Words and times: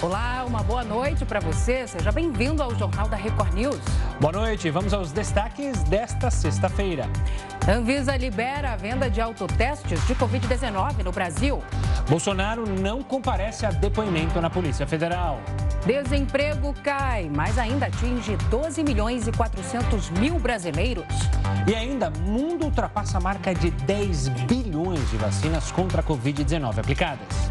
Olá, 0.00 0.44
uma 0.46 0.62
boa 0.62 0.84
noite 0.84 1.24
para 1.24 1.40
você. 1.40 1.84
Seja 1.88 2.12
bem-vindo 2.12 2.62
ao 2.62 2.72
Jornal 2.76 3.08
da 3.08 3.16
Record 3.16 3.52
News. 3.52 3.80
Boa 4.20 4.32
noite. 4.32 4.70
Vamos 4.70 4.94
aos 4.94 5.10
destaques 5.10 5.82
desta 5.82 6.30
sexta-feira. 6.30 7.10
Anvisa 7.68 8.16
libera 8.16 8.74
a 8.74 8.76
venda 8.76 9.10
de 9.10 9.20
autotestes 9.20 10.06
de 10.06 10.14
Covid-19 10.14 11.02
no 11.02 11.10
Brasil. 11.10 11.60
Bolsonaro 12.08 12.64
não 12.64 13.02
comparece 13.02 13.66
a 13.66 13.72
depoimento 13.72 14.40
na 14.40 14.48
Polícia 14.48 14.86
Federal. 14.86 15.40
Desemprego 15.84 16.72
cai, 16.84 17.28
mas 17.34 17.58
ainda 17.58 17.86
atinge 17.86 18.36
12 18.48 18.84
milhões 18.84 19.26
e 19.26 19.32
400 19.32 20.10
mil 20.10 20.38
brasileiros. 20.38 21.06
E 21.66 21.74
ainda, 21.74 22.08
mundo 22.08 22.66
ultrapassa 22.66 23.18
a 23.18 23.20
marca 23.20 23.52
de 23.52 23.72
10 23.72 24.28
bilhões 24.46 25.10
de 25.10 25.16
vacinas 25.16 25.72
contra 25.72 26.02
a 26.02 26.04
Covid-19 26.04 26.78
aplicadas. 26.78 27.50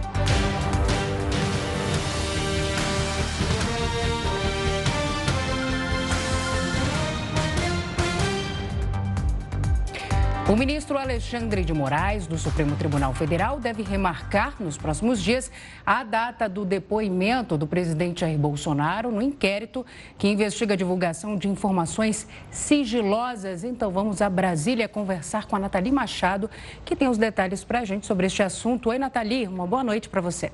O 10.50 10.56
ministro 10.56 10.98
Alexandre 10.98 11.62
de 11.62 11.74
Moraes, 11.74 12.26
do 12.26 12.38
Supremo 12.38 12.74
Tribunal 12.78 13.14
Federal, 13.14 13.60
deve 13.60 13.84
remarcar 13.84 14.56
nos 14.62 14.78
próximos 14.78 15.22
dias 15.22 15.52
a 15.86 16.06
data 16.06 16.48
do 16.48 16.64
depoimento 16.64 17.58
do 17.58 17.68
presidente 17.68 18.22
Jair 18.22 18.38
Bolsonaro 18.38 19.12
no 19.12 19.22
inquérito 19.22 19.86
que 20.18 20.30
investiga 20.30 20.74
a 20.74 20.78
divulgação 20.78 21.36
de 21.36 21.50
informações 21.50 22.26
sigilosas. 22.50 23.66
Então 23.66 23.92
vamos 23.92 24.22
a 24.22 24.30
Brasília 24.30 24.88
conversar 24.88 25.48
com 25.48 25.58
a 25.58 25.60
Nathalie 25.60 25.92
Machado, 25.92 26.50
que 26.86 26.96
tem 26.96 27.10
os 27.10 27.18
detalhes 27.18 27.66
para 27.66 27.80
a 27.80 27.86
gente 27.86 28.06
sobre 28.06 28.28
este 28.28 28.42
assunto. 28.42 28.88
Oi, 28.88 28.98
Nathalie, 28.98 29.50
uma 29.50 29.68
boa 29.68 29.84
noite 29.84 30.08
para 30.08 30.22
você. 30.22 30.50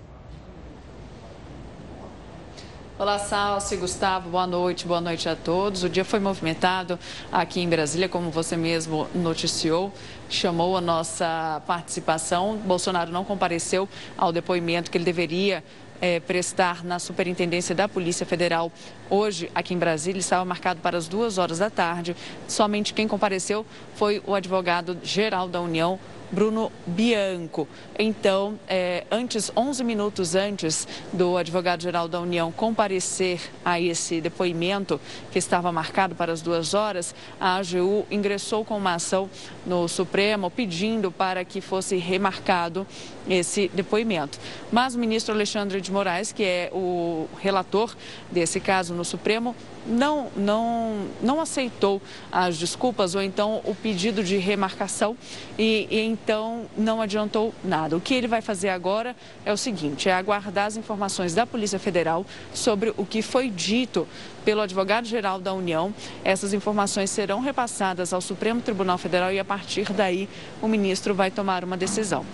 Olá, 2.99 3.17
Salsi, 3.17 3.75
Gustavo, 3.75 4.29
boa 4.29 4.45
noite, 4.45 4.85
boa 4.85 5.01
noite 5.01 5.27
a 5.27 5.35
todos. 5.35 5.83
O 5.83 5.89
dia 5.89 6.05
foi 6.05 6.19
movimentado 6.19 6.99
aqui 7.31 7.59
em 7.59 7.67
Brasília, 7.67 8.07
como 8.07 8.29
você 8.29 8.55
mesmo 8.55 9.07
noticiou, 9.15 9.91
chamou 10.29 10.77
a 10.77 10.81
nossa 10.81 11.59
participação. 11.65 12.55
Bolsonaro 12.55 13.11
não 13.11 13.25
compareceu 13.25 13.89
ao 14.15 14.31
depoimento 14.31 14.91
que 14.91 14.97
ele 14.99 15.05
deveria 15.05 15.63
é, 15.99 16.19
prestar 16.19 16.83
na 16.83 16.99
Superintendência 16.99 17.73
da 17.73 17.89
Polícia 17.89 18.27
Federal 18.27 18.71
hoje 19.09 19.49
aqui 19.55 19.73
em 19.73 19.79
Brasília. 19.79 20.19
Estava 20.19 20.45
marcado 20.45 20.79
para 20.79 20.95
as 20.95 21.07
duas 21.07 21.39
horas 21.39 21.57
da 21.57 21.71
tarde. 21.71 22.15
Somente 22.47 22.93
quem 22.93 23.07
compareceu 23.07 23.65
foi 23.95 24.21
o 24.27 24.35
advogado-geral 24.35 25.47
da 25.47 25.59
União, 25.59 25.99
Bruno 26.33 26.71
Bianco. 26.87 27.67
Então, 27.97 28.59
é, 28.67 29.05
antes, 29.11 29.51
11 29.55 29.83
minutos 29.83 30.33
antes 30.33 30.87
do 31.13 31.37
advogado-geral 31.37 32.07
da 32.07 32.19
União 32.19 32.51
comparecer 32.51 33.39
a 33.63 33.79
esse 33.79 34.19
depoimento 34.19 34.99
que 35.31 35.37
estava 35.37 35.71
marcado 35.71 36.15
para 36.15 36.33
as 36.33 36.41
duas 36.41 36.73
horas, 36.73 37.13
a 37.39 37.57
AGU 37.57 38.07
ingressou 38.09 38.65
com 38.65 38.75
uma 38.75 38.95
ação 38.95 39.29
no 39.63 39.87
Supremo 39.87 40.49
pedindo 40.49 41.11
para 41.11 41.45
que 41.45 41.61
fosse 41.61 41.97
remarcado 41.97 42.87
esse 43.29 43.69
depoimento. 43.71 44.39
Mas 44.71 44.95
o 44.95 44.99
ministro 44.99 45.35
Alexandre 45.35 45.79
de 45.79 45.91
Moraes, 45.91 46.31
que 46.31 46.43
é 46.43 46.69
o 46.73 47.27
relator 47.39 47.95
desse 48.31 48.59
caso 48.59 48.95
no 48.95 49.05
Supremo, 49.05 49.55
não, 49.85 50.29
não, 50.35 51.07
não 51.21 51.41
aceitou 51.41 52.01
as 52.31 52.57
desculpas 52.57 53.15
ou 53.15 53.21
então 53.21 53.61
o 53.63 53.75
pedido 53.75 54.23
de 54.23 54.37
remarcação 54.37 55.17
e, 55.57 55.87
e, 55.89 55.99
então 55.99 56.65
não 56.77 57.01
adiantou 57.01 57.53
nada. 57.63 57.97
O 57.97 58.01
que 58.01 58.13
ele 58.13 58.27
vai 58.27 58.41
fazer 58.41 58.69
agora 58.69 59.15
é 59.45 59.51
o 59.51 59.57
seguinte: 59.57 60.09
é 60.09 60.13
aguardar 60.13 60.67
as 60.67 60.77
informações 60.77 61.33
da 61.33 61.45
Polícia 61.45 61.79
Federal 61.79 62.25
sobre 62.53 62.93
o 62.97 63.05
que 63.05 63.21
foi 63.21 63.49
dito 63.49 64.07
pelo 64.45 64.61
advogado-geral 64.61 65.39
da 65.39 65.53
União. 65.53 65.93
Essas 66.23 66.53
informações 66.53 67.09
serão 67.09 67.39
repassadas 67.39 68.13
ao 68.13 68.21
Supremo 68.21 68.61
Tribunal 68.61 68.97
Federal 68.97 69.31
e 69.31 69.39
a 69.39 69.45
partir 69.45 69.91
daí 69.93 70.27
o 70.61 70.67
ministro 70.67 71.13
vai 71.13 71.31
tomar 71.31 71.63
uma 71.63 71.77
decisão. 71.77 72.25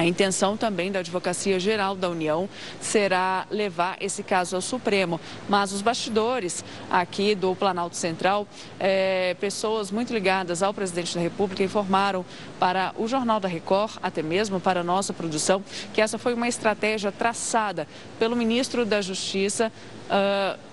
A 0.00 0.06
intenção 0.06 0.56
também 0.56 0.90
da 0.90 1.00
Advocacia 1.00 1.60
Geral 1.60 1.94
da 1.94 2.08
União 2.08 2.48
será 2.80 3.46
levar 3.50 3.98
esse 4.00 4.22
caso 4.22 4.56
ao 4.56 4.62
Supremo, 4.62 5.20
mas 5.46 5.74
os 5.74 5.82
bastidores 5.82 6.64
aqui 6.90 7.34
do 7.34 7.54
Planalto 7.54 7.94
Central, 7.96 8.48
é, 8.78 9.36
pessoas 9.38 9.90
muito 9.90 10.10
ligadas 10.14 10.62
ao 10.62 10.72
presidente 10.72 11.14
da 11.14 11.20
República 11.20 11.62
informaram 11.62 12.24
para 12.58 12.94
o 12.96 13.06
Jornal 13.06 13.38
da 13.40 13.46
Record, 13.46 13.98
até 14.02 14.22
mesmo 14.22 14.58
para 14.58 14.80
a 14.80 14.82
nossa 14.82 15.12
produção, 15.12 15.62
que 15.92 16.00
essa 16.00 16.16
foi 16.16 16.32
uma 16.32 16.48
estratégia 16.48 17.12
traçada 17.12 17.86
pelo 18.18 18.34
ministro 18.34 18.86
da 18.86 19.02
Justiça. 19.02 19.70
Uh, 20.08 20.69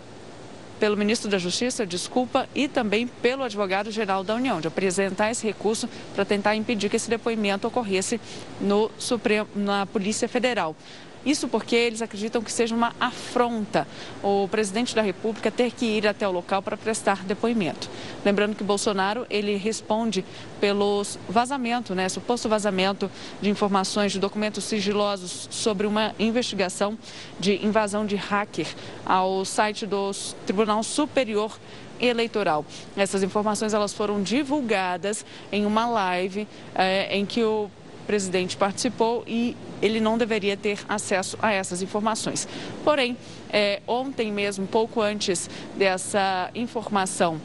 pelo 0.79 0.97
ministro 0.97 1.29
da 1.29 1.37
Justiça, 1.37 1.85
desculpa, 1.85 2.47
e 2.53 2.67
também 2.67 3.07
pelo 3.07 3.43
advogado-geral 3.43 4.23
da 4.23 4.35
União, 4.35 4.61
de 4.61 4.67
apresentar 4.67 5.31
esse 5.31 5.45
recurso 5.45 5.89
para 6.13 6.25
tentar 6.25 6.55
impedir 6.55 6.89
que 6.89 6.95
esse 6.95 7.09
depoimento 7.09 7.67
ocorresse 7.67 8.19
no 8.61 8.91
Supremo, 8.97 9.47
na 9.55 9.85
Polícia 9.85 10.27
Federal. 10.27 10.75
Isso 11.27 11.49
porque 11.49 11.75
eles 11.75 12.01
acreditam 12.01 12.41
que 12.41 12.49
seja 12.49 12.73
uma 12.73 12.93
afronta 13.01 13.85
o 14.23 14.47
presidente 14.47 14.95
da 14.95 15.01
República 15.01 15.51
ter 15.51 15.71
que 15.71 15.85
ir 15.85 16.07
até 16.07 16.25
o 16.25 16.31
local 16.31 16.61
para 16.61 16.77
prestar 16.77 17.25
depoimento. 17.25 17.89
Lembrando 18.23 18.55
que 18.55 18.63
Bolsonaro 18.63 19.27
ele 19.29 19.57
responde 19.57 20.23
pelos 20.61 21.19
vazamento, 21.27 21.93
né, 21.93 22.07
suposto 22.07 22.47
vazamento 22.47 23.11
de 23.41 23.49
informações 23.49 24.13
de 24.13 24.19
documentos 24.19 24.63
sigilosos 24.63 25.49
sobre 25.51 25.85
uma 25.85 26.15
investigação 26.17 26.97
de 27.37 27.63
invasão 27.65 28.05
de 28.05 28.15
hacker 28.15 28.67
ao 29.05 29.43
site 29.43 29.85
do 29.85 30.11
Tribunal 30.45 30.81
Superior 30.81 31.59
eleitoral. 31.99 32.65
Essas 32.95 33.23
informações 33.23 33.73
elas 33.73 33.93
foram 33.93 34.21
divulgadas 34.21 35.25
em 35.51 35.65
uma 35.65 35.87
live 35.87 36.47
é, 36.75 37.17
em 37.17 37.25
que 37.25 37.43
o 37.43 37.69
presidente 38.07 38.57
participou 38.57 39.23
e 39.27 39.55
ele 39.81 39.99
não 39.99 40.17
deveria 40.17 40.57
ter 40.57 40.79
acesso 40.87 41.37
a 41.41 41.51
essas 41.51 41.81
informações. 41.81 42.47
Porém, 42.83 43.15
é, 43.49 43.81
ontem 43.85 44.31
mesmo, 44.31 44.65
pouco 44.65 45.01
antes 45.01 45.49
dessa 45.75 46.49
informação, 46.55 47.39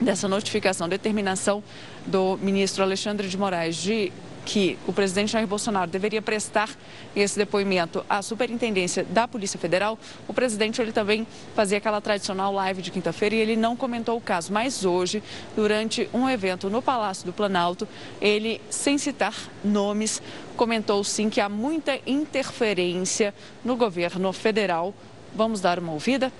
dessa 0.00 0.28
notificação, 0.28 0.88
determinação 0.88 1.62
do 2.06 2.38
ministro 2.40 2.82
Alexandre 2.82 3.28
de 3.28 3.36
Moraes 3.36 3.76
de 3.76 4.12
que 4.46 4.78
o 4.86 4.92
presidente 4.92 5.32
Jair 5.32 5.46
Bolsonaro 5.46 5.90
deveria 5.90 6.22
prestar 6.22 6.70
esse 7.16 7.36
depoimento 7.36 8.06
à 8.08 8.22
superintendência 8.22 9.02
da 9.02 9.26
Polícia 9.26 9.58
Federal, 9.58 9.98
o 10.28 10.32
presidente 10.32 10.80
ele 10.80 10.92
também 10.92 11.26
fazia 11.54 11.78
aquela 11.78 12.00
tradicional 12.00 12.52
live 12.52 12.80
de 12.80 12.92
quinta-feira 12.92 13.34
e 13.34 13.38
ele 13.40 13.56
não 13.56 13.74
comentou 13.74 14.16
o 14.16 14.20
caso. 14.20 14.52
Mas 14.52 14.84
hoje, 14.84 15.20
durante 15.56 16.08
um 16.14 16.30
evento 16.30 16.70
no 16.70 16.80
Palácio 16.80 17.26
do 17.26 17.32
Planalto, 17.32 17.88
ele, 18.20 18.60
sem 18.70 18.96
citar 18.96 19.34
nomes, 19.64 20.22
comentou 20.56 21.02
sim 21.02 21.28
que 21.28 21.40
há 21.40 21.48
muita 21.48 21.98
interferência 22.06 23.34
no 23.64 23.74
governo 23.74 24.32
federal. 24.32 24.94
Vamos 25.34 25.60
dar 25.60 25.80
uma 25.80 25.92
ouvida? 25.92 26.32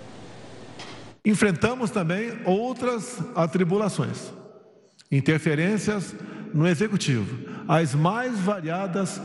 Enfrentamos 1.25 1.91
também 1.91 2.38
outras 2.44 3.19
atribulações, 3.34 4.33
interferências 5.11 6.15
no 6.56 6.67
executivo, 6.67 7.37
as 7.69 7.94
mais 7.94 8.39
variadas 8.41 9.21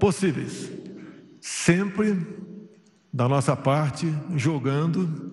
possíveis. 0.00 0.68
Sempre 1.40 2.26
da 3.12 3.28
nossa 3.28 3.54
parte, 3.54 4.12
jogando 4.34 5.30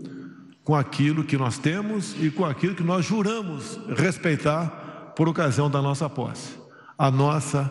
com 0.64 0.76
aquilo 0.76 1.24
que 1.24 1.38
nós 1.38 1.58
temos 1.58 2.16
e 2.22 2.30
com 2.30 2.46
aquilo 2.46 2.76
que 2.76 2.84
nós 2.84 3.04
juramos 3.04 3.80
respeitar 3.98 5.14
por 5.16 5.28
ocasião 5.28 5.72
da 5.72 5.82
nossa 5.82 6.08
posse, 6.08 6.56
a 6.96 7.10
nossa 7.10 7.70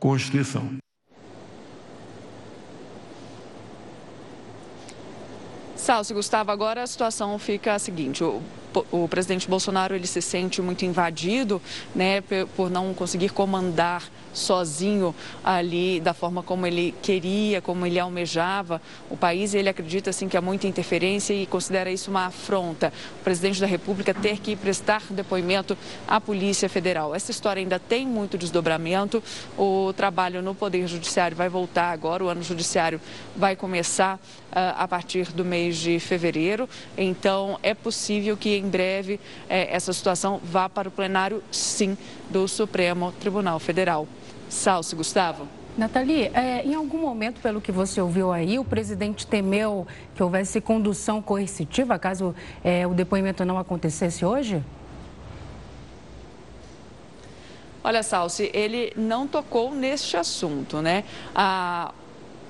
Constituição. 0.00 0.78
Salso 5.76 6.12
Gustavo, 6.12 6.50
agora 6.50 6.82
a 6.82 6.86
situação 6.88 7.38
fica 7.38 7.74
a 7.74 7.78
seguinte: 7.78 8.24
o 8.90 9.08
presidente 9.08 9.48
Bolsonaro 9.48 9.94
ele 9.94 10.06
se 10.06 10.22
sente 10.22 10.62
muito 10.62 10.84
invadido, 10.84 11.60
né, 11.94 12.22
por 12.56 12.70
não 12.70 12.94
conseguir 12.94 13.30
comandar 13.30 14.04
sozinho 14.32 15.14
ali 15.44 16.00
da 16.00 16.14
forma 16.14 16.42
como 16.42 16.66
ele 16.66 16.94
queria, 17.02 17.60
como 17.60 17.86
ele 17.86 17.98
almejava 17.98 18.80
o 19.10 19.16
país. 19.16 19.54
Ele 19.54 19.68
acredita 19.68 20.10
assim 20.10 20.28
que 20.28 20.36
há 20.36 20.40
muita 20.40 20.66
interferência 20.66 21.34
e 21.34 21.46
considera 21.46 21.90
isso 21.90 22.10
uma 22.10 22.26
afronta. 22.26 22.92
O 23.20 23.24
presidente 23.24 23.60
da 23.60 23.66
República 23.66 24.14
ter 24.14 24.38
que 24.38 24.56
prestar 24.56 25.02
depoimento 25.10 25.76
à 26.06 26.20
Polícia 26.20 26.68
Federal. 26.68 27.14
Essa 27.14 27.30
história 27.30 27.60
ainda 27.60 27.78
tem 27.78 28.06
muito 28.06 28.38
desdobramento. 28.38 29.22
O 29.56 29.92
trabalho 29.96 30.42
no 30.42 30.54
Poder 30.54 30.86
Judiciário 30.86 31.36
vai 31.36 31.48
voltar 31.48 31.90
agora. 31.90 32.24
O 32.24 32.28
ano 32.28 32.42
judiciário 32.42 33.00
vai 33.36 33.56
começar 33.56 34.16
uh, 34.16 34.76
a 34.76 34.86
partir 34.86 35.32
do 35.32 35.44
mês 35.44 35.76
de 35.76 35.98
fevereiro. 35.98 36.68
Então 36.96 37.58
é 37.62 37.74
possível 37.74 38.36
que 38.36 38.56
em 38.56 38.68
breve 38.68 39.18
eh, 39.48 39.68
essa 39.74 39.92
situação 39.92 40.40
vá 40.42 40.68
para 40.68 40.88
o 40.88 40.92
plenário, 40.92 41.42
sim, 41.50 41.96
do 42.30 42.46
Supremo 42.46 43.12
Tribunal 43.12 43.58
Federal. 43.58 44.06
Salso, 44.52 44.94
Gustavo. 44.94 45.48
Nathalie, 45.76 46.30
é, 46.34 46.62
em 46.62 46.74
algum 46.74 46.98
momento, 46.98 47.40
pelo 47.40 47.60
que 47.60 47.72
você 47.72 48.00
ouviu 48.00 48.30
aí, 48.30 48.58
o 48.58 48.64
presidente 48.64 49.26
temeu 49.26 49.86
que 50.14 50.22
houvesse 50.22 50.60
condução 50.60 51.22
coercitiva 51.22 51.98
caso 51.98 52.34
é, 52.62 52.86
o 52.86 52.92
depoimento 52.92 53.44
não 53.46 53.58
acontecesse 53.58 54.24
hoje? 54.24 54.62
Olha, 57.82 58.02
Salsi, 58.02 58.50
ele 58.52 58.92
não 58.94 59.26
tocou 59.26 59.74
neste 59.74 60.16
assunto, 60.16 60.82
né? 60.82 61.04
A, 61.34 61.92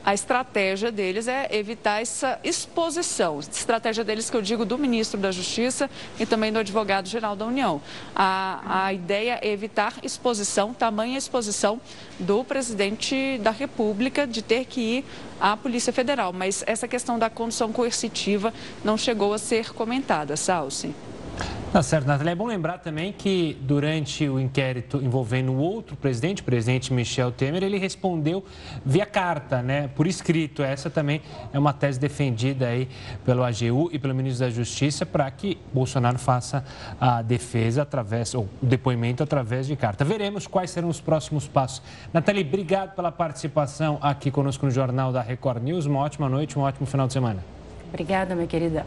a 0.04 0.14
estratégia 0.14 0.90
deles 0.90 1.28
é 1.28 1.48
evitar 1.52 2.02
essa 2.02 2.38
exposição. 2.42 3.38
Estratégia 3.38 4.02
deles 4.02 4.28
que 4.28 4.36
eu 4.36 4.42
digo 4.42 4.64
do 4.64 4.76
ministro 4.76 5.20
da 5.20 5.30
Justiça 5.30 5.88
e 6.18 6.26
também 6.26 6.52
do 6.52 6.58
advogado-geral 6.58 7.36
da 7.36 7.46
União. 7.46 7.80
A, 8.14 8.84
a 8.86 8.92
ideia 8.92 9.38
é 9.40 9.48
evitar 9.48 9.94
exposição, 10.02 10.74
tamanha 10.74 11.16
exposição 11.16 11.80
do 12.18 12.42
presidente 12.42 13.38
da 13.38 13.50
República 13.50 14.26
de 14.26 14.42
ter 14.42 14.64
que 14.64 14.80
ir 14.80 15.04
à 15.40 15.56
Polícia 15.56 15.92
Federal. 15.92 16.32
Mas 16.32 16.64
essa 16.66 16.88
questão 16.88 17.18
da 17.18 17.30
condução 17.30 17.72
coercitiva 17.72 18.52
não 18.84 18.98
chegou 18.98 19.32
a 19.32 19.38
ser 19.38 19.72
comentada, 19.72 20.36
Salsi. 20.36 20.94
Tá 21.72 21.82
certo, 21.82 22.06
Natália. 22.06 22.32
É 22.32 22.34
bom 22.34 22.46
lembrar 22.46 22.76
também 22.76 23.14
que 23.14 23.56
durante 23.62 24.28
o 24.28 24.38
inquérito 24.38 24.98
envolvendo 24.98 25.52
o 25.52 25.56
outro 25.56 25.96
presidente, 25.96 26.42
o 26.42 26.44
presidente 26.44 26.92
Michel 26.92 27.32
Temer, 27.32 27.62
ele 27.62 27.78
respondeu 27.78 28.44
via 28.84 29.06
carta, 29.06 29.62
né, 29.62 29.88
por 29.88 30.06
escrito. 30.06 30.62
Essa 30.62 30.90
também 30.90 31.22
é 31.50 31.58
uma 31.58 31.72
tese 31.72 31.98
defendida 31.98 32.66
aí 32.66 32.90
pelo 33.24 33.42
AGU 33.42 33.88
e 33.90 33.98
pelo 33.98 34.14
ministro 34.14 34.44
da 34.44 34.50
Justiça 34.50 35.06
para 35.06 35.30
que 35.30 35.56
Bolsonaro 35.72 36.18
faça 36.18 36.62
a 37.00 37.22
defesa 37.22 37.80
através, 37.80 38.34
ou 38.34 38.46
o 38.62 38.66
depoimento 38.66 39.22
através 39.22 39.66
de 39.66 39.74
carta. 39.74 40.04
Veremos 40.04 40.46
quais 40.46 40.70
serão 40.70 40.90
os 40.90 41.00
próximos 41.00 41.48
passos. 41.48 41.80
Natália, 42.12 42.42
obrigado 42.42 42.94
pela 42.94 43.10
participação 43.10 43.98
aqui 44.02 44.30
conosco 44.30 44.66
no 44.66 44.70
Jornal 44.70 45.10
da 45.10 45.22
Record 45.22 45.62
News. 45.62 45.86
Uma 45.86 46.00
ótima 46.00 46.28
noite, 46.28 46.58
um 46.58 46.62
ótimo 46.62 46.84
final 46.86 47.06
de 47.06 47.14
semana. 47.14 47.61
Obrigada, 47.92 48.34
minha 48.34 48.46
querida. 48.46 48.86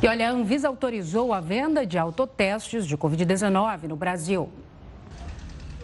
E 0.00 0.06
olha, 0.06 0.28
a 0.28 0.30
Anvisa 0.30 0.68
autorizou 0.68 1.32
a 1.32 1.40
venda 1.40 1.84
de 1.84 1.98
autotestes 1.98 2.86
de 2.86 2.96
Covid-19 2.96 3.88
no 3.88 3.96
Brasil. 3.96 4.48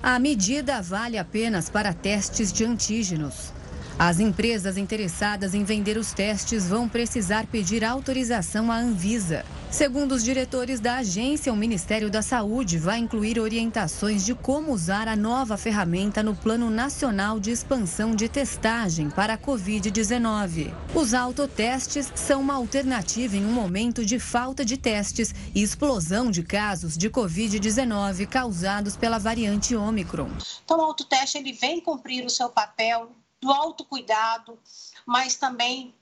A 0.00 0.20
medida 0.20 0.80
vale 0.80 1.18
apenas 1.18 1.68
para 1.68 1.92
testes 1.92 2.52
de 2.52 2.64
antígenos. 2.64 3.52
As 3.98 4.20
empresas 4.20 4.76
interessadas 4.76 5.52
em 5.52 5.64
vender 5.64 5.96
os 5.96 6.12
testes 6.12 6.68
vão 6.68 6.88
precisar 6.88 7.46
pedir 7.46 7.84
autorização 7.84 8.70
à 8.70 8.76
Anvisa. 8.76 9.44
Segundo 9.74 10.12
os 10.12 10.22
diretores 10.22 10.78
da 10.78 10.98
agência, 10.98 11.52
o 11.52 11.56
Ministério 11.56 12.08
da 12.08 12.22
Saúde 12.22 12.78
vai 12.78 13.00
incluir 13.00 13.40
orientações 13.40 14.24
de 14.24 14.32
como 14.32 14.70
usar 14.70 15.08
a 15.08 15.16
nova 15.16 15.56
ferramenta 15.56 16.22
no 16.22 16.32
Plano 16.32 16.70
Nacional 16.70 17.40
de 17.40 17.50
Expansão 17.50 18.14
de 18.14 18.28
Testagem 18.28 19.10
para 19.10 19.34
a 19.34 19.36
Covid-19. 19.36 20.72
Os 20.94 21.12
autotestes 21.12 22.12
são 22.14 22.40
uma 22.40 22.54
alternativa 22.54 23.36
em 23.36 23.44
um 23.44 23.52
momento 23.52 24.06
de 24.06 24.20
falta 24.20 24.64
de 24.64 24.76
testes 24.76 25.34
e 25.52 25.60
explosão 25.60 26.30
de 26.30 26.44
casos 26.44 26.96
de 26.96 27.10
Covid-19 27.10 28.28
causados 28.28 28.96
pela 28.96 29.18
variante 29.18 29.74
Ômicron. 29.74 30.30
Então, 30.64 30.78
o 30.78 30.82
autoteste 30.82 31.36
ele 31.36 31.52
vem 31.52 31.80
cumprir 31.80 32.24
o 32.24 32.30
seu 32.30 32.48
papel 32.48 33.10
do 33.40 33.50
autocuidado, 33.50 34.56
mas 35.04 35.34
também 35.34 35.92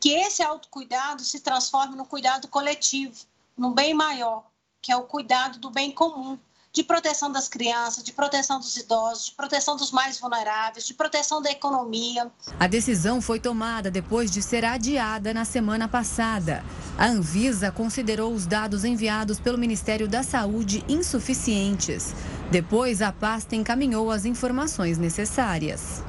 que 0.00 0.10
esse 0.10 0.42
autocuidado 0.42 1.22
se 1.22 1.40
transforme 1.40 1.96
no 1.96 2.06
cuidado 2.06 2.46
coletivo, 2.48 3.24
no 3.56 3.74
bem 3.74 3.92
maior, 3.92 4.44
que 4.80 4.92
é 4.92 4.96
o 4.96 5.02
cuidado 5.02 5.58
do 5.58 5.68
bem 5.68 5.90
comum, 5.90 6.38
de 6.72 6.84
proteção 6.84 7.32
das 7.32 7.48
crianças, 7.48 8.04
de 8.04 8.12
proteção 8.12 8.60
dos 8.60 8.76
idosos, 8.76 9.26
de 9.26 9.32
proteção 9.32 9.76
dos 9.76 9.90
mais 9.90 10.20
vulneráveis, 10.20 10.86
de 10.86 10.92
proteção 10.92 11.40
da 11.40 11.50
economia. 11.50 12.30
A 12.60 12.66
decisão 12.66 13.20
foi 13.20 13.40
tomada 13.40 13.90
depois 13.90 14.30
de 14.30 14.42
ser 14.42 14.64
adiada 14.64 15.32
na 15.32 15.46
semana 15.46 15.88
passada. 15.88 16.62
A 16.98 17.06
Anvisa 17.06 17.72
considerou 17.72 18.32
os 18.32 18.46
dados 18.46 18.84
enviados 18.84 19.40
pelo 19.40 19.56
Ministério 19.56 20.06
da 20.06 20.22
Saúde 20.22 20.84
insuficientes. 20.86 22.14
Depois, 22.50 23.00
a 23.00 23.10
pasta 23.10 23.56
encaminhou 23.56 24.10
as 24.10 24.24
informações 24.24 24.98
necessárias. 24.98 26.04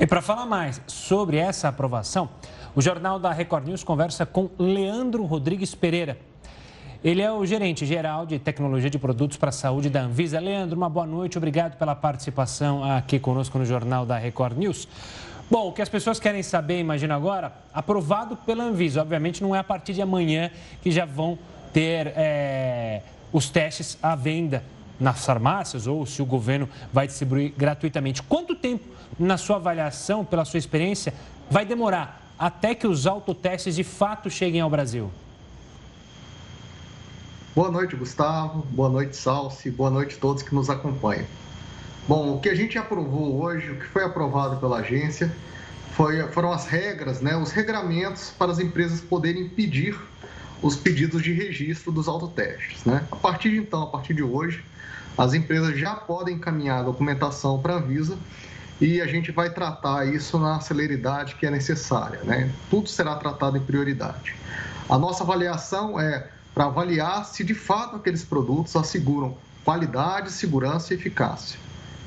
E 0.00 0.06
para 0.06 0.22
falar 0.22 0.46
mais 0.46 0.80
sobre 0.86 1.36
essa 1.36 1.68
aprovação, 1.68 2.28
o 2.74 2.80
Jornal 2.80 3.18
da 3.18 3.30
Record 3.30 3.66
News 3.66 3.84
conversa 3.84 4.24
com 4.24 4.48
Leandro 4.58 5.24
Rodrigues 5.24 5.74
Pereira. 5.74 6.18
Ele 7.04 7.20
é 7.20 7.30
o 7.30 7.44
gerente 7.44 7.84
geral 7.84 8.24
de 8.24 8.38
tecnologia 8.38 8.88
de 8.88 8.98
produtos 8.98 9.36
para 9.36 9.50
a 9.50 9.52
saúde 9.52 9.90
da 9.90 10.02
Anvisa. 10.02 10.40
Leandro, 10.40 10.76
uma 10.76 10.88
boa 10.88 11.06
noite, 11.06 11.36
obrigado 11.36 11.76
pela 11.76 11.94
participação 11.94 12.82
aqui 12.82 13.18
conosco 13.18 13.58
no 13.58 13.64
Jornal 13.64 14.06
da 14.06 14.16
Record 14.16 14.56
News. 14.56 14.88
Bom, 15.50 15.68
o 15.68 15.72
que 15.72 15.82
as 15.82 15.88
pessoas 15.88 16.18
querem 16.18 16.42
saber, 16.42 16.80
imagina 16.80 17.14
agora, 17.14 17.52
aprovado 17.74 18.36
pela 18.36 18.64
Anvisa. 18.64 19.02
Obviamente 19.02 19.42
não 19.42 19.54
é 19.54 19.58
a 19.58 19.64
partir 19.64 19.92
de 19.92 20.00
amanhã 20.00 20.50
que 20.80 20.90
já 20.90 21.04
vão 21.04 21.38
ter 21.72 22.12
é, 22.16 23.02
os 23.30 23.50
testes 23.50 23.98
à 24.02 24.16
venda 24.16 24.64
nas 24.98 25.24
farmácias 25.24 25.86
ou 25.86 26.06
se 26.06 26.22
o 26.22 26.26
governo 26.26 26.68
vai 26.92 27.06
distribuir 27.06 27.52
gratuitamente. 27.56 28.22
Quanto 28.22 28.54
tempo 28.54 28.84
na 29.18 29.36
sua 29.36 29.56
avaliação, 29.56 30.24
pela 30.24 30.44
sua 30.44 30.58
experiência, 30.58 31.12
vai 31.50 31.64
demorar 31.64 32.22
até 32.38 32.74
que 32.74 32.86
os 32.86 33.06
autotestes 33.06 33.74
de 33.74 33.84
fato 33.84 34.30
cheguem 34.30 34.60
ao 34.60 34.70
Brasil? 34.70 35.10
Boa 37.54 37.70
noite, 37.70 37.94
Gustavo. 37.94 38.66
Boa 38.70 38.88
noite, 38.88 39.16
Salsi. 39.16 39.70
Boa 39.70 39.90
noite 39.90 40.16
a 40.16 40.18
todos 40.18 40.42
que 40.42 40.54
nos 40.54 40.70
acompanham. 40.70 41.26
Bom, 42.08 42.34
o 42.34 42.40
que 42.40 42.48
a 42.48 42.54
gente 42.54 42.78
aprovou 42.78 43.42
hoje, 43.42 43.70
o 43.70 43.78
que 43.78 43.84
foi 43.84 44.02
aprovado 44.02 44.56
pela 44.56 44.78
agência, 44.78 45.30
foi, 45.92 46.26
foram 46.28 46.50
as 46.50 46.66
regras, 46.66 47.20
né, 47.20 47.36
os 47.36 47.52
regramentos 47.52 48.32
para 48.38 48.50
as 48.50 48.58
empresas 48.58 49.00
poderem 49.00 49.48
pedir 49.48 49.96
os 50.62 50.76
pedidos 50.76 51.22
de 51.22 51.32
registro 51.32 51.92
dos 51.92 52.08
autotestes. 52.08 52.84
Né? 52.84 53.04
A 53.10 53.16
partir 53.16 53.50
de 53.50 53.58
então, 53.58 53.82
a 53.82 53.86
partir 53.86 54.14
de 54.14 54.22
hoje, 54.22 54.64
as 55.16 55.34
empresas 55.34 55.78
já 55.78 55.94
podem 55.94 56.36
encaminhar 56.36 56.80
a 56.80 56.82
documentação 56.82 57.60
para 57.60 57.74
a 57.74 57.76
Anvisa 57.76 58.16
e 58.80 59.00
a 59.00 59.06
gente 59.06 59.30
vai 59.30 59.50
tratar 59.50 60.06
isso 60.06 60.38
na 60.38 60.60
celeridade 60.60 61.34
que 61.36 61.46
é 61.46 61.50
necessária. 61.50 62.20
Né? 62.24 62.50
Tudo 62.70 62.88
será 62.88 63.16
tratado 63.16 63.56
em 63.56 63.60
prioridade. 63.60 64.34
A 64.88 64.98
nossa 64.98 65.22
avaliação 65.22 66.00
é 66.00 66.28
para 66.54 66.64
avaliar 66.64 67.24
se 67.24 67.44
de 67.44 67.54
fato 67.54 67.96
aqueles 67.96 68.24
produtos 68.24 68.74
asseguram 68.74 69.36
qualidade, 69.64 70.30
segurança 70.32 70.92
e 70.92 70.96
eficácia. 70.96 71.58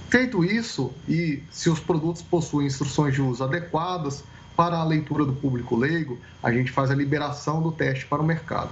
Feito 0.10 0.44
isso, 0.44 0.94
e 1.07 1.42
se 1.52 1.69
os 1.69 1.80
produtos 1.80 2.22
possuem 2.22 2.68
instruções 2.68 3.13
de 3.13 3.22
uso 3.22 3.44
adequadas 3.44 4.24
para 4.56 4.78
a 4.78 4.84
leitura 4.84 5.25
do 5.25 5.34
público 5.34 5.75
leigo, 5.75 6.18
a 6.44 6.52
gente 6.52 6.72
faz 6.72 6.92
a 6.92 6.96
liberação 6.96 7.62
do 7.62 7.71
teste 7.71 8.06
para 8.06 8.21
o 8.21 8.26
mercado. 8.26 8.69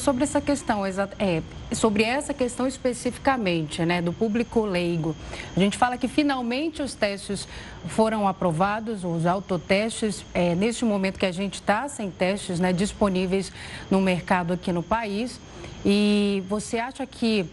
Sobre 0.00 0.24
essa 0.24 0.40
questão, 0.40 0.84
é, 0.84 1.40
sobre 1.72 2.02
essa 2.02 2.34
questão 2.34 2.66
especificamente, 2.66 3.84
né, 3.84 4.02
do 4.02 4.12
público 4.12 4.64
leigo, 4.64 5.14
a 5.56 5.60
gente 5.60 5.78
fala 5.78 5.96
que 5.96 6.08
finalmente 6.08 6.82
os 6.82 6.94
testes 6.94 7.46
foram 7.86 8.26
aprovados, 8.26 9.04
os 9.04 9.24
autotestes, 9.24 10.24
é, 10.34 10.56
neste 10.56 10.84
momento 10.84 11.16
que 11.16 11.24
a 11.24 11.30
gente 11.30 11.54
está 11.54 11.88
sem 11.88 12.10
testes 12.10 12.58
né, 12.58 12.72
disponíveis 12.72 13.52
no 13.88 14.00
mercado 14.00 14.52
aqui 14.52 14.72
no 14.72 14.82
país. 14.82 15.40
E 15.86 16.42
você 16.48 16.78
acha 16.78 17.06
que 17.06 17.46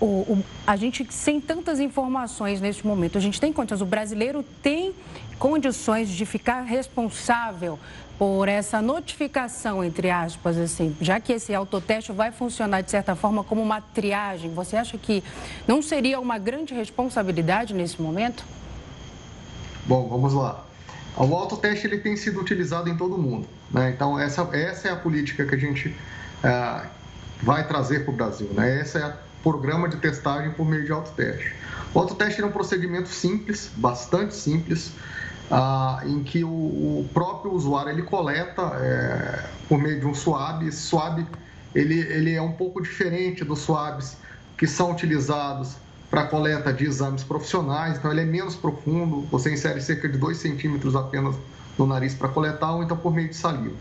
o, 0.00 0.06
o, 0.06 0.44
a 0.66 0.74
gente, 0.74 1.06
sem 1.10 1.38
tantas 1.38 1.80
informações 1.80 2.62
neste 2.62 2.86
momento, 2.86 3.18
a 3.18 3.20
gente 3.20 3.38
tem 3.38 3.52
condições, 3.52 3.82
o 3.82 3.86
brasileiro 3.86 4.42
tem 4.62 4.94
condições 5.38 6.08
de 6.08 6.24
ficar 6.24 6.62
responsável 6.62 7.78
por 8.18 8.48
essa 8.48 8.82
notificação, 8.82 9.84
entre 9.84 10.10
aspas, 10.10 10.58
assim, 10.58 10.96
já 11.00 11.20
que 11.20 11.32
esse 11.32 11.54
autoteste 11.54 12.10
vai 12.10 12.32
funcionar 12.32 12.80
de 12.80 12.90
certa 12.90 13.14
forma 13.14 13.44
como 13.44 13.62
uma 13.62 13.80
triagem, 13.80 14.52
você 14.52 14.76
acha 14.76 14.98
que 14.98 15.22
não 15.68 15.80
seria 15.80 16.18
uma 16.18 16.36
grande 16.36 16.74
responsabilidade 16.74 17.72
nesse 17.72 18.02
momento? 18.02 18.44
Bom, 19.86 20.08
vamos 20.08 20.34
lá. 20.34 20.64
O 21.16 21.34
autoteste 21.34 21.86
ele 21.86 21.98
tem 21.98 22.16
sido 22.16 22.40
utilizado 22.40 22.88
em 22.88 22.96
todo 22.96 23.14
o 23.14 23.18
mundo, 23.18 23.46
né? 23.70 23.90
Então 23.90 24.18
essa, 24.18 24.42
essa 24.52 24.88
é 24.88 24.92
a 24.92 24.96
política 24.96 25.46
que 25.46 25.54
a 25.54 25.58
gente 25.58 25.94
é, 26.42 26.86
vai 27.42 27.66
trazer 27.66 28.04
para 28.04 28.12
o 28.12 28.16
Brasil, 28.16 28.48
né? 28.52 28.80
Esse 28.80 28.98
é 28.98 29.06
o 29.06 29.12
programa 29.42 29.88
de 29.88 29.96
testagem 29.96 30.50
por 30.52 30.66
meio 30.66 30.84
de 30.84 30.92
autoteste. 30.92 31.54
O 31.94 31.98
autoteste 32.00 32.42
é 32.42 32.46
um 32.46 32.50
procedimento 32.50 33.08
simples, 33.08 33.70
bastante 33.76 34.34
simples, 34.34 34.92
ah, 35.50 36.02
em 36.04 36.22
que 36.22 36.44
o, 36.44 36.48
o, 36.48 37.10
próprio 37.12 37.52
usuário 37.52 37.90
ele 37.90 38.02
coleta 38.02 38.62
é, 38.62 39.44
por 39.68 39.78
meio 39.78 39.98
de 39.98 40.06
um 40.06 40.14
swab. 40.14 40.66
Esse 40.66 40.82
swab 40.82 41.26
ele, 41.74 42.00
ele 42.00 42.34
é 42.34 42.42
um 42.42 42.52
pouco 42.52 42.82
diferente 42.82 43.44
dos 43.44 43.60
swabs 43.60 44.16
que 44.56 44.66
são 44.66 44.92
utilizados 44.92 45.76
para 46.10 46.24
coleta 46.24 46.72
de 46.72 46.84
exames 46.84 47.22
profissionais, 47.22 47.98
então 47.98 48.10
ele 48.10 48.22
é 48.22 48.24
menos 48.24 48.56
profundo, 48.56 49.26
você 49.30 49.52
insere 49.52 49.80
cerca 49.80 50.08
de 50.08 50.16
2 50.16 50.36
centímetros 50.38 50.96
apenas 50.96 51.36
no 51.76 51.86
nariz 51.86 52.14
para 52.14 52.28
coletar, 52.28 52.72
ou 52.72 52.82
então 52.82 52.96
por 52.96 53.12
meio 53.12 53.28
de 53.28 53.36
saliva. 53.36 53.76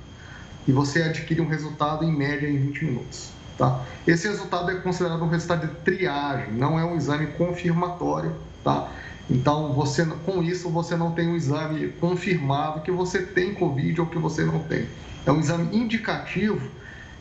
E 0.67 0.71
você 0.74 1.03
adquire 1.03 1.39
um 1.39 1.47
resultado 1.47 2.03
em 2.03 2.12
média 2.12 2.47
em 2.47 2.57
20 2.57 2.86
minutos. 2.86 3.29
Tá? 3.57 3.81
Esse 4.05 4.27
resultado 4.27 4.69
é 4.69 4.75
considerado 4.75 5.24
um 5.24 5.29
resultado 5.29 5.67
de 5.67 5.74
triagem, 5.75 6.51
não 6.53 6.77
é 6.77 6.83
um 6.83 6.97
exame 6.97 7.27
confirmatório 7.27 8.36
tá? 8.67 8.89
Então, 9.29 9.74
você, 9.74 10.05
com 10.05 10.41
isso, 10.41 10.69
você 10.69 10.96
não 10.96 11.12
tem 11.12 11.27
um 11.27 11.36
exame 11.36 11.89
confirmado 12.00 12.81
que 12.81 12.91
você 12.91 13.22
tem 13.22 13.53
Covid 13.53 14.01
ou 14.01 14.07
que 14.07 14.17
você 14.17 14.46
não 14.46 14.60
tem. 14.60 14.88
É 15.25 15.31
um 15.31 15.39
exame 15.39 15.75
indicativo 15.75 16.69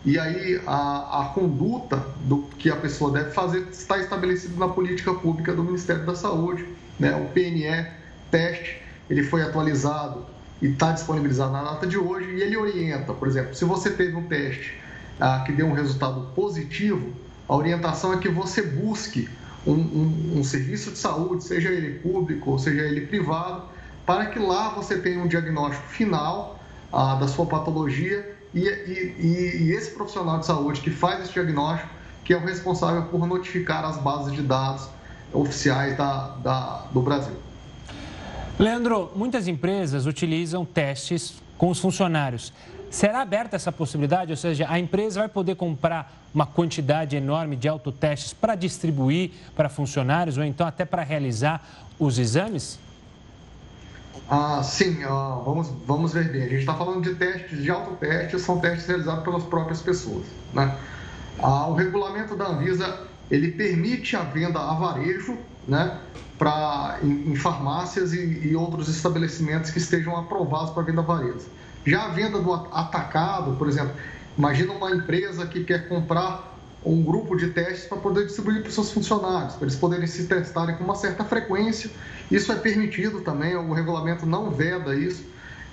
e 0.05 0.17
aí 0.21 0.61
a, 0.65 1.23
a 1.23 1.25
conduta 1.35 1.97
do 2.21 2.43
que 2.57 2.71
a 2.71 2.77
pessoa 2.77 3.11
deve 3.11 3.33
fazer 3.33 3.67
está 3.73 3.99
estabelecida 3.99 4.57
na 4.57 4.69
política 4.69 5.13
pública 5.13 5.53
do 5.53 5.65
Ministério 5.65 6.07
da 6.07 6.15
Saúde. 6.15 6.65
Né? 6.97 7.13
O 7.17 7.25
PNE, 7.33 7.89
teste, 8.31 8.81
ele 9.11 9.25
foi 9.25 9.43
atualizado 9.43 10.25
e 10.63 10.67
está 10.67 10.93
disponibilizado 10.93 11.53
na 11.53 11.65
data 11.65 11.89
de 11.89 11.99
hoje 11.99 12.31
e 12.31 12.41
ele 12.41 12.57
orienta, 12.57 13.13
por 13.13 13.27
exemplo, 13.27 13.55
se 13.57 13.65
você 13.65 13.91
teve 13.91 14.15
um 14.15 14.23
teste 14.29 14.81
ah, 15.19 15.43
que 15.45 15.51
deu 15.51 15.67
um 15.67 15.73
resultado 15.73 16.29
positivo, 16.37 17.13
a 17.49 17.57
orientação 17.57 18.13
é 18.13 18.19
que 18.19 18.29
você 18.29 18.63
busque 18.63 19.29
um, 19.67 19.73
um, 19.73 20.33
um 20.37 20.45
serviço 20.45 20.93
de 20.93 20.99
saúde, 20.99 21.45
seja 21.45 21.69
ele 21.69 21.99
público 21.99 22.53
ou 22.53 22.59
seja 22.59 22.83
ele 22.83 23.07
privado, 23.07 23.65
para 24.05 24.27
que 24.27 24.39
lá 24.39 24.71
você 24.71 24.99
tenha 24.99 25.21
um 25.21 25.27
diagnóstico 25.27 25.87
final 25.89 26.59
ah, 26.93 27.17
da 27.17 27.27
sua 27.27 27.47
patologia 27.47 28.37
e, 28.55 28.61
e, 28.61 29.65
e, 29.65 29.73
esse 29.73 29.91
profissional 29.91 30.39
de 30.39 30.47
saúde 30.47 30.81
que 30.81 30.91
faz 30.91 31.25
esse 31.25 31.33
diagnóstico, 31.33 31.91
que 32.25 32.33
é 32.33 32.37
o 32.37 32.41
responsável 32.41 33.03
por 33.05 33.27
notificar 33.27 33.85
as 33.85 33.99
bases 33.99 34.33
de 34.33 34.43
dados 34.43 34.89
oficiais 35.33 35.97
da, 35.97 36.29
da, 36.43 36.87
do 36.93 37.01
Brasil. 37.03 37.35
Leandro, 38.59 39.11
muitas 39.15 39.49
empresas 39.49 40.07
utilizam 40.07 40.65
testes 40.65 41.43
com 41.59 41.69
os 41.69 41.79
funcionários. 41.79 42.53
Será 42.97 43.21
aberta 43.21 43.57
essa 43.57 43.71
possibilidade? 43.71 44.31
Ou 44.31 44.39
seja, 44.39 44.65
a 44.71 44.79
empresa 44.79 45.21
vai 45.21 45.29
poder 45.29 45.55
comprar 45.55 46.11
uma 46.33 46.47
quantidade 46.47 47.15
enorme 47.15 47.55
de 47.55 47.69
autotestes 47.69 48.33
para 48.33 48.55
distribuir 48.55 49.33
para 49.55 49.69
funcionários 49.69 50.39
ou 50.39 50.45
então 50.45 50.67
até 50.67 50.83
para 50.87 51.03
realizar 51.03 51.63
os 51.99 52.19
exames? 52.19 52.79
Ah, 54.31 54.63
sim, 54.63 55.05
ah, 55.05 55.43
vamos, 55.45 55.71
vamos 55.87 56.15
ver 56.15 56.33
bem. 56.33 56.45
A 56.45 56.49
gente 56.49 56.61
está 56.61 56.73
falando 56.73 57.03
de 57.03 57.15
testes 57.17 57.63
de 57.63 57.71
autotestes, 57.71 58.41
são 58.41 58.61
testes 58.61 58.87
realizados 58.87 59.25
pelas 59.25 59.43
próprias 59.43 59.83
pessoas. 59.83 60.25
Né? 60.55 60.75
Ah, 61.39 61.67
o 61.67 61.75
regulamento 61.75 62.35
da 62.35 62.47
Anvisa 62.47 63.09
ele 63.31 63.51
permite 63.51 64.17
a 64.17 64.23
venda 64.23 64.59
a 64.59 64.73
varejo 64.73 65.37
né, 65.69 66.01
pra, 66.39 66.99
em, 67.03 67.33
em 67.33 67.37
farmácias 67.37 68.15
e, 68.15 68.49
e 68.49 68.57
outros 68.57 68.89
estabelecimentos 68.89 69.71
que 69.71 69.77
estejam 69.77 70.17
aprovados 70.17 70.71
para 70.71 70.83
venda 70.83 71.03
a 71.03 71.05
varejo. 71.05 71.45
Já 71.87 72.07
a 72.07 72.09
venda 72.09 72.41
do 72.41 72.53
atacado, 72.53 73.57
por 73.57 73.69
exemplo, 73.69 73.95
imagina 74.37 74.73
uma 74.73 74.91
empresa 74.91 75.47
que 75.47 75.63
quer 75.63 75.89
comprar 75.89 76.57
um 76.85 77.03
grupo 77.03 77.37
de 77.37 77.51
testes 77.51 77.87
para 77.87 77.99
poder 77.99 78.27
distribuir 78.27 78.61
para 78.61 78.69
os 78.69 78.75
seus 78.75 78.91
funcionários, 78.91 79.55
para 79.55 79.65
eles 79.65 79.77
poderem 79.77 80.07
se 80.07 80.27
testarem 80.27 80.77
com 80.77 80.85
uma 80.85 80.97
certa 80.97 81.25
frequência. 81.25 81.91
Isso 82.31 82.51
é 82.51 82.57
permitido 82.57 83.21
também, 83.21 83.55
o 83.57 83.73
regulamento 83.73 84.27
não 84.27 84.51
veda 84.51 84.95
isso, 84.95 85.25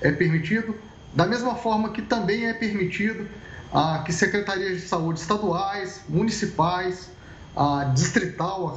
é 0.01 0.11
permitido. 0.11 0.75
Da 1.15 1.25
mesma 1.25 1.55
forma 1.55 1.89
que 1.89 2.01
também 2.01 2.45
é 2.45 2.53
permitido 2.53 3.27
ah, 3.71 4.03
que 4.05 4.13
secretarias 4.13 4.81
de 4.81 4.87
saúde 4.87 5.19
estaduais, 5.19 6.01
municipais, 6.07 7.09
ah, 7.55 7.91
distrital, 7.93 8.75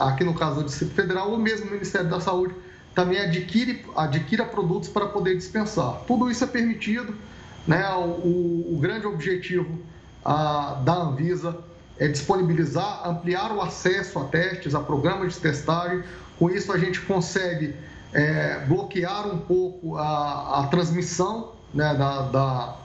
aqui 0.00 0.24
no 0.24 0.34
caso 0.34 0.56
do 0.56 0.64
Distrito 0.64 0.94
Federal, 0.94 1.30
ou 1.30 1.38
mesmo 1.38 1.66
o 1.66 1.70
Ministério 1.70 2.08
da 2.08 2.20
Saúde, 2.20 2.54
também 2.94 3.18
adquire, 3.18 3.84
adquira 3.96 4.44
produtos 4.44 4.88
para 4.88 5.06
poder 5.06 5.36
dispensar. 5.36 6.02
Tudo 6.06 6.30
isso 6.30 6.44
é 6.44 6.46
permitido, 6.46 7.14
né? 7.66 7.88
o, 7.94 8.74
o 8.74 8.78
grande 8.80 9.06
objetivo 9.06 9.78
ah, 10.24 10.80
da 10.84 10.94
Anvisa 10.94 11.56
é 11.98 12.08
disponibilizar, 12.08 13.08
ampliar 13.08 13.52
o 13.52 13.60
acesso 13.60 14.18
a 14.18 14.24
testes, 14.24 14.74
a 14.74 14.80
programas 14.80 15.34
de 15.34 15.40
testagem. 15.40 16.02
Com 16.38 16.50
isso, 16.50 16.72
a 16.72 16.78
gente 16.78 17.00
consegue 17.00 17.74
é, 18.12 18.64
bloquear 18.66 19.26
um 19.26 19.38
pouco 19.38 19.96
a, 19.96 20.60
a 20.60 20.66
transmissão 20.66 21.52
né, 21.72 21.94
da, 21.94 22.22
da, 22.22 22.76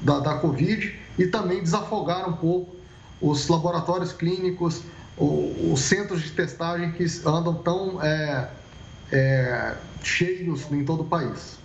da, 0.00 0.20
da 0.20 0.34
Covid 0.38 0.98
e 1.18 1.26
também 1.26 1.62
desafogar 1.62 2.28
um 2.28 2.32
pouco 2.32 2.74
os 3.20 3.46
laboratórios 3.48 4.12
clínicos, 4.12 4.82
os 5.16 5.80
centros 5.80 6.22
de 6.22 6.30
testagem 6.30 6.90
que 6.92 7.04
andam 7.24 7.54
tão 7.54 8.02
é, 8.02 8.48
é, 9.12 9.74
cheios 10.02 10.70
em 10.72 10.84
todo 10.84 11.02
o 11.02 11.04
país. 11.04 11.58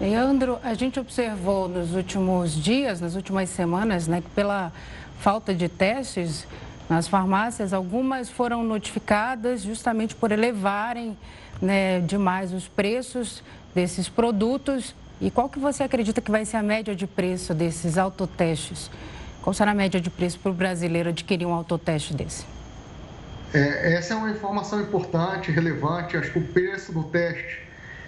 Leandro, 0.00 0.58
a 0.64 0.74
gente 0.74 0.98
observou 0.98 1.68
nos 1.68 1.94
últimos 1.94 2.54
dias, 2.54 3.00
nas 3.00 3.14
últimas 3.14 3.48
semanas, 3.48 4.08
né, 4.08 4.20
que 4.20 4.30
pela 4.30 4.72
falta 5.20 5.54
de 5.54 5.68
testes 5.68 6.46
nas 6.88 7.08
farmácias, 7.08 7.72
algumas 7.72 8.28
foram 8.28 8.62
notificadas 8.64 9.62
justamente 9.62 10.14
por 10.14 10.32
elevarem 10.32 11.16
né, 11.60 12.00
demais 12.00 12.52
os 12.52 12.68
preços 12.68 13.42
desses 13.74 14.08
produtos. 14.08 14.94
E 15.20 15.30
qual 15.30 15.48
que 15.48 15.58
você 15.58 15.84
acredita 15.84 16.20
que 16.20 16.30
vai 16.30 16.44
ser 16.44 16.56
a 16.56 16.62
média 16.62 16.94
de 16.94 17.06
preço 17.06 17.54
desses 17.54 17.96
autotestes? 17.96 18.90
Qual 19.40 19.54
será 19.54 19.70
a 19.70 19.74
média 19.74 20.00
de 20.00 20.10
preço 20.10 20.38
para 20.38 20.50
o 20.50 20.54
brasileiro 20.54 21.08
adquirir 21.08 21.46
um 21.46 21.54
autoteste 21.54 22.12
desse? 22.12 22.44
É, 23.54 23.94
essa 23.94 24.14
é 24.14 24.16
uma 24.16 24.30
informação 24.30 24.80
importante, 24.80 25.50
relevante. 25.50 26.16
Acho 26.16 26.32
que 26.32 26.38
o 26.38 26.44
preço 26.44 26.92
do 26.92 27.04
teste 27.04 27.60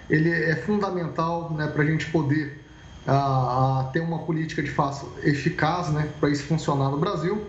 ele 0.08 0.30
é 0.30 0.56
fundamental 0.56 1.52
né, 1.52 1.66
para 1.66 1.82
a 1.82 1.86
gente 1.86 2.06
poder 2.10 2.62
a, 3.06 3.88
ter 3.92 4.00
uma 4.00 4.20
política 4.20 4.62
de 4.62 4.70
fato 4.70 5.10
eficaz 5.22 5.90
né, 5.90 6.08
para 6.18 6.30
isso 6.30 6.44
funcionar 6.44 6.90
no 6.90 6.98
Brasil. 6.98 7.46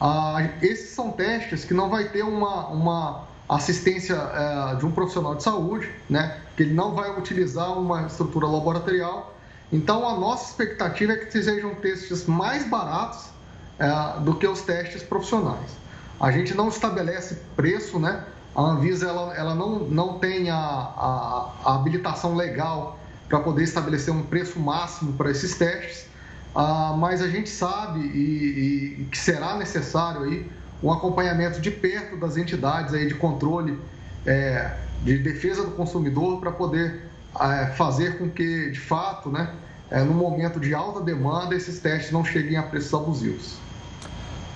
Ah, 0.00 0.48
esses 0.60 0.90
são 0.90 1.10
testes 1.10 1.64
que 1.64 1.72
não 1.72 1.88
vai 1.88 2.08
ter 2.08 2.22
uma, 2.22 2.68
uma 2.68 3.24
assistência 3.48 4.14
é, 4.14 4.74
de 4.76 4.84
um 4.84 4.90
profissional 4.90 5.34
de 5.34 5.42
saúde, 5.42 5.90
né, 6.10 6.38
que 6.56 6.64
ele 6.64 6.74
não 6.74 6.94
vai 6.94 7.16
utilizar 7.16 7.78
uma 7.78 8.06
estrutura 8.06 8.46
laboratorial. 8.46 9.34
Então, 9.72 10.06
a 10.08 10.18
nossa 10.18 10.50
expectativa 10.50 11.12
é 11.12 11.16
que 11.16 11.42
sejam 11.42 11.74
testes 11.76 12.26
mais 12.26 12.68
baratos 12.68 13.30
é, 13.78 14.20
do 14.20 14.34
que 14.34 14.46
os 14.46 14.62
testes 14.62 15.02
profissionais. 15.02 15.85
A 16.20 16.30
gente 16.30 16.54
não 16.54 16.68
estabelece 16.68 17.38
preço, 17.54 17.98
né? 17.98 18.24
A 18.54 18.62
Anvisa 18.62 19.06
ela, 19.06 19.34
ela 19.34 19.54
não, 19.54 19.80
não 19.80 20.18
tem 20.18 20.48
a, 20.48 20.56
a, 20.56 21.52
a 21.64 21.74
habilitação 21.74 22.34
legal 22.34 22.98
para 23.28 23.40
poder 23.40 23.64
estabelecer 23.64 24.12
um 24.12 24.22
preço 24.22 24.58
máximo 24.58 25.12
para 25.12 25.30
esses 25.30 25.56
testes, 25.56 26.06
ah, 26.54 26.94
mas 26.96 27.20
a 27.20 27.28
gente 27.28 27.50
sabe 27.50 28.00
e, 28.00 29.00
e, 29.00 29.04
que 29.10 29.18
será 29.18 29.56
necessário 29.56 30.22
aí 30.22 30.50
um 30.82 30.90
acompanhamento 30.90 31.60
de 31.60 31.70
perto 31.70 32.16
das 32.16 32.36
entidades 32.36 32.94
aí 32.94 33.06
de 33.06 33.14
controle 33.14 33.78
é, 34.24 34.74
de 35.02 35.18
defesa 35.18 35.64
do 35.64 35.72
consumidor 35.72 36.40
para 36.40 36.50
poder 36.52 37.02
é, 37.38 37.66
fazer 37.72 38.16
com 38.18 38.30
que, 38.30 38.70
de 38.70 38.80
fato, 38.80 39.30
né, 39.30 39.52
é, 39.90 40.02
no 40.02 40.14
momento 40.14 40.58
de 40.58 40.74
alta 40.74 41.00
demanda, 41.00 41.54
esses 41.54 41.78
testes 41.78 42.10
não 42.10 42.24
cheguem 42.24 42.56
a 42.56 42.62
preços 42.62 42.94
abusivos. 42.94 43.58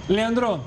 Leandro, 0.09 0.65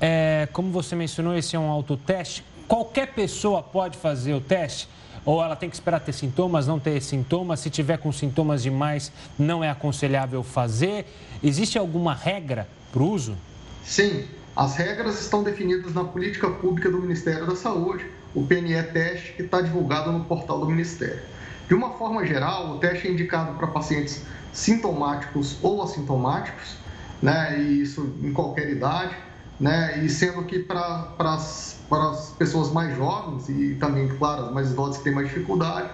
é, 0.00 0.48
como 0.52 0.70
você 0.70 0.94
mencionou, 0.94 1.36
esse 1.36 1.56
é 1.56 1.58
um 1.58 1.70
autoteste. 1.70 2.44
Qualquer 2.66 3.12
pessoa 3.12 3.62
pode 3.62 3.96
fazer 3.98 4.34
o 4.34 4.40
teste? 4.40 4.88
Ou 5.24 5.42
ela 5.42 5.56
tem 5.56 5.70
que 5.70 5.76
esperar 5.76 6.00
ter 6.00 6.12
sintomas, 6.12 6.66
não 6.66 6.78
ter 6.78 7.00
sintomas? 7.00 7.60
Se 7.60 7.70
tiver 7.70 7.98
com 7.98 8.12
sintomas 8.12 8.62
demais, 8.62 9.10
não 9.38 9.64
é 9.64 9.70
aconselhável 9.70 10.42
fazer? 10.42 11.06
Existe 11.42 11.78
alguma 11.78 12.14
regra 12.14 12.68
para 12.92 13.02
o 13.02 13.10
uso? 13.10 13.36
Sim, 13.82 14.26
as 14.54 14.76
regras 14.76 15.20
estão 15.20 15.42
definidas 15.42 15.94
na 15.94 16.04
política 16.04 16.50
pública 16.50 16.90
do 16.90 16.98
Ministério 16.98 17.46
da 17.46 17.56
Saúde, 17.56 18.06
o 18.34 18.44
PNE 18.44 18.82
Teste, 18.92 19.32
que 19.32 19.42
está 19.42 19.60
divulgado 19.60 20.12
no 20.12 20.24
portal 20.24 20.60
do 20.60 20.66
Ministério. 20.66 21.22
De 21.66 21.74
uma 21.74 21.90
forma 21.94 22.26
geral, 22.26 22.72
o 22.72 22.78
teste 22.78 23.08
é 23.08 23.10
indicado 23.10 23.54
para 23.54 23.66
pacientes 23.68 24.22
sintomáticos 24.52 25.56
ou 25.62 25.82
assintomáticos, 25.82 26.76
né, 27.22 27.58
e 27.58 27.82
isso 27.82 28.14
em 28.22 28.32
qualquer 28.32 28.68
idade, 28.68 29.14
né, 29.58 30.00
e 30.04 30.08
sendo 30.08 30.44
que 30.44 30.58
para 30.58 31.14
as 31.18 32.34
pessoas 32.38 32.72
mais 32.72 32.96
jovens 32.96 33.48
e 33.48 33.76
também, 33.76 34.08
claro, 34.08 34.46
as 34.46 34.52
mais 34.52 34.70
idosas 34.70 34.98
que 34.98 35.04
têm 35.04 35.14
mais 35.14 35.28
dificuldade, 35.28 35.90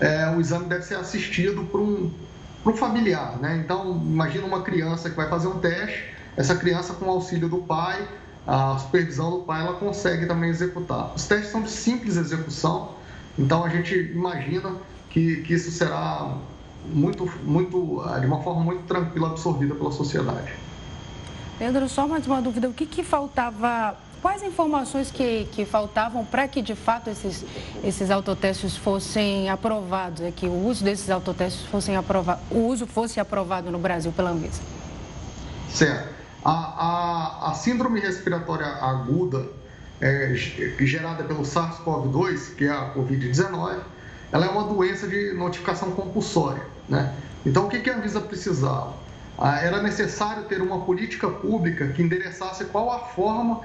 é, 0.00 0.28
o 0.36 0.40
exame 0.40 0.66
deve 0.66 0.82
ser 0.82 0.96
assistido 0.96 1.64
por 1.64 1.80
um, 1.80 2.10
por 2.62 2.72
um 2.72 2.76
familiar. 2.76 3.38
Né? 3.40 3.60
Então, 3.64 4.02
imagina 4.04 4.46
uma 4.46 4.62
criança 4.62 5.10
que 5.10 5.16
vai 5.16 5.28
fazer 5.28 5.48
um 5.48 5.58
teste, 5.58 6.12
essa 6.36 6.54
criança, 6.54 6.94
com 6.94 7.06
o 7.06 7.10
auxílio 7.10 7.48
do 7.48 7.58
pai, 7.58 8.08
a 8.46 8.76
supervisão 8.78 9.30
do 9.30 9.38
pai, 9.40 9.62
ela 9.62 9.74
consegue 9.74 10.26
também 10.26 10.50
executar. 10.50 11.12
Os 11.14 11.26
testes 11.26 11.50
são 11.50 11.62
de 11.62 11.70
simples 11.70 12.16
execução, 12.16 12.94
então 13.38 13.64
a 13.64 13.68
gente 13.68 13.94
imagina 13.94 14.76
que, 15.10 15.42
que 15.42 15.54
isso 15.54 15.70
será 15.70 16.36
muito, 16.84 17.30
muito, 17.44 18.02
de 18.18 18.26
uma 18.26 18.42
forma 18.42 18.64
muito 18.64 18.82
tranquila 18.84 19.28
absorvida 19.28 19.74
pela 19.74 19.92
sociedade. 19.92 20.52
Pedro, 21.62 21.88
só 21.88 22.08
mais 22.08 22.26
uma 22.26 22.42
dúvida. 22.42 22.68
O 22.68 22.72
que, 22.72 22.84
que 22.84 23.04
faltava 23.04 23.96
quais 24.20 24.42
informações 24.42 25.12
que, 25.12 25.46
que 25.52 25.64
faltavam 25.64 26.24
para 26.24 26.48
que 26.48 26.60
de 26.60 26.74
fato 26.74 27.08
esses, 27.08 27.44
esses 27.84 28.10
autotestes 28.10 28.76
fossem 28.76 29.48
aprovados, 29.48 30.22
é 30.22 30.32
que 30.32 30.46
o 30.46 30.66
uso 30.66 30.82
desses 30.82 31.08
autotestes 31.08 31.64
fossem 31.66 31.94
aprovado, 31.94 32.40
o 32.50 32.66
uso 32.66 32.84
fosse 32.84 33.20
aprovado 33.20 33.70
no 33.70 33.78
Brasil 33.78 34.10
pela 34.10 34.30
Anvisa? 34.30 34.60
Certo. 35.70 36.08
A, 36.44 36.50
a, 36.50 37.50
a 37.52 37.54
síndrome 37.54 38.00
respiratória 38.00 38.66
aguda 38.66 39.46
é, 40.00 40.34
gerada 40.34 41.22
pelo 41.22 41.42
SARS-CoV-2, 41.42 42.56
que 42.56 42.64
é 42.64 42.70
a 42.70 42.92
Covid-19, 42.92 43.78
ela 44.32 44.46
é 44.46 44.48
uma 44.48 44.64
doença 44.64 45.06
de 45.06 45.32
notificação 45.34 45.92
compulsória. 45.92 46.64
Né? 46.88 47.14
Então, 47.46 47.66
o 47.66 47.68
que, 47.68 47.78
que 47.78 47.88
a 47.88 47.96
Anvisa 47.96 48.20
precisava? 48.20 49.01
Ah, 49.44 49.58
era 49.58 49.82
necessário 49.82 50.44
ter 50.44 50.62
uma 50.62 50.82
política 50.82 51.28
pública 51.28 51.88
que 51.88 52.00
endereçasse 52.00 52.64
qual 52.66 52.92
a 52.92 53.00
forma 53.00 53.62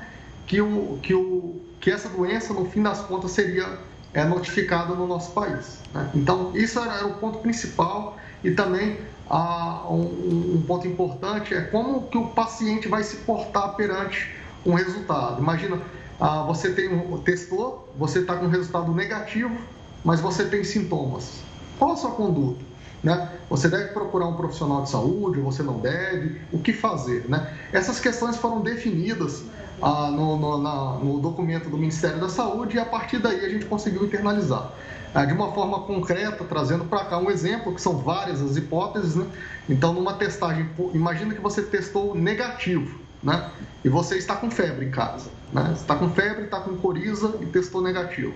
que, 0.48 0.60
o, 0.60 0.98
que, 1.03 1.13
o, 1.13 1.62
que 1.79 1.91
essa 1.91 2.10
doença, 2.10 2.51
no 2.51 2.65
fim 2.65 2.81
das 2.81 3.01
contas, 3.01 3.29
seria 3.29 3.77
é, 4.12 4.24
notificada 4.24 4.96
no 4.96 5.05
nosso 5.05 5.34
país. 5.34 5.79
Né? 5.93 6.10
Então, 6.15 6.51
isso 6.55 6.79
era, 6.79 6.96
era, 6.96 7.05
o 7.05 7.13
ponto 7.19 7.38
principal 7.38 8.17
e 8.43 8.50
também 8.50 8.98
ah, 9.29 9.86
um, 9.88 10.55
um, 10.55 10.63
ponto 10.65 10.88
importante 10.88 11.53
é 11.53 11.62
como 11.62 12.07
que 12.07 12.17
o 12.17 12.29
paciente 12.29 12.88
vai 12.88 13.03
se 13.03 13.17
portar 13.17 13.75
perante 13.75 14.34
um 14.65 14.74
resultado. 14.74 15.39
Imagina, 15.39 15.79
ah, 16.19 16.41
você 16.41 16.72
tem 16.72 16.91
um, 16.91 17.19
testou, 17.19 17.93
você 17.96 18.22
está 18.22 18.36
com 18.36 18.46
um 18.46 18.50
resultado 18.50 18.91
negativo, 18.96 19.55
mas 20.03 20.19
você 20.22 20.43
tem 20.43 20.63
sintomas. 20.63 21.43
Qual 21.77 21.91
a 21.91 21.96
sua 21.96 22.10
conduta? 22.10 22.66
Né? 23.08 23.30
Você 23.50 23.70
deve 23.70 23.94
procurar 23.94 24.28
um 24.28 24.36
profissional 24.36 24.84
de 24.84 24.90
saúde, 24.90 25.40
você 25.40 25.64
não 25.64 25.80
deve, 25.80 26.42
o 26.52 26.60
que 26.60 26.74
fazer? 26.74 27.24
Né? 27.30 27.56
Essas 27.72 28.02
questões 28.02 28.36
foram 28.36 28.60
definidas 28.60 29.44
ah, 29.82 30.12
no, 30.12 30.38
no, 30.38 30.62
na, 30.62 30.92
no, 31.02 31.18
documento 31.18 31.70
do 31.70 31.78
Ministério 31.78 32.20
da 32.20 32.28
Saúde 32.28 32.76
e 32.76 32.80
a 32.80 32.84
partir 32.84 33.20
daí 33.20 33.46
a 33.46 33.50
gente 33.50 33.64
conseguiu 33.64 34.04
internalizar. 34.04 34.74
Ah, 35.16 35.24
de 35.24 35.32
uma 35.32 35.54
forma 35.54 35.80
concreta, 35.84 36.44
trazendo 36.44 36.84
para 36.84 37.06
cá 37.06 37.18
um 37.18 37.32
exemplo, 37.32 37.74
que 37.74 37.82
são 37.82 37.98
várias 37.98 38.42
as 38.42 38.58
hipóteses. 38.58 39.16
Né? 39.16 39.26
Então, 39.70 39.94
numa 39.94 40.16
testagem, 40.16 40.70
imagina 40.94 41.34
que 41.34 41.40
você 41.40 41.62
testou 41.62 42.14
negativo 42.14 43.00
né? 43.24 43.52
e 43.86 43.90
você 43.90 44.18
está 44.18 44.36
com 44.36 44.52
febre 44.52 44.86
em 44.86 44.92
casa. 44.92 45.30
Né? 45.54 45.72
Está 45.74 45.96
com 45.96 46.10
febre, 46.10 46.44
está 46.44 46.60
com 46.60 46.76
coriza 46.76 47.36
e 47.40 47.46
testou 47.46 47.82
negativo. 47.82 48.34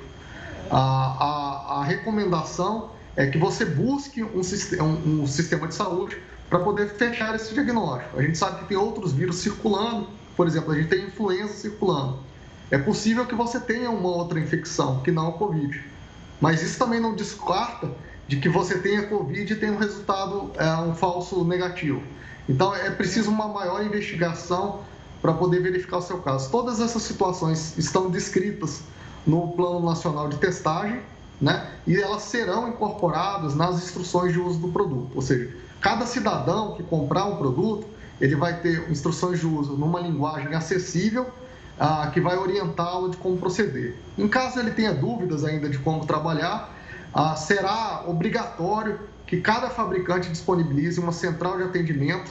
a, 0.72 0.78
a, 0.80 1.80
a 1.82 1.84
recomendação 1.84 3.01
é 3.16 3.28
que 3.28 3.38
você 3.38 3.66
busque 3.66 4.24
um, 4.24 4.44
sistema, 4.44 4.84
um, 4.84 5.22
um 5.22 5.28
sistema 5.28 5.68
de 5.68 5.76
saúde 5.76 6.18
para 6.50 6.60
poder 6.60 6.90
fechar 6.90 7.36
esse 7.36 7.54
diagnóstico. 7.54 8.20
A 8.20 8.22
gente 8.22 8.38
sabe 8.38 8.60
que 8.60 8.66
tem 8.66 8.78
outros 8.78 9.14
vírus 9.14 9.38
circulando, 9.38 10.08
por 10.36 10.48
exemplo, 10.48 10.72
a 10.72 10.76
gente 10.76 10.90
tem 10.90 11.06
influenza 11.06 11.54
circulando. 11.54 12.20
É 12.70 12.78
possível 12.78 13.26
que 13.26 13.36
você 13.36 13.60
tenha 13.60 13.90
uma 13.90 14.10
outra 14.10 14.40
infecção, 14.40 15.02
que 15.02 15.12
não 15.12 15.30
a 15.30 15.34
Covid. 15.34 15.84
Mas 16.40 16.62
isso 16.62 16.80
também 16.80 17.00
não 17.00 17.16
descarta 17.16 17.92
de 18.28 18.38
que 18.38 18.48
você 18.48 18.80
tenha 18.80 19.08
Covid 19.08 19.52
e 19.52 19.56
tenha 19.56 19.74
um 19.74 19.78
resultado, 19.78 20.52
é, 20.56 20.74
um 20.78 20.96
falso 20.96 21.44
negativo. 21.44 22.02
Então, 22.48 22.74
é 22.74 22.90
preciso 22.90 23.30
uma 23.30 23.48
maior 23.48 23.86
investigação 23.86 24.82
para 25.22 25.34
poder 25.34 25.62
verificar 25.62 25.98
o 25.98 26.02
seu 26.02 26.20
caso. 26.20 26.50
Todas 26.50 26.80
essas 26.80 27.04
situações 27.04 27.78
estão 27.78 28.10
descritas 28.10 28.82
no 29.28 29.50
Plano 29.50 29.86
Nacional 29.86 30.28
de 30.30 30.38
Testagem, 30.38 31.02
né? 31.42 31.68
E 31.88 31.98
elas 31.98 32.22
serão 32.22 32.70
incorporadas 32.70 33.56
nas 33.56 33.78
instruções 33.78 34.32
de 34.32 34.40
uso 34.40 34.60
do 34.60 34.68
produto. 34.68 35.12
Ou 35.16 35.22
seja, 35.22 35.50
cada 35.82 36.06
cidadão 36.06 36.76
que 36.76 36.84
comprar 36.84 37.26
um 37.26 37.38
produto, 37.38 37.88
ele 38.20 38.36
vai 38.36 38.60
ter 38.60 38.90
instruções 38.92 39.40
de 39.40 39.48
uso 39.48 39.74
numa 39.74 40.00
linguagem 40.00 40.54
acessível, 40.54 41.28
ah, 41.80 42.12
que 42.14 42.22
vai 42.22 42.38
orientá-lo 42.38 43.10
de 43.10 43.18
como 43.18 43.38
proceder. 43.38 43.96
Em 44.16 44.28
caso 44.28 44.60
ele 44.60 44.72
tenha 44.72 44.94
dúvidas 44.94 45.44
ainda 45.44 45.68
de 45.68 45.80
como 45.80 46.06
trabalhar, 46.06 46.72
ah, 47.12 47.36
será 47.36 48.04
obrigatório 48.06 49.00
que 49.26 49.42
cada 49.42 49.70
fabricante 49.70 50.30
disponibilize 50.30 51.00
uma 51.00 51.12
central 51.12 51.58
de 51.58 51.64
atendimento 51.64 52.30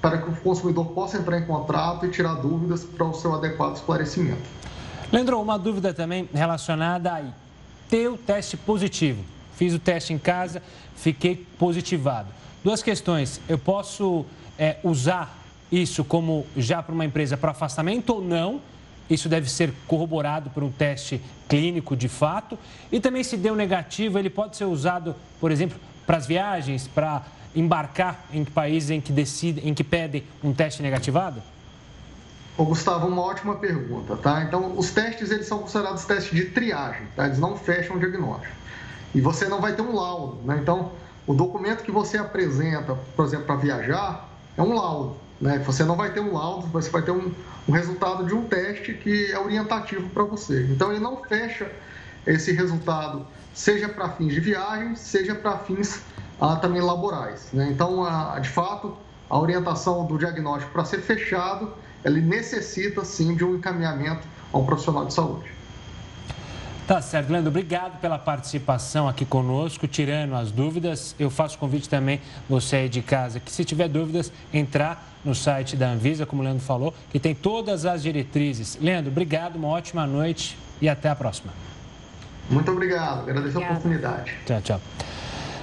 para 0.00 0.18
que 0.18 0.28
o 0.28 0.36
consumidor 0.36 0.86
possa 0.88 1.16
entrar 1.16 1.38
em 1.38 1.46
contrato 1.46 2.06
e 2.06 2.10
tirar 2.10 2.34
dúvidas 2.34 2.84
para 2.84 3.04
o 3.06 3.14
seu 3.14 3.34
adequado 3.34 3.76
esclarecimento. 3.76 4.42
Leandro, 5.10 5.40
uma 5.40 5.58
dúvida 5.58 5.94
também 5.94 6.28
relacionada 6.32 7.12
a 7.12 7.22
o 8.12 8.16
teste 8.16 8.56
positivo. 8.56 9.24
Fiz 9.56 9.72
o 9.72 9.78
teste 9.78 10.12
em 10.12 10.18
casa, 10.18 10.62
fiquei 10.96 11.46
positivado. 11.58 12.28
Duas 12.62 12.82
questões. 12.82 13.40
Eu 13.48 13.58
posso 13.58 14.24
é, 14.58 14.76
usar 14.82 15.38
isso 15.70 16.04
como 16.04 16.46
já 16.56 16.82
para 16.82 16.94
uma 16.94 17.04
empresa 17.04 17.36
para 17.36 17.50
afastamento 17.50 18.10
ou 18.10 18.22
não? 18.22 18.60
Isso 19.08 19.28
deve 19.28 19.50
ser 19.50 19.72
corroborado 19.86 20.50
por 20.50 20.62
um 20.62 20.70
teste 20.70 21.20
clínico 21.48 21.96
de 21.96 22.08
fato. 22.08 22.58
E 22.90 22.98
também, 22.98 23.22
se 23.22 23.36
deu 23.36 23.54
negativo, 23.54 24.18
ele 24.18 24.30
pode 24.30 24.56
ser 24.56 24.64
usado, 24.64 25.14
por 25.40 25.50
exemplo, 25.50 25.78
para 26.06 26.16
as 26.16 26.26
viagens, 26.26 26.88
para 26.88 27.22
embarcar 27.54 28.24
em 28.32 28.44
países 28.44 28.90
em 28.90 29.00
que 29.00 29.12
decidem, 29.12 29.68
em 29.68 29.74
que 29.74 29.84
pedem 29.84 30.24
um 30.42 30.52
teste 30.52 30.82
negativado? 30.82 31.42
Ô, 32.56 32.64
Gustavo, 32.64 33.08
uma 33.08 33.20
ótima 33.20 33.56
pergunta, 33.56 34.16
tá? 34.16 34.44
Então, 34.44 34.78
os 34.78 34.92
testes, 34.92 35.32
eles 35.32 35.46
são 35.46 35.58
considerados 35.58 36.04
testes 36.04 36.32
de 36.32 36.44
triagem, 36.44 37.08
tá? 37.16 37.26
Eles 37.26 37.38
não 37.38 37.56
fecham 37.56 37.96
o 37.96 37.98
diagnóstico. 37.98 38.54
E 39.12 39.20
você 39.20 39.46
não 39.48 39.60
vai 39.60 39.74
ter 39.74 39.82
um 39.82 39.92
laudo, 39.92 40.40
né? 40.44 40.58
Então, 40.62 40.92
o 41.26 41.34
documento 41.34 41.82
que 41.82 41.90
você 41.90 42.16
apresenta, 42.16 42.96
por 43.16 43.24
exemplo, 43.24 43.46
para 43.46 43.56
viajar, 43.56 44.28
é 44.56 44.62
um 44.62 44.72
laudo, 44.72 45.16
né? 45.40 45.58
Você 45.66 45.82
não 45.82 45.96
vai 45.96 46.12
ter 46.12 46.20
um 46.20 46.32
laudo, 46.32 46.68
você 46.68 46.88
vai 46.90 47.02
ter 47.02 47.10
um, 47.10 47.32
um 47.68 47.72
resultado 47.72 48.24
de 48.24 48.32
um 48.32 48.46
teste 48.46 48.94
que 48.94 49.32
é 49.32 49.38
orientativo 49.38 50.08
para 50.10 50.22
você. 50.22 50.64
Então, 50.70 50.92
ele 50.92 51.00
não 51.00 51.24
fecha 51.24 51.68
esse 52.24 52.52
resultado, 52.52 53.26
seja 53.52 53.88
para 53.88 54.10
fins 54.10 54.32
de 54.32 54.38
viagem, 54.38 54.94
seja 54.94 55.34
para 55.34 55.58
fins 55.58 56.02
ah, 56.40 56.54
também 56.54 56.80
laborais, 56.80 57.48
né? 57.52 57.68
Então, 57.68 58.04
a, 58.04 58.38
de 58.38 58.48
fato, 58.48 58.96
a 59.28 59.36
orientação 59.40 60.06
do 60.06 60.16
diagnóstico 60.16 60.70
para 60.70 60.84
ser 60.84 61.00
fechado 61.00 61.72
ele 62.04 62.20
necessita 62.20 63.04
sim 63.04 63.34
de 63.34 63.44
um 63.44 63.56
encaminhamento 63.56 64.26
a 64.52 64.58
um 64.58 64.64
profissional 64.64 65.06
de 65.06 65.14
saúde. 65.14 65.54
Tá 66.86 67.00
certo, 67.00 67.30
Leandro. 67.30 67.48
Obrigado 67.48 67.98
pela 67.98 68.18
participação 68.18 69.08
aqui 69.08 69.24
conosco, 69.24 69.88
tirando 69.88 70.34
as 70.34 70.50
dúvidas. 70.50 71.16
Eu 71.18 71.30
faço 71.30 71.58
convite 71.58 71.88
também, 71.88 72.20
você 72.46 72.76
aí 72.76 72.88
de 72.90 73.00
casa, 73.00 73.40
que 73.40 73.50
se 73.50 73.64
tiver 73.64 73.88
dúvidas, 73.88 74.30
entrar 74.52 75.14
no 75.24 75.34
site 75.34 75.76
da 75.76 75.88
Anvisa, 75.88 76.26
como 76.26 76.42
o 76.42 76.44
Leandro 76.44 76.62
falou, 76.62 76.92
que 77.10 77.18
tem 77.18 77.34
todas 77.34 77.86
as 77.86 78.02
diretrizes. 78.02 78.78
Leandro, 78.78 79.10
obrigado, 79.10 79.56
uma 79.56 79.68
ótima 79.68 80.06
noite 80.06 80.58
e 80.78 80.86
até 80.86 81.08
a 81.08 81.16
próxima. 81.16 81.54
Muito 82.50 82.70
obrigado, 82.70 83.20
agradeço 83.20 83.56
Obrigada. 83.56 83.66
a 83.66 83.78
oportunidade. 83.78 84.34
Tchau, 84.44 84.60
tchau. 84.60 84.80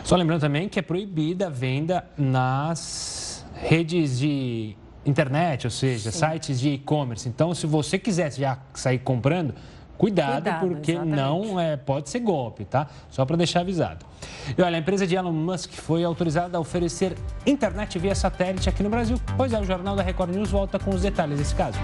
Só 0.03 0.15
lembrando 0.15 0.41
também 0.41 0.67
que 0.67 0.79
é 0.79 0.81
proibida 0.81 1.45
a 1.45 1.49
venda 1.51 2.03
nas 2.17 3.45
redes 3.53 4.17
de 4.17 4.75
internet, 5.05 5.65
ou 5.65 5.71
seja, 5.71 6.11
Sim. 6.11 6.19
sites 6.19 6.59
de 6.59 6.69
e-commerce. 6.69 7.27
Então, 7.27 7.53
se 7.53 7.65
você 7.65 7.97
quiser 7.97 8.31
já 8.33 8.57
sair 8.73 8.99
comprando, 8.99 9.53
cuidado, 9.97 10.43
cuidado 10.43 10.67
porque 10.67 10.91
exatamente. 10.91 11.15
não 11.15 11.59
é, 11.59 11.77
pode 11.77 12.09
ser 12.09 12.19
golpe, 12.19 12.65
tá? 12.65 12.87
Só 13.09 13.25
para 13.25 13.37
deixar 13.37 13.61
avisado. 13.61 14.05
E 14.57 14.61
olha, 14.61 14.77
a 14.77 14.79
empresa 14.79 15.05
de 15.05 15.15
Elon 15.15 15.31
Musk 15.31 15.73
foi 15.73 16.03
autorizada 16.03 16.57
a 16.57 16.61
oferecer 16.61 17.15
internet 17.45 17.97
via 17.99 18.15
satélite 18.15 18.69
aqui 18.69 18.83
no 18.83 18.89
Brasil. 18.89 19.19
Pois 19.37 19.53
é, 19.53 19.59
o 19.59 19.63
Jornal 19.63 19.95
da 19.95 20.03
Record 20.03 20.31
News 20.31 20.49
volta 20.49 20.79
com 20.79 20.91
os 20.91 21.01
detalhes 21.01 21.37
desse 21.37 21.55
caso. 21.55 21.79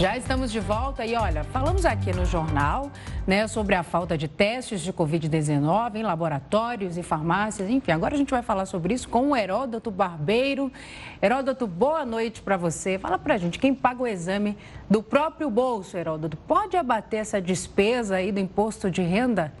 Já 0.00 0.16
estamos 0.16 0.50
de 0.50 0.60
volta 0.60 1.04
e 1.04 1.14
olha, 1.14 1.44
falamos 1.44 1.84
aqui 1.84 2.10
no 2.10 2.24
jornal 2.24 2.90
né, 3.26 3.46
sobre 3.46 3.74
a 3.74 3.82
falta 3.82 4.16
de 4.16 4.28
testes 4.28 4.80
de 4.80 4.94
Covid-19 4.94 5.96
em 5.96 6.02
laboratórios 6.02 6.96
e 6.96 7.02
farmácias. 7.02 7.68
Enfim, 7.68 7.92
agora 7.92 8.14
a 8.14 8.16
gente 8.16 8.30
vai 8.30 8.40
falar 8.40 8.64
sobre 8.64 8.94
isso 8.94 9.10
com 9.10 9.32
o 9.32 9.36
Heródoto 9.36 9.90
Barbeiro. 9.90 10.72
Heródoto, 11.20 11.66
boa 11.66 12.06
noite 12.06 12.40
para 12.40 12.56
você. 12.56 12.98
Fala 12.98 13.18
para 13.18 13.34
a 13.34 13.36
gente, 13.36 13.58
quem 13.58 13.74
paga 13.74 14.02
o 14.02 14.06
exame 14.06 14.56
do 14.88 15.02
próprio 15.02 15.50
bolso, 15.50 15.98
Heródoto, 15.98 16.34
pode 16.48 16.78
abater 16.78 17.20
essa 17.20 17.38
despesa 17.38 18.16
aí 18.16 18.32
do 18.32 18.40
imposto 18.40 18.90
de 18.90 19.02
renda? 19.02 19.52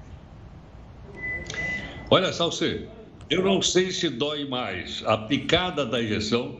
Olha, 2.08 2.32
Salce, 2.32 2.88
eu 3.28 3.44
não 3.44 3.60
sei 3.60 3.90
se 3.90 4.08
dói 4.08 4.48
mais 4.48 5.04
a 5.06 5.18
picada 5.18 5.84
da 5.84 6.02
injeção 6.02 6.56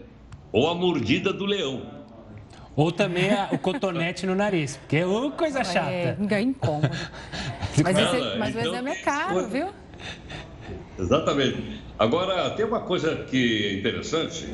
ou 0.52 0.68
a 0.68 0.74
mordida 0.74 1.32
do 1.32 1.46
leão. 1.46 1.99
Ou 2.76 2.92
também 2.92 3.30
a, 3.30 3.48
o 3.52 3.58
cotonete 3.58 4.26
no 4.26 4.34
nariz, 4.34 4.76
porque 4.76 4.96
é 4.96 5.06
uma 5.06 5.30
coisa 5.32 5.64
chata. 5.64 5.90
É, 5.90 6.16
é 6.30 6.40
incômodo. 6.40 6.88
Mas, 7.82 7.96
esse, 7.96 8.38
mas 8.38 8.50
então, 8.50 8.62
o 8.62 8.74
exame 8.74 8.90
é 8.90 8.94
caro, 8.96 9.46
viu? 9.48 9.68
Exatamente. 10.98 11.80
Agora, 11.98 12.50
tem 12.50 12.64
uma 12.64 12.80
coisa 12.80 13.24
que 13.24 13.66
é 13.66 13.72
interessante 13.74 14.46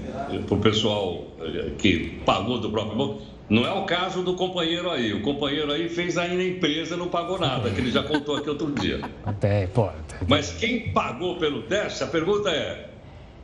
para 0.46 0.54
o 0.54 0.60
pessoal 0.60 1.26
eh, 1.40 1.70
que 1.78 2.20
pagou 2.24 2.58
do 2.58 2.70
próprio 2.70 2.96
bolso. 2.96 3.26
Não 3.48 3.64
é 3.64 3.72
o 3.72 3.84
caso 3.84 4.22
do 4.22 4.34
companheiro 4.34 4.90
aí. 4.90 5.12
O 5.12 5.22
companheiro 5.22 5.72
aí 5.72 5.88
fez 5.88 6.18
ainda 6.18 6.42
a 6.42 6.46
empresa 6.46 6.96
não 6.96 7.08
pagou 7.08 7.38
nada, 7.38 7.70
que 7.70 7.80
ele 7.80 7.90
já 7.90 8.02
contou 8.02 8.36
aqui 8.36 8.48
outro 8.48 8.72
dia. 8.72 9.00
Até, 9.24 9.66
pô. 9.68 9.88
Mas 10.28 10.52
quem 10.52 10.92
pagou 10.92 11.36
pelo 11.36 11.62
teste, 11.62 12.02
a 12.02 12.06
pergunta 12.08 12.50
é: 12.50 12.90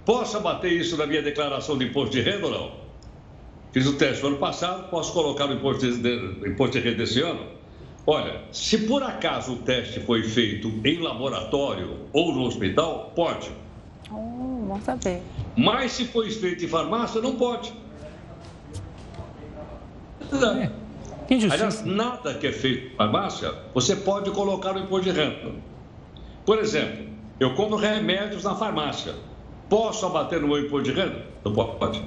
posso 0.04 0.36
abater 0.36 0.72
isso 0.72 0.96
na 0.96 1.06
minha 1.06 1.22
declaração 1.22 1.78
de 1.78 1.84
imposto 1.86 2.16
de 2.16 2.22
renda 2.22 2.46
ou 2.46 2.52
não? 2.52 2.81
Fiz 3.72 3.86
o 3.86 3.94
teste 3.94 4.22
no 4.22 4.28
ano 4.28 4.38
passado, 4.38 4.90
posso 4.90 5.12
colocar 5.12 5.46
no 5.46 5.54
imposto 5.54 5.90
de, 5.90 6.46
imposto 6.46 6.78
de 6.78 6.84
renda 6.84 6.98
desse 6.98 7.22
ano? 7.22 7.46
Olha, 8.06 8.42
se 8.52 8.78
por 8.78 9.02
acaso 9.02 9.54
o 9.54 9.56
teste 9.56 10.00
foi 10.00 10.22
feito 10.24 10.68
em 10.84 10.98
laboratório 10.98 12.00
ou 12.12 12.34
no 12.34 12.42
hospital, 12.42 13.12
pode. 13.16 13.50
Oh, 14.10 14.64
bom 14.66 14.80
saber. 14.84 15.22
Mas 15.56 15.92
se 15.92 16.04
foi 16.06 16.30
feito 16.30 16.64
em 16.64 16.68
farmácia, 16.68 17.20
não 17.20 17.36
pode. 17.36 17.72
É. 20.32 20.70
Que 21.26 21.34
injustiça. 21.34 21.54
Aliás, 21.54 21.84
nada 21.84 22.34
que 22.34 22.46
é 22.46 22.52
feito 22.52 22.92
em 22.92 22.96
farmácia, 22.96 23.54
você 23.72 23.96
pode 23.96 24.30
colocar 24.32 24.74
no 24.74 24.80
imposto 24.80 25.10
de 25.10 25.18
renda. 25.18 25.52
Por 26.44 26.58
exemplo, 26.58 27.06
eu 27.38 27.54
compro 27.54 27.76
remédios 27.76 28.44
na 28.44 28.54
farmácia. 28.54 29.14
Posso 29.68 30.04
abater 30.04 30.40
no 30.40 30.48
meu 30.48 30.58
imposto 30.58 30.90
de 30.90 31.00
renda? 31.00 31.24
Não 31.44 31.54
pode. 31.54 32.02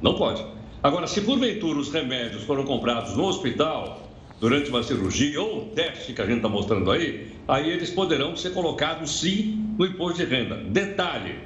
Não 0.00 0.14
pode. 0.14 0.44
Agora, 0.82 1.06
se 1.06 1.20
porventura 1.22 1.78
os 1.78 1.90
remédios 1.90 2.42
foram 2.44 2.64
comprados 2.64 3.16
no 3.16 3.24
hospital, 3.24 4.04
durante 4.40 4.68
uma 4.68 4.82
cirurgia 4.82 5.40
ou 5.40 5.62
um 5.62 5.68
teste 5.70 6.12
que 6.12 6.20
a 6.20 6.26
gente 6.26 6.36
está 6.36 6.48
mostrando 6.48 6.90
aí, 6.90 7.34
aí 7.48 7.70
eles 7.70 7.90
poderão 7.90 8.36
ser 8.36 8.50
colocados 8.50 9.20
sim 9.20 9.74
no 9.78 9.86
imposto 9.86 10.18
de 10.18 10.24
renda. 10.26 10.56
Detalhe: 10.56 11.38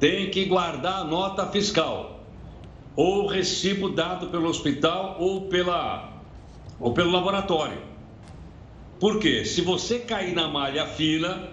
tem 0.00 0.30
que 0.30 0.44
guardar 0.46 1.02
a 1.02 1.04
nota 1.04 1.46
fiscal 1.46 2.24
ou 2.96 3.26
recibo 3.26 3.88
dado 3.90 4.28
pelo 4.28 4.48
hospital 4.48 5.16
ou, 5.20 5.42
pela, 5.42 6.12
ou 6.80 6.92
pelo 6.92 7.10
laboratório. 7.10 7.78
Por 8.98 9.18
quê? 9.18 9.44
Se 9.44 9.60
você 9.60 9.98
cair 9.98 10.34
na 10.34 10.48
malha 10.48 10.86
fina, 10.86 11.48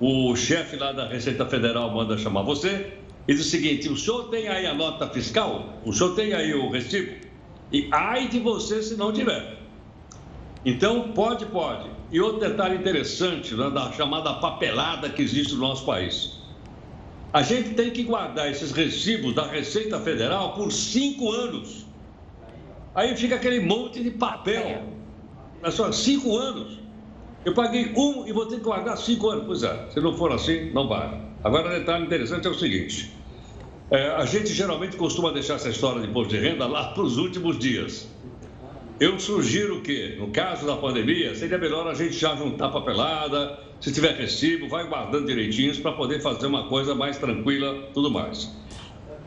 o 0.00 0.34
chefe 0.34 0.76
lá 0.76 0.92
da 0.92 1.06
Receita 1.06 1.46
Federal 1.46 1.90
manda 1.94 2.16
chamar 2.18 2.42
você 2.42 2.92
diz 3.26 3.40
o 3.40 3.44
seguinte: 3.44 3.88
o 3.88 3.96
senhor 3.96 4.28
tem 4.28 4.48
aí 4.48 4.66
a 4.66 4.74
nota 4.74 5.08
fiscal? 5.08 5.80
O 5.84 5.92
senhor 5.92 6.14
tem 6.14 6.32
aí 6.32 6.54
o 6.54 6.70
recibo? 6.70 7.12
E 7.72 7.88
ai 7.90 8.28
de 8.28 8.38
você 8.40 8.82
se 8.82 8.96
não 8.96 9.12
tiver. 9.12 9.58
Então, 10.64 11.12
pode, 11.12 11.44
pode. 11.46 11.88
E 12.10 12.20
outro 12.20 12.40
detalhe 12.40 12.76
interessante 12.76 13.54
né, 13.54 13.70
da 13.70 13.92
chamada 13.92 14.34
papelada 14.34 15.10
que 15.10 15.22
existe 15.22 15.54
no 15.54 15.60
nosso 15.60 15.84
país. 15.84 16.38
A 17.32 17.42
gente 17.42 17.70
tem 17.70 17.90
que 17.90 18.04
guardar 18.04 18.50
esses 18.50 18.70
recibos 18.70 19.34
da 19.34 19.46
Receita 19.46 19.98
Federal 19.98 20.54
por 20.54 20.70
cinco 20.70 21.32
anos. 21.32 21.84
Aí 22.94 23.16
fica 23.16 23.34
aquele 23.34 23.60
monte 23.60 24.02
de 24.02 24.12
papel. 24.12 24.84
É 25.62 25.70
só 25.70 25.90
cinco 25.90 26.36
anos. 26.38 26.78
Eu 27.44 27.52
paguei 27.52 27.92
um 27.96 28.26
e 28.26 28.32
vou 28.32 28.46
ter 28.46 28.56
que 28.56 28.62
guardar 28.62 28.96
cinco 28.96 29.28
anos. 29.28 29.44
Pois 29.46 29.62
é, 29.64 29.90
se 29.90 30.00
não 30.00 30.16
for 30.16 30.32
assim, 30.32 30.70
não 30.70 30.86
vale. 30.88 31.16
Agora, 31.42 31.68
um 31.68 31.78
detalhe 31.78 32.06
interessante 32.06 32.46
é 32.46 32.50
o 32.50 32.54
seguinte: 32.54 33.13
é, 33.90 34.08
a 34.10 34.24
gente 34.24 34.52
geralmente 34.52 34.96
costuma 34.96 35.30
deixar 35.30 35.54
essa 35.54 35.68
história 35.68 36.00
de 36.00 36.08
imposto 36.08 36.34
de 36.34 36.40
renda 36.40 36.66
lá 36.66 36.88
para 36.92 37.02
os 37.02 37.16
últimos 37.16 37.58
dias. 37.58 38.08
Eu 38.98 39.18
sugiro 39.18 39.80
que, 39.80 40.16
no 40.16 40.28
caso 40.28 40.66
da 40.66 40.76
pandemia, 40.76 41.34
seria 41.34 41.58
melhor 41.58 41.86
a 41.86 41.94
gente 41.94 42.12
já 42.12 42.34
juntar 42.36 42.70
papelada, 42.70 43.58
se 43.80 43.92
tiver 43.92 44.14
recibo, 44.14 44.68
vai 44.68 44.86
guardando 44.86 45.26
direitinho 45.26 45.76
para 45.82 45.92
poder 45.92 46.22
fazer 46.22 46.46
uma 46.46 46.68
coisa 46.68 46.94
mais 46.94 47.18
tranquila, 47.18 47.88
tudo 47.92 48.10
mais. 48.10 48.50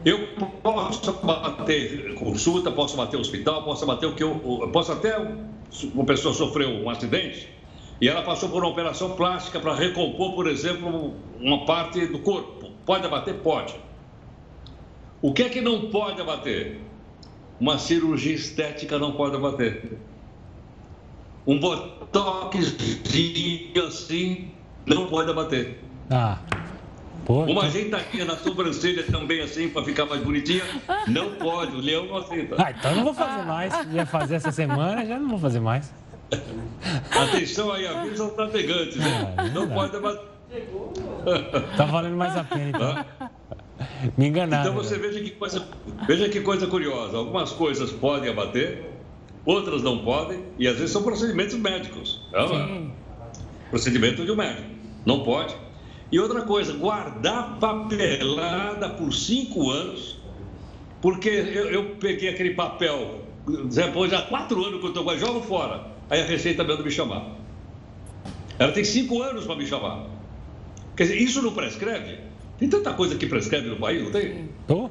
Eu 0.05 0.27
posso 0.63 1.11
bater 1.23 2.13
consulta, 2.15 2.71
posso 2.71 2.95
bater 2.95 3.19
hospital, 3.19 3.63
posso 3.63 3.85
bater 3.85 4.05
o 4.05 4.13
que 4.13 4.23
eu. 4.23 4.35
Posso 4.71 4.91
até. 4.93 5.15
Uma 5.93 6.05
pessoa 6.05 6.33
sofreu 6.33 6.69
um 6.69 6.89
acidente 6.89 7.49
e 7.99 8.07
ela 8.07 8.21
passou 8.21 8.47
por 8.47 8.63
uma 8.63 8.71
operação 8.71 9.15
plástica 9.15 9.59
para 9.59 9.75
recompor, 9.75 10.33
por 10.33 10.47
exemplo, 10.47 11.13
uma 11.39 11.65
parte 11.65 12.05
do 12.05 12.19
corpo. 12.19 12.71
Pode 12.85 13.05
abater? 13.05 13.35
Pode. 13.35 13.75
O 15.21 15.33
que 15.33 15.43
é 15.43 15.49
que 15.49 15.61
não 15.61 15.89
pode 15.89 16.21
abater? 16.21 16.79
Uma 17.59 17.79
cirurgia 17.79 18.35
estética 18.35 18.99
não 18.99 19.13
pode 19.13 19.35
abater. 19.35 19.97
Um 21.45 21.59
botoxzinho 21.59 22.67
assim 23.87 24.51
não 24.85 25.07
pode 25.07 25.31
abater. 25.31 25.79
Ah. 26.09 26.37
Pô, 27.25 27.43
uma 27.43 27.63
ajeitadinha 27.63 28.25
na 28.25 28.37
sobrancelha 28.37 29.03
também 29.03 29.41
assim, 29.41 29.67
para 29.69 29.83
ficar 29.83 30.05
mais 30.05 30.21
bonitinha, 30.23 30.63
não 31.07 31.33
pode, 31.35 31.75
o 31.75 31.79
leão 31.79 32.05
não 32.05 32.17
aceita. 32.17 32.55
Ah, 32.57 32.71
então 32.71 32.91
eu 32.91 32.97
não 32.97 33.03
vou 33.03 33.13
fazer 33.13 33.43
mais. 33.43 33.73
Ia 33.91 34.05
fazer 34.05 34.35
essa 34.35 34.51
semana, 34.51 35.05
já 35.05 35.19
não 35.19 35.29
vou 35.29 35.39
fazer 35.39 35.59
mais. 35.59 35.91
Atenção 37.11 37.71
aí, 37.71 37.87
avisa 37.87 38.25
os 38.25 38.37
navegantes, 38.37 38.95
né? 38.97 39.33
Ah, 39.35 39.47
não 39.49 39.67
pode 39.67 39.95
abater. 39.95 40.37
Tá 41.75 41.83
valendo 41.83 42.15
mais 42.15 42.37
a 42.37 42.43
pena, 42.43 42.69
então. 42.69 43.05
Me 44.17 44.27
enganaram. 44.27 44.71
Então 44.71 44.83
você 44.83 44.97
veja 44.97 45.19
que 45.19 45.31
coisa, 45.31 45.67
veja 46.07 46.29
que 46.29 46.41
coisa 46.41 46.67
curiosa. 46.67 47.17
Algumas 47.17 47.51
coisas 47.51 47.91
podem 47.91 48.29
abater, 48.29 48.89
outras 49.45 49.83
não 49.83 49.99
podem, 49.99 50.43
e 50.57 50.67
às 50.67 50.75
vezes 50.75 50.91
são 50.91 51.03
procedimentos 51.03 51.55
médicos. 51.55 52.21
É 52.33 52.47
Sim. 52.47 52.91
Procedimento 53.69 54.25
de 54.25 54.31
um 54.31 54.35
médico. 54.35 54.69
Não 55.05 55.23
pode. 55.23 55.55
E 56.11 56.19
outra 56.19 56.41
coisa, 56.41 56.73
guardar 56.73 57.57
papelada 57.59 58.89
por 58.89 59.13
cinco 59.13 59.69
anos, 59.69 60.17
porque 61.01 61.29
eu, 61.29 61.69
eu 61.69 61.95
peguei 61.95 62.29
aquele 62.29 62.51
papel, 62.51 63.25
depois 63.73 64.11
já 64.11 64.21
quatro 64.23 64.63
anos 64.65 64.79
que 64.79 64.85
eu 64.85 64.89
estou 64.89 65.17
jogo 65.17 65.41
fora. 65.41 65.87
Aí 66.09 66.21
a 66.21 66.25
Receita 66.25 66.63
manda 66.63 66.81
me 66.81 66.91
chamar. 66.91 67.35
Ela 68.57 68.71
tem 68.71 68.83
cinco 68.83 69.21
anos 69.21 69.45
para 69.45 69.55
me 69.55 69.65
chamar. 69.65 70.05
Quer 70.95 71.03
dizer, 71.03 71.17
isso 71.17 71.41
não 71.41 71.53
prescreve? 71.53 72.26
Tem 72.57 72.67
tanta 72.67 72.93
coisa 72.93 73.15
que 73.15 73.27
prescreve 73.27 73.69
no 73.69 73.77
país, 73.77 74.03
não 74.03 74.11
tem? 74.11 74.49
Oh. 74.67 74.89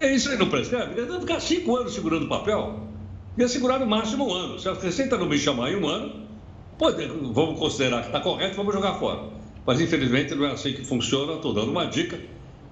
É 0.00 0.14
isso 0.14 0.30
aí 0.30 0.36
não 0.36 0.48
prescreve? 0.48 0.94
Deve 0.94 1.20
ficar 1.20 1.40
cinco 1.40 1.76
anos 1.76 1.94
segurando 1.94 2.28
papel. 2.28 2.80
Ia 3.38 3.48
segurar 3.48 3.78
no 3.78 3.86
máximo 3.86 4.28
um 4.28 4.34
ano. 4.34 4.58
Se 4.58 4.68
a 4.68 4.74
Receita 4.74 5.16
não 5.16 5.26
me 5.26 5.38
chamar 5.38 5.72
em 5.72 5.76
um 5.76 5.88
ano, 5.88 6.26
pode, 6.78 7.06
vamos 7.06 7.58
considerar 7.58 8.00
que 8.00 8.08
está 8.08 8.20
correto, 8.20 8.56
vamos 8.56 8.74
jogar 8.74 8.94
fora. 8.94 9.24
Mas 9.66 9.80
infelizmente 9.80 10.34
não 10.34 10.46
é 10.46 10.52
assim 10.52 10.72
que 10.72 10.84
funciona. 10.84 11.34
Estou 11.34 11.54
dando 11.54 11.70
uma 11.70 11.86
dica, 11.86 12.18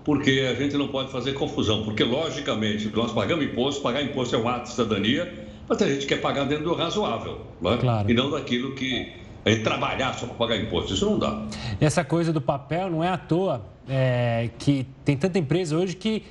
porque 0.05 0.47
a 0.51 0.55
gente 0.55 0.77
não 0.77 0.89
pode 0.89 1.11
fazer 1.11 1.33
confusão. 1.33 1.83
Porque, 1.83 2.05
logicamente, 2.05 2.91
nós 2.95 3.13
pagamos 3.13 3.45
imposto, 3.45 3.83
pagar 3.83 4.03
imposto 4.03 4.37
é 4.37 4.39
um 4.39 4.49
ato 4.49 4.65
de 4.65 4.71
cidadania, 4.71 5.47
mas 5.67 5.81
a 5.81 5.89
gente 5.89 6.07
quer 6.07 6.21
pagar 6.21 6.45
dentro 6.45 6.65
do 6.65 6.75
razoável, 6.75 7.41
não 7.61 7.73
é? 7.73 7.79
claro. 7.79 8.11
e 8.11 8.15
não 8.15 8.31
daquilo 8.31 8.75
que 8.75 9.25
gente 9.47 9.63
trabalhar 9.63 10.15
só 10.15 10.27
para 10.27 10.37
pagar 10.37 10.57
imposto. 10.57 10.95
Isso 10.95 11.05
não 11.07 11.19
dá. 11.19 11.43
Essa 11.81 12.05
coisa 12.05 12.33
do 12.33 12.41
papel 12.41 12.91
não 12.91 13.03
é 13.03 13.09
à 13.09 13.19
toa 13.19 13.74
é, 13.89 14.51
que 14.59 14.87
tem 15.05 15.17
tanta 15.17 15.39
empresa 15.39 15.77
hoje 15.77 15.97
que 15.97 16.25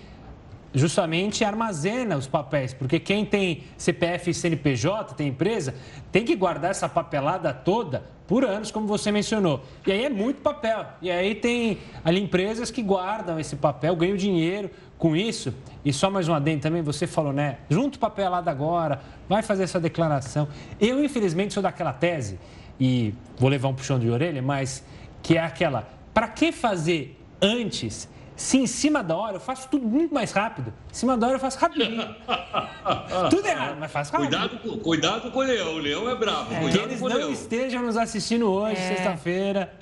justamente 0.74 1.46
armazena 1.46 2.18
os 2.18 2.28
papéis, 2.28 2.74
porque 2.74 3.00
quem 3.00 3.24
tem 3.26 3.64
CPF 3.78 4.32
e 4.32 4.34
CNPJ, 4.34 5.14
tem 5.14 5.28
empresa, 5.28 5.76
tem 6.12 6.26
que 6.26 6.36
guardar 6.36 6.72
essa 6.72 6.90
papelada 6.90 7.54
toda 7.54 8.04
por 8.28 8.44
anos, 8.44 8.72
como 8.72 8.88
você 8.88 9.12
mencionou. 9.12 9.64
E 9.86 9.92
aí 9.92 10.06
é 10.06 10.10
muito 10.10 10.42
papel. 10.42 10.86
E 11.02 11.12
aí 11.12 11.36
tem 11.36 11.78
ali 12.04 12.22
empresas 12.22 12.72
que 12.72 12.82
guardam 12.82 13.40
esse 13.40 13.56
papel, 13.56 13.96
ganham 13.96 14.16
dinheiro 14.16 14.72
com 14.98 15.16
isso. 15.16 15.54
E 15.86 15.94
só 15.94 16.10
mais 16.10 16.28
um 16.28 16.34
adendo 16.34 16.62
também, 16.62 16.82
você 16.82 17.06
falou, 17.06 17.34
né? 17.34 17.58
Junto 17.70 18.00
papelada 18.00 18.50
agora, 18.50 19.02
vai 19.30 19.44
fazer 19.44 19.64
essa 19.64 19.80
declaração. 19.80 20.48
Eu, 20.80 21.04
infelizmente, 21.04 21.54
sou 21.54 21.62
daquela 21.62 21.94
tese 21.94 22.40
e 22.80 23.14
vou 23.38 23.50
levar 23.50 23.68
um 23.68 23.76
puxão 23.76 24.00
de 24.00 24.10
orelha, 24.10 24.42
mas 24.42 24.84
que 25.22 25.38
é 25.38 25.42
aquela, 25.42 25.88
para 26.14 26.28
que 26.28 26.52
fazer 26.52 27.20
antes 27.42 28.08
se 28.36 28.58
em 28.58 28.68
cima 28.68 29.04
da 29.04 29.16
hora 29.16 29.36
eu 29.36 29.40
faço 29.40 29.70
tudo 29.70 29.86
muito 29.86 30.14
mais 30.14 30.32
rápido, 30.32 30.74
em 30.92 30.94
cima 30.94 31.16
da 31.16 31.28
hora 31.28 31.36
eu 31.36 31.40
faço 31.40 31.58
rapidinho. 31.60 32.04
tudo 33.30 33.48
errado, 33.48 33.78
mas 33.80 33.92
faço 33.92 34.12
rápido. 34.12 34.30
Cuidado, 34.30 34.80
cuidado 34.80 35.32
com 35.32 35.40
o 35.40 35.44
leão, 35.44 35.76
o 35.76 35.78
leão 35.78 36.10
é 36.10 36.16
bravo. 36.16 36.54
É. 36.54 36.70
Que 36.70 36.80
eles 36.80 37.00
não 37.00 37.08
leão. 37.08 37.32
estejam 37.32 37.84
nos 37.84 37.96
assistindo 37.96 38.50
hoje, 38.50 38.82
é. 38.82 38.96
sexta-feira. 38.96 39.74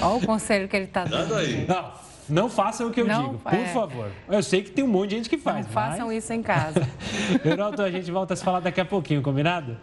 Olha 0.00 0.16
o 0.16 0.26
conselho 0.26 0.68
que 0.68 0.76
ele 0.76 0.84
está 0.84 1.04
dando. 1.04 1.34
Aí. 1.34 1.66
Não, 1.66 1.92
não 2.28 2.48
façam 2.48 2.86
o 2.86 2.90
que 2.92 3.00
eu 3.00 3.06
não, 3.06 3.24
digo, 3.24 3.38
por 3.38 3.54
é. 3.54 3.66
favor. 3.66 4.10
Eu 4.28 4.42
sei 4.42 4.62
que 4.62 4.70
tem 4.70 4.84
um 4.84 4.88
monte 4.88 5.10
de 5.10 5.16
gente 5.16 5.28
que 5.28 5.36
faz. 5.36 5.66
Não 5.66 5.74
mas... 5.74 5.90
façam 5.90 6.12
isso 6.12 6.32
em 6.32 6.42
casa. 6.42 6.88
Geraldo, 7.44 7.82
a 7.82 7.90
gente 7.90 8.10
volta 8.10 8.34
a 8.34 8.36
se 8.36 8.44
falar 8.44 8.60
daqui 8.60 8.80
a 8.80 8.84
pouquinho, 8.84 9.22
combinado? 9.22 9.76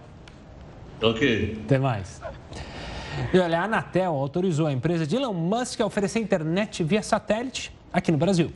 Ok. 1.01 1.61
Até 1.65 1.77
mais. 1.77 2.21
E 3.33 3.39
olha, 3.39 3.59
a 3.59 3.63
Anatel 3.63 4.13
autorizou 4.13 4.67
a 4.67 4.71
empresa 4.71 5.05
de 5.05 5.15
Elon 5.15 5.33
Musk 5.33 5.81
a 5.81 5.85
oferecer 5.85 6.19
internet 6.19 6.83
via 6.83 7.03
satélite 7.03 7.71
aqui 7.91 8.11
no 8.11 8.17
Brasil. 8.17 8.51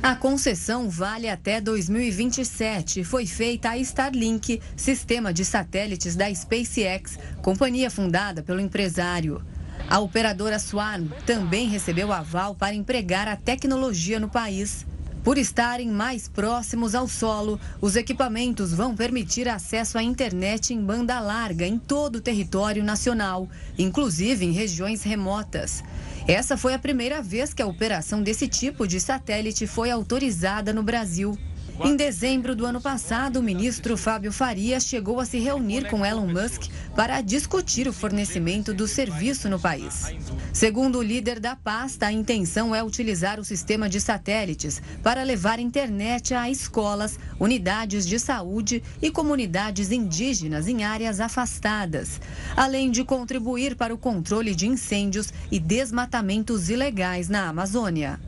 A 0.00 0.14
concessão 0.14 0.88
vale 0.88 1.28
até 1.28 1.60
2027. 1.60 3.02
Foi 3.02 3.26
feita 3.26 3.70
a 3.70 3.78
Starlink, 3.78 4.62
sistema 4.76 5.32
de 5.32 5.44
satélites 5.44 6.14
da 6.14 6.32
SpaceX, 6.32 7.18
companhia 7.42 7.90
fundada 7.90 8.42
pelo 8.42 8.60
empresário. 8.60 9.44
A 9.90 9.98
operadora 9.98 10.58
Swarm 10.58 11.08
também 11.26 11.68
recebeu 11.68 12.12
aval 12.12 12.54
para 12.54 12.74
empregar 12.74 13.26
a 13.26 13.36
tecnologia 13.36 14.20
no 14.20 14.28
país. 14.28 14.86
Por 15.28 15.36
estarem 15.36 15.90
mais 15.90 16.26
próximos 16.26 16.94
ao 16.94 17.06
solo, 17.06 17.60
os 17.82 17.96
equipamentos 17.96 18.72
vão 18.72 18.96
permitir 18.96 19.46
acesso 19.46 19.98
à 19.98 20.02
internet 20.02 20.72
em 20.72 20.82
banda 20.82 21.20
larga 21.20 21.66
em 21.66 21.78
todo 21.78 22.16
o 22.16 22.20
território 22.22 22.82
nacional, 22.82 23.46
inclusive 23.78 24.46
em 24.46 24.52
regiões 24.52 25.02
remotas. 25.02 25.84
Essa 26.26 26.56
foi 26.56 26.72
a 26.72 26.78
primeira 26.78 27.20
vez 27.20 27.52
que 27.52 27.60
a 27.60 27.66
operação 27.66 28.22
desse 28.22 28.48
tipo 28.48 28.88
de 28.88 28.98
satélite 28.98 29.66
foi 29.66 29.90
autorizada 29.90 30.72
no 30.72 30.82
Brasil. 30.82 31.36
Em 31.84 31.94
dezembro 31.94 32.56
do 32.56 32.66
ano 32.66 32.80
passado, 32.80 33.38
o 33.38 33.42
ministro 33.42 33.96
Fábio 33.96 34.32
Faria 34.32 34.80
chegou 34.80 35.20
a 35.20 35.24
se 35.24 35.38
reunir 35.38 35.88
com 35.88 36.04
Elon 36.04 36.26
Musk 36.26 36.64
para 36.96 37.20
discutir 37.20 37.86
o 37.86 37.92
fornecimento 37.92 38.74
do 38.74 38.88
serviço 38.88 39.48
no 39.48 39.60
país. 39.60 40.12
Segundo 40.52 40.98
o 40.98 41.02
líder 41.02 41.38
da 41.38 41.54
pasta, 41.54 42.06
a 42.06 42.12
intenção 42.12 42.74
é 42.74 42.82
utilizar 42.82 43.38
o 43.38 43.44
sistema 43.44 43.88
de 43.88 44.00
satélites 44.00 44.82
para 45.04 45.22
levar 45.22 45.60
internet 45.60 46.34
a 46.34 46.50
escolas, 46.50 47.18
unidades 47.38 48.06
de 48.06 48.18
saúde 48.18 48.82
e 49.00 49.10
comunidades 49.10 49.92
indígenas 49.92 50.66
em 50.66 50.82
áreas 50.82 51.20
afastadas, 51.20 52.20
além 52.56 52.90
de 52.90 53.04
contribuir 53.04 53.76
para 53.76 53.94
o 53.94 53.98
controle 53.98 54.52
de 54.54 54.66
incêndios 54.66 55.32
e 55.50 55.60
desmatamentos 55.60 56.70
ilegais 56.70 57.28
na 57.28 57.48
Amazônia. 57.48 58.18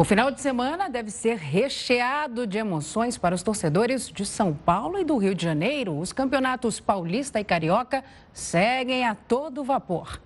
O 0.00 0.04
final 0.04 0.30
de 0.30 0.40
semana 0.40 0.88
deve 0.88 1.10
ser 1.10 1.36
recheado 1.36 2.46
de 2.46 2.56
emoções 2.56 3.18
para 3.18 3.34
os 3.34 3.42
torcedores 3.42 4.08
de 4.08 4.24
São 4.24 4.54
Paulo 4.54 4.98
e 4.98 5.04
do 5.04 5.18
Rio 5.18 5.34
de 5.34 5.44
Janeiro. 5.44 5.98
Os 5.98 6.10
campeonatos 6.10 6.80
paulista 6.80 7.38
e 7.38 7.44
carioca 7.44 8.02
seguem 8.32 9.04
a 9.04 9.14
todo 9.14 9.62
vapor. 9.62 10.18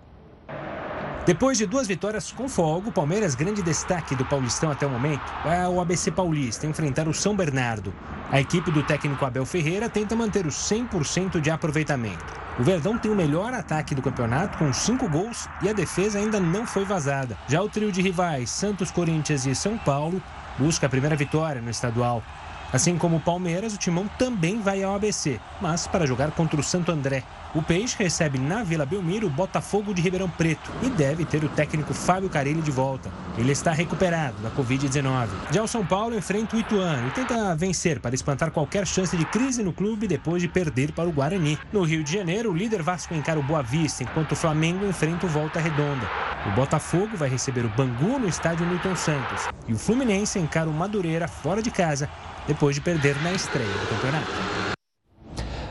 Depois 1.27 1.57
de 1.57 1.65
duas 1.65 1.87
vitórias 1.87 2.31
com 2.33 2.47
folga, 2.47 2.91
o 2.91 2.93
Palmeiras, 2.93 3.35
grande 3.35 3.63
destaque 3.63 4.15
do 4.15 4.27
Paulistão 4.27 4.71
até 4.71 4.87
o 4.87 4.91
momento, 4.91 5.23
é 5.47 5.67
o 5.67 5.81
ABC 5.81 6.11
Paulista 6.11 6.67
enfrentar 6.67 7.09
o 7.09 7.15
São 7.15 7.35
Bernardo. 7.35 7.95
A 8.31 8.43
equipe 8.43 8.71
do 8.71 8.83
técnico 8.83 9.25
Abel 9.25 9.47
Ferreira 9.47 9.89
tenta 9.89 10.15
manter 10.15 10.45
o 10.45 10.51
100% 10.51 11.41
de 11.41 11.51
aproveitamento. 11.51 12.23
O 12.59 12.63
Verdão 12.63 12.99
tem 12.99 13.11
o 13.11 13.15
melhor 13.15 13.55
ataque 13.55 13.95
do 13.95 14.03
campeonato, 14.03 14.59
com 14.59 14.71
cinco 14.71 15.09
gols, 15.09 15.49
e 15.63 15.69
a 15.71 15.73
defesa 15.73 16.19
ainda 16.19 16.39
não 16.39 16.67
foi 16.67 16.85
vazada. 16.85 17.39
Já 17.49 17.63
o 17.63 17.71
trio 17.71 17.91
de 17.91 18.03
rivais 18.03 18.51
Santos, 18.51 18.91
Corinthians 18.91 19.47
e 19.47 19.55
São 19.55 19.79
Paulo 19.79 20.23
busca 20.59 20.87
a 20.87 20.91
primeira 20.91 21.17
vitória 21.17 21.63
no 21.63 21.71
estadual. 21.71 22.23
Assim 22.71 22.99
como 22.99 23.17
o 23.17 23.21
Palmeiras, 23.21 23.73
o 23.73 23.79
Timão 23.79 24.07
também 24.19 24.61
vai 24.61 24.83
ao 24.83 24.95
ABC, 24.95 25.41
mas 25.59 25.87
para 25.87 26.07
jogar 26.07 26.33
contra 26.33 26.61
o 26.61 26.63
Santo 26.63 26.93
André. 26.93 27.25
O 27.55 27.63
Peixe 27.63 27.95
recebe 27.97 28.37
na 28.37 28.65
Vila 28.65 28.85
Belmiro 28.85 29.29
o 29.29 29.31
Botafogo 29.31 29.95
de 29.95 30.03
Ribeirão 30.03 30.29
Preto 30.29 30.73
e 30.83 30.91
deve 30.91 31.25
ter 31.25 31.45
o 31.45 31.49
técnico 31.49 31.95
Fábio 31.95 32.29
Carilli 32.29 32.61
de 32.61 32.73
volta. 32.73 33.13
Ele 33.39 33.53
está 33.53 33.71
recuperado 33.71 34.37
da 34.43 34.51
Covid-19. 34.51 35.29
Já 35.53 35.63
o 35.63 35.69
São 35.69 35.87
Paulo 35.87 36.17
enfrenta 36.17 36.57
o 36.57 36.59
Ituano 36.59 37.07
e 37.07 37.11
tenta 37.13 37.55
vencer 37.55 38.01
para 38.01 38.13
espantar 38.13 38.51
qualquer 38.51 38.85
chance 38.85 39.17
de 39.17 39.25
crise 39.25 39.63
no 39.63 39.73
clube 39.73 40.09
depois 40.09 40.43
de 40.43 40.49
perder 40.49 40.91
para 40.91 41.09
o 41.09 41.13
Guarani. 41.13 41.57
No 41.73 41.85
Rio 41.85 42.03
de 42.03 42.13
Janeiro, 42.13 42.51
o 42.51 42.57
líder 42.57 42.83
Vasco 42.83 43.15
encara 43.15 43.39
o 43.39 43.43
Boa 43.45 43.63
Vista, 43.63 44.03
enquanto 44.03 44.33
o 44.33 44.37
Flamengo 44.37 44.85
enfrenta 44.85 45.25
o 45.25 45.29
Volta 45.29 45.61
Redonda. 45.61 46.11
O 46.49 46.51
Botafogo 46.57 47.17
vai 47.17 47.29
receber 47.29 47.65
o 47.65 47.69
Bangu 47.69 48.19
no 48.19 48.27
estádio 48.27 48.67
Newton 48.67 48.97
Santos 48.97 49.49
e 49.69 49.73
o 49.73 49.79
Fluminense 49.79 50.41
encara 50.41 50.69
o 50.69 50.73
Madureira 50.73 51.29
fora 51.29 51.63
de 51.63 51.71
casa 51.71 52.11
depois 52.49 52.75
de 52.75 52.81
perder 52.81 53.15
na 53.23 53.31
estreia 53.31 53.73
do 53.73 53.87
campeonato. 53.91 54.33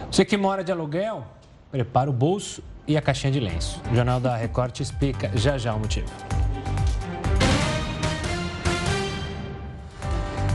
Você 0.09 0.23
que 0.23 0.37
mora 0.37 0.63
de 0.63 0.71
aluguel, 0.71 1.25
prepara 1.73 2.07
o 2.07 2.13
bolso 2.13 2.61
e 2.87 2.95
a 2.95 3.01
caixinha 3.01 3.33
de 3.33 3.39
lenço. 3.39 3.81
O 3.91 3.95
Jornal 3.95 4.19
da 4.19 4.37
Record 4.37 4.79
explica 4.79 5.31
já 5.35 5.57
já 5.57 5.73
o 5.73 5.79
motivo. 5.79 6.05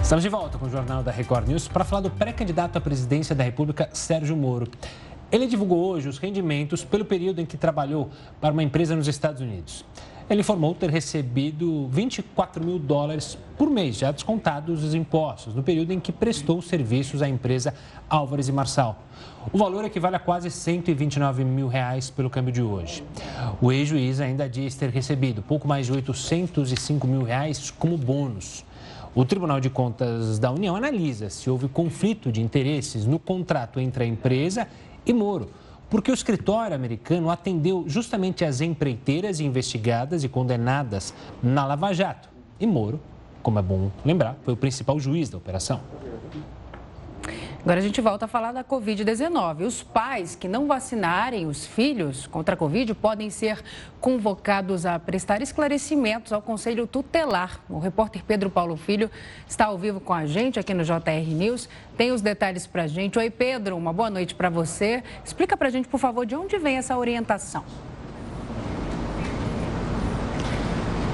Estamos 0.01 0.23
de 0.23 0.29
volta 0.29 0.57
com 0.57 0.67
o 0.67 0.71
Jornal 0.71 1.03
da 1.03 1.11
Record 1.11 1.49
News 1.49 1.67
para 1.67 1.85
falar 1.85 2.03
do 2.03 2.11
pré-candidato 2.11 2.77
à 2.77 2.81
presidência 2.81 3.35
da 3.35 3.43
República, 3.43 3.91
Sérgio 3.93 4.37
Moro. 4.37 4.71
Ele 5.33 5.49
divulgou 5.49 5.87
hoje 5.89 6.09
os 6.09 6.19
rendimentos 6.19 6.85
pelo 6.85 7.05
período 7.05 7.41
em 7.41 7.47
que 7.47 7.57
trabalhou 7.57 8.11
para 8.41 8.53
uma 8.53 8.63
empresa 8.63 8.95
nos 8.95 9.09
Estados 9.09 9.41
Unidos. 9.41 9.85
Ele 10.31 10.41
informou 10.41 10.73
ter 10.73 10.89
recebido 10.89 11.89
24 11.89 12.63
mil 12.63 12.79
dólares 12.79 13.37
por 13.57 13.69
mês, 13.69 13.97
já 13.97 14.13
descontados 14.13 14.85
os 14.85 14.95
impostos, 14.95 15.55
no 15.55 15.65
período 15.65 15.91
em 15.91 15.99
que 15.99 16.13
prestou 16.13 16.63
serviços 16.63 17.23
à 17.23 17.29
empresa 17.29 17.75
Álvares 18.09 18.47
e 18.47 18.53
Marçal. 18.53 19.03
O 19.51 19.57
valor 19.57 19.85
equivale 19.85 20.17
a 20.17 20.19
quase 20.19 20.51
129 20.51 21.43
mil 21.45 21.69
reais 21.69 22.11
pelo 22.11 22.29
câmbio 22.29 22.53
de 22.53 22.63
hoje. 22.63 23.03
O 23.63 23.73
ex-juiz 23.73 24.21
ainda 24.21 24.49
diz 24.49 24.75
ter 24.75 24.91
recebido 24.91 25.43
pouco 25.43 25.67
mais 25.67 25.87
de 25.87 25.93
805 25.93 27.07
mil 27.07 27.23
reais 27.23 27.71
como 27.71 27.97
bônus. 27.97 28.65
O 29.15 29.25
Tribunal 29.25 29.59
de 29.59 29.71
Contas 29.71 30.39
da 30.39 30.51
União 30.51 30.77
analisa 30.77 31.31
se 31.31 31.49
houve 31.49 31.67
conflito 31.67 32.31
de 32.31 32.43
interesses 32.43 33.07
no 33.07 33.19
contrato 33.19 33.81
entre 33.81 34.05
a 34.05 34.07
empresa 34.07 34.69
e 35.07 35.13
Moro 35.15 35.49
porque 35.91 36.11
o 36.11 36.15
escritório 36.15 36.77
americano 36.77 37.31
atendeu 37.31 37.85
justamente 37.87 38.45
as 38.45 38.61
empreiteiras 38.61 39.41
investigadas 39.41 40.23
e 40.23 40.29
condenadas 40.29 41.15
na 41.43 41.65
Lava 41.65 41.93
Jato. 41.95 42.29
E 42.61 42.67
Moro, 42.67 43.01
como 43.43 43.59
é 43.59 43.63
bom 43.63 43.91
lembrar, 44.05 44.37
foi 44.43 44.53
o 44.55 44.57
principal 44.57 45.01
juiz 45.01 45.31
da 45.31 45.39
operação. 45.39 45.81
Agora 47.69 47.81
a 47.81 47.83
gente 47.83 48.01
volta 48.01 48.25
a 48.25 48.29
falar 48.29 48.53
da 48.53 48.65
Covid-19. 48.65 49.67
Os 49.67 49.83
pais 49.83 50.35
que 50.35 50.49
não 50.49 50.67
vacinarem 50.67 51.47
os 51.47 51.67
filhos 51.67 52.27
contra 52.27 52.55
a 52.55 52.57
Covid 52.57 52.95
podem 52.95 53.29
ser 53.29 53.63
convocados 54.01 54.87
a 54.87 54.99
prestar 54.99 55.43
esclarecimentos 55.43 56.33
ao 56.33 56.41
Conselho 56.41 56.87
Tutelar. 56.87 57.61
O 57.69 57.79
repórter 57.79 58.25
Pedro 58.27 58.49
Paulo 58.49 58.75
Filho 58.75 59.11
está 59.47 59.67
ao 59.67 59.77
vivo 59.77 60.01
com 60.01 60.15
a 60.15 60.25
gente 60.25 60.59
aqui 60.59 60.73
no 60.73 60.83
JR 60.83 61.35
News. 61.35 61.69
Tem 61.95 62.11
os 62.11 62.23
detalhes 62.23 62.67
para 62.67 62.85
a 62.85 62.87
gente. 62.87 63.19
Oi, 63.19 63.29
Pedro, 63.29 63.77
uma 63.77 63.93
boa 63.93 64.09
noite 64.09 64.35
para 64.35 64.49
você. 64.49 65.03
Explica 65.23 65.55
para 65.55 65.69
a 65.69 65.71
gente, 65.71 65.89
por 65.89 66.01
favor, 66.01 66.25
de 66.25 66.35
onde 66.35 66.57
vem 66.57 66.79
essa 66.79 66.97
orientação. 66.97 67.63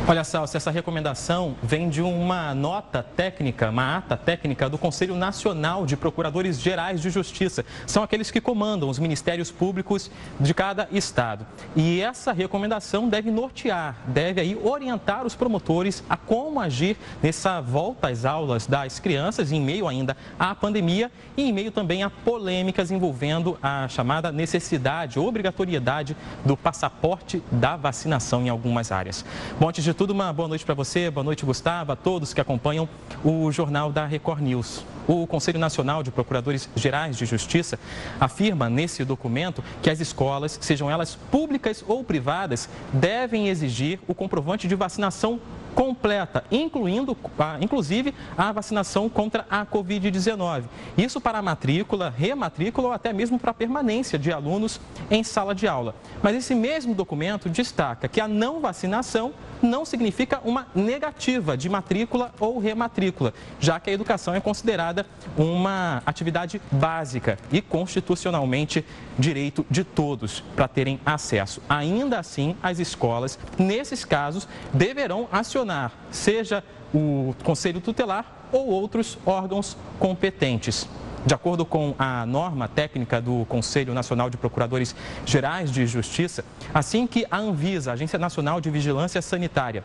Olha, 0.07 0.23
Salsi, 0.23 0.55
essa 0.55 0.71
recomendação 0.71 1.57
vem 1.63 1.89
de 1.89 2.03
uma 2.03 2.55
nota 2.55 3.03
técnica, 3.03 3.71
uma 3.71 3.97
ata 3.97 4.19
técnica 4.19 4.69
do 4.69 4.77
Conselho 4.77 5.17
Nacional 5.17 5.87
de 5.87 5.97
Procuradores 5.97 6.61
Gerais 6.61 7.01
de 7.01 7.09
Justiça. 7.09 7.65
São 7.87 8.03
aqueles 8.03 8.31
que 8.31 8.39
comandam 8.39 8.91
os 8.91 8.99
ministérios 8.99 9.51
públicos 9.51 10.11
de 10.39 10.53
cada 10.53 10.87
estado. 10.93 11.47
E 11.75 12.03
essa 12.03 12.33
recomendação 12.33 13.09
deve 13.09 13.31
nortear, 13.31 13.97
deve 14.09 14.43
aí 14.43 14.55
orientar 14.63 15.25
os 15.25 15.35
promotores 15.35 16.05
a 16.07 16.19
como 16.19 16.61
agir 16.61 16.99
nessa 17.23 17.63
volta 17.63 18.09
às 18.09 18.27
aulas 18.27 18.67
das 18.67 18.99
crianças, 18.99 19.53
em 19.53 19.61
meio 19.61 19.89
ainda 19.89 20.15
à 20.39 20.55
pandemia 20.55 21.11
e 21.35 21.45
em 21.49 21.53
meio 21.53 21.71
também 21.71 22.03
a 22.03 22.11
polêmicas 22.11 22.91
envolvendo 22.91 23.57
a 23.63 23.89
chamada 23.89 24.31
necessidade, 24.31 25.19
obrigatoriedade 25.19 26.15
do 26.45 26.59
passaporte 26.59 27.43
da 27.51 27.75
vacinação 27.75 28.43
em 28.43 28.51
algumas 28.51 28.93
áreas. 28.93 29.25
Bom, 29.59 29.71
antes 29.71 29.83
de 29.83 29.94
tudo, 29.95 30.13
uma 30.13 30.33
boa 30.33 30.49
noite 30.49 30.65
para 30.65 30.75
você, 30.75 31.09
boa 31.09 31.23
noite, 31.23 31.47
Gustavo, 31.47 31.93
a 31.93 31.97
todos 31.97 32.35
que 32.35 32.41
acompanham 32.41 32.89
o 33.25 33.51
Jornal 33.53 33.93
da 33.93 34.05
Record 34.05 34.41
News. 34.41 34.85
O 35.07 35.25
Conselho 35.25 35.59
Nacional 35.59 36.03
de 36.03 36.11
Procuradores 36.11 36.69
Gerais 36.75 37.17
de 37.17 37.25
Justiça 37.25 37.79
afirma 38.19 38.69
nesse 38.69 39.05
documento 39.05 39.63
que 39.81 39.89
as 39.89 40.01
escolas, 40.01 40.59
sejam 40.61 40.91
elas 40.91 41.15
públicas 41.31 41.85
ou 41.87 42.03
privadas, 42.03 42.69
devem 42.93 43.49
exigir 43.49 44.01
o 44.09 44.15
comprovante 44.15 44.67
de 44.67 44.75
vacinação 44.75 45.41
completa, 45.75 46.45
incluindo, 46.51 47.17
inclusive, 47.61 48.15
a 48.37 48.53
vacinação 48.53 49.09
contra 49.09 49.47
a 49.51 49.67
Covid-19. 49.67 50.65
Isso 50.97 51.21
para 51.21 51.43
matrícula, 51.43 52.13
rematrícula 52.17 52.89
ou 52.89 52.93
até 52.93 53.13
mesmo 53.13 53.39
para 53.39 53.53
permanência 53.53 54.19
de 54.19 54.33
alunos 54.33 54.81
em 55.11 55.23
sala 55.23 55.55
de 55.55 55.67
aula. 55.67 55.95
Mas 56.23 56.37
esse 56.37 56.55
mesmo 56.55 56.95
documento 56.95 57.49
destaca 57.49 58.09
que 58.09 58.21
a 58.21 58.29
não 58.29 58.61
vacinação 58.61 59.33
não 59.63 59.85
significa 59.85 60.41
uma 60.45 60.67
negativa 60.75 61.57
de 61.57 61.69
matrícula 61.69 62.33
ou 62.39 62.59
rematrícula, 62.59 63.33
já 63.59 63.81
que 63.81 63.91
a 63.91 63.93
educação 63.93 64.35
é 64.35 64.41
considerada 64.41 65.07
uma 65.37 66.03
atividade 66.05 66.61
básica 66.71 67.39
e 67.51 67.61
constitucionalmente 67.61 68.85
direito 69.19 69.65
de 69.71 69.83
todos 69.83 70.41
para 70.55 70.69
terem 70.69 71.01
acesso. 71.05 71.63
Ainda 71.69 72.19
assim, 72.19 72.57
as 72.63 72.79
escolas, 72.79 73.39
nesses 73.59 74.05
casos, 74.05 74.47
deverão 74.73 75.29
acionar, 75.33 75.64
seja 76.11 76.63
o 76.95 77.35
Conselho 77.43 77.81
Tutelar 77.81 78.49
ou 78.53 78.69
outros 78.69 79.19
órgãos 79.27 79.77
competentes. 79.99 80.89
De 81.27 81.33
acordo 81.33 81.65
com 81.65 81.95
a 81.99 82.27
norma 82.27 82.69
técnica 82.69 83.21
do 83.21 83.47
Conselho 83.47 83.95
Nacional 83.95 84.29
de 84.29 84.37
Procuradores 84.37 84.95
Gerais 85.25 85.73
de 85.73 85.87
Justiça, 85.87 86.45
assim 86.73 87.07
que 87.07 87.27
a 87.31 87.39
Anvisa, 87.39 87.93
Agência 87.93 88.19
Nacional 88.19 88.61
de 88.61 88.71
Vigilância 88.71 89.23
Sanitária, 89.23 89.83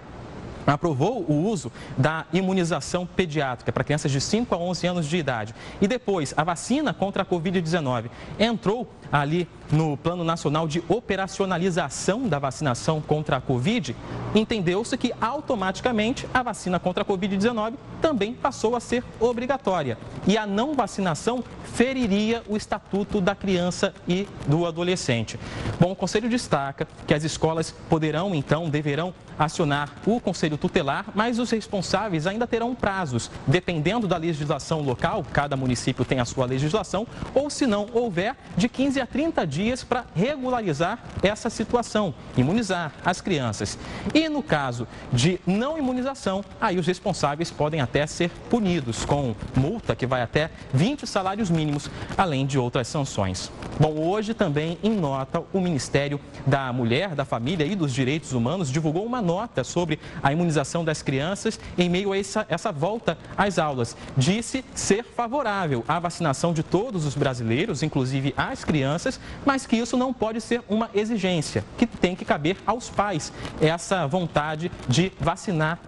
aprovou 0.67 1.23
o 1.23 1.47
uso 1.47 1.71
da 1.97 2.25
imunização 2.33 3.05
pediátrica 3.05 3.71
para 3.71 3.83
crianças 3.83 4.11
de 4.11 4.19
5 4.19 4.53
a 4.53 4.57
11 4.57 4.87
anos 4.87 5.05
de 5.07 5.17
idade. 5.17 5.55
E 5.81 5.87
depois, 5.87 6.33
a 6.35 6.43
vacina 6.43 6.93
contra 6.93 7.23
a 7.23 7.25
Covid-19 7.25 8.09
entrou 8.37 8.87
ali 9.11 9.47
no 9.71 9.95
Plano 9.97 10.23
Nacional 10.23 10.67
de 10.67 10.83
Operacionalização 10.87 12.27
da 12.27 12.39
Vacinação 12.39 13.01
contra 13.01 13.37
a 13.37 13.41
Covid, 13.41 13.95
entendeu-se 14.33 14.97
que 14.97 15.13
automaticamente 15.21 16.27
a 16.33 16.41
vacina 16.41 16.79
contra 16.79 17.03
a 17.03 17.05
Covid-19 17.05 17.73
também 18.01 18.33
passou 18.33 18.75
a 18.75 18.79
ser 18.79 19.03
obrigatória. 19.19 19.97
E 20.27 20.37
a 20.37 20.45
não 20.45 20.73
vacinação 20.73 21.43
feriria 21.63 22.43
o 22.47 22.57
Estatuto 22.57 23.21
da 23.21 23.35
Criança 23.35 23.93
e 24.07 24.27
do 24.47 24.65
Adolescente. 24.65 25.39
Bom, 25.79 25.91
o 25.91 25.95
Conselho 25.95 26.29
destaca 26.29 26.87
que 27.05 27.13
as 27.13 27.23
escolas 27.23 27.71
poderão, 27.89 28.33
então, 28.33 28.69
deverão 28.69 29.13
acionar 29.37 29.89
o 30.05 30.19
Conselho 30.19 30.57
Tutelar, 30.57 31.05
mas 31.15 31.39
os 31.39 31.49
responsáveis 31.49 32.27
ainda 32.27 32.45
terão 32.45 32.75
prazos, 32.75 33.31
dependendo 33.47 34.07
da 34.07 34.17
legislação 34.17 34.81
local, 34.81 35.25
cada 35.31 35.55
município 35.55 36.03
tem 36.03 36.19
a 36.19 36.25
sua 36.25 36.45
legislação, 36.45 37.07
ou 37.33 37.49
se 37.49 37.65
não 37.65 37.87
houver, 37.93 38.35
de 38.57 38.67
15 38.67 38.98
a 38.99 39.05
30 39.05 39.45
dias 39.45 39.83
para 39.83 40.05
regularizar 40.15 40.99
essa 41.21 41.49
situação, 41.49 42.13
imunizar 42.37 42.91
as 43.03 43.21
crianças. 43.21 43.77
E 44.13 44.29
no 44.29 44.43
caso 44.43 44.87
de 45.11 45.39
não 45.45 45.77
imunização, 45.77 46.43
aí 46.59 46.77
os 46.77 46.87
responsáveis 46.87 47.51
podem 47.51 47.81
até 47.81 48.05
ser 48.07 48.29
punidos 48.49 49.05
com 49.05 49.35
multa 49.55 49.95
que 49.95 50.05
vai 50.05 50.21
até 50.21 50.49
20 50.73 51.05
salários 51.07 51.49
mínimos, 51.49 51.89
além 52.17 52.45
de 52.45 52.57
outras 52.57 52.87
sanções. 52.87 53.51
Bom, 53.79 53.97
hoje 53.97 54.33
também, 54.33 54.77
em 54.83 54.91
nota, 54.91 55.41
o 55.53 55.61
Ministério 55.61 56.19
da 56.45 56.71
Mulher, 56.73 57.15
da 57.15 57.23
Família 57.23 57.65
e 57.65 57.75
dos 57.75 57.93
Direitos 57.93 58.33
Humanos 58.33 58.69
divulgou 58.69 59.05
uma 59.05 59.21
nota 59.21 59.63
sobre 59.63 59.99
a 60.21 60.31
imunização 60.33 60.83
das 60.83 61.01
crianças 61.01 61.59
em 61.77 61.89
meio 61.89 62.11
a 62.11 62.17
essa, 62.17 62.45
essa 62.49 62.71
volta 62.71 63.17
às 63.37 63.57
aulas. 63.57 63.95
Disse 64.17 64.63
ser 64.73 65.03
favorável 65.03 65.83
à 65.87 65.99
vacinação 65.99 66.53
de 66.53 66.63
todos 66.63 67.05
os 67.05 67.15
brasileiros, 67.15 67.83
inclusive 67.83 68.33
as 68.35 68.63
crianças, 68.63 68.88
mas 69.45 69.65
que 69.65 69.75
isso 69.75 69.97
não 69.97 70.13
pode 70.13 70.41
ser 70.41 70.61
uma 70.69 70.89
exigência, 70.93 71.63
que 71.77 71.85
tem 71.85 72.15
que 72.15 72.25
caber 72.25 72.57
aos 72.65 72.89
pais 72.89 73.31
essa 73.61 74.07
vontade 74.07 74.71
de 74.87 75.11
vacinar 75.19 75.79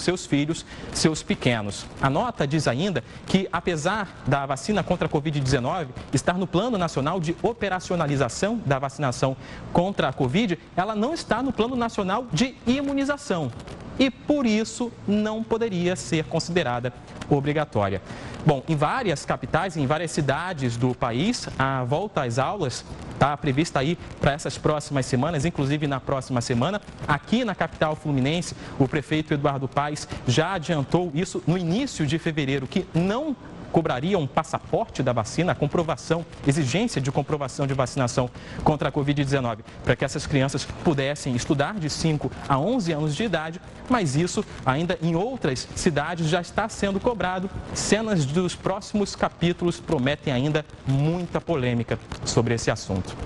seus 0.00 0.26
filhos, 0.26 0.66
seus 0.92 1.22
pequenos. 1.22 1.86
A 2.00 2.10
nota 2.10 2.46
diz 2.46 2.66
ainda 2.66 3.02
que, 3.26 3.48
apesar 3.52 4.22
da 4.26 4.44
vacina 4.46 4.82
contra 4.82 5.06
a 5.06 5.10
Covid-19 5.10 5.88
estar 6.12 6.34
no 6.34 6.46
Plano 6.46 6.76
Nacional 6.76 7.20
de 7.20 7.36
Operacionalização 7.42 8.60
da 8.64 8.78
Vacinação 8.78 9.36
contra 9.72 10.08
a 10.08 10.12
Covid, 10.12 10.58
ela 10.76 10.94
não 10.94 11.14
está 11.14 11.42
no 11.42 11.52
Plano 11.52 11.76
Nacional 11.76 12.26
de 12.32 12.54
Imunização 12.66 13.50
e, 13.98 14.10
por 14.10 14.46
isso, 14.46 14.92
não 15.06 15.42
poderia 15.42 15.96
ser 15.96 16.24
considerada 16.24 16.92
obrigatória. 17.28 18.02
Bom, 18.44 18.62
em 18.68 18.74
várias 18.74 19.24
capitais, 19.24 19.76
em 19.76 19.86
várias 19.86 20.10
cidades 20.10 20.76
do 20.76 20.94
país, 20.94 21.48
a 21.58 21.84
volta 21.84 22.24
às 22.24 22.38
aulas 22.38 22.84
está 23.12 23.36
prevista 23.36 23.78
aí 23.78 23.96
para 24.20 24.32
essas 24.32 24.58
próximas 24.58 25.06
semanas, 25.06 25.44
inclusive 25.44 25.86
na 25.86 26.00
próxima 26.00 26.40
semana. 26.40 26.80
Aqui 27.06 27.44
na 27.44 27.54
capital 27.54 27.94
fluminense, 27.94 28.56
o 28.80 28.88
prefeito 28.88 29.32
Eduardo 29.32 29.68
Paes 29.68 30.08
já 30.26 30.54
adiantou 30.54 31.12
isso 31.14 31.40
no 31.46 31.56
início 31.56 32.04
de 32.04 32.18
fevereiro, 32.18 32.66
que 32.66 32.84
não 32.92 33.36
cobraria 33.72 34.18
um 34.18 34.26
passaporte 34.26 35.02
da 35.02 35.12
vacina, 35.12 35.54
comprovação, 35.54 36.24
exigência 36.46 37.00
de 37.00 37.10
comprovação 37.10 37.66
de 37.66 37.74
vacinação 37.74 38.30
contra 38.62 38.90
a 38.90 38.92
Covid-19, 38.92 39.60
para 39.82 39.96
que 39.96 40.04
essas 40.04 40.26
crianças 40.26 40.64
pudessem 40.84 41.34
estudar 41.34 41.74
de 41.74 41.88
5 41.88 42.30
a 42.48 42.58
11 42.58 42.92
anos 42.92 43.16
de 43.16 43.24
idade, 43.24 43.60
mas 43.88 44.14
isso 44.14 44.44
ainda 44.64 44.98
em 45.02 45.16
outras 45.16 45.66
cidades 45.74 46.28
já 46.28 46.40
está 46.40 46.68
sendo 46.68 47.00
cobrado. 47.00 47.50
Cenas 47.74 48.24
dos 48.26 48.54
próximos 48.54 49.16
capítulos 49.16 49.80
prometem 49.80 50.32
ainda 50.32 50.64
muita 50.86 51.40
polêmica 51.40 51.98
sobre 52.24 52.54
esse 52.54 52.70
assunto. 52.70 53.16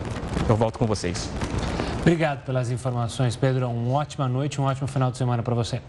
Eu 0.48 0.56
volto 0.56 0.78
com 0.78 0.86
vocês. 0.86 1.28
Obrigado 2.00 2.44
pelas 2.44 2.70
informações, 2.70 3.34
Pedro. 3.34 3.68
Uma 3.68 3.98
ótima 3.98 4.28
noite, 4.28 4.60
um 4.60 4.64
ótimo 4.64 4.86
final 4.86 5.10
de 5.10 5.18
semana 5.18 5.42
para 5.42 5.56
você. 5.56 5.82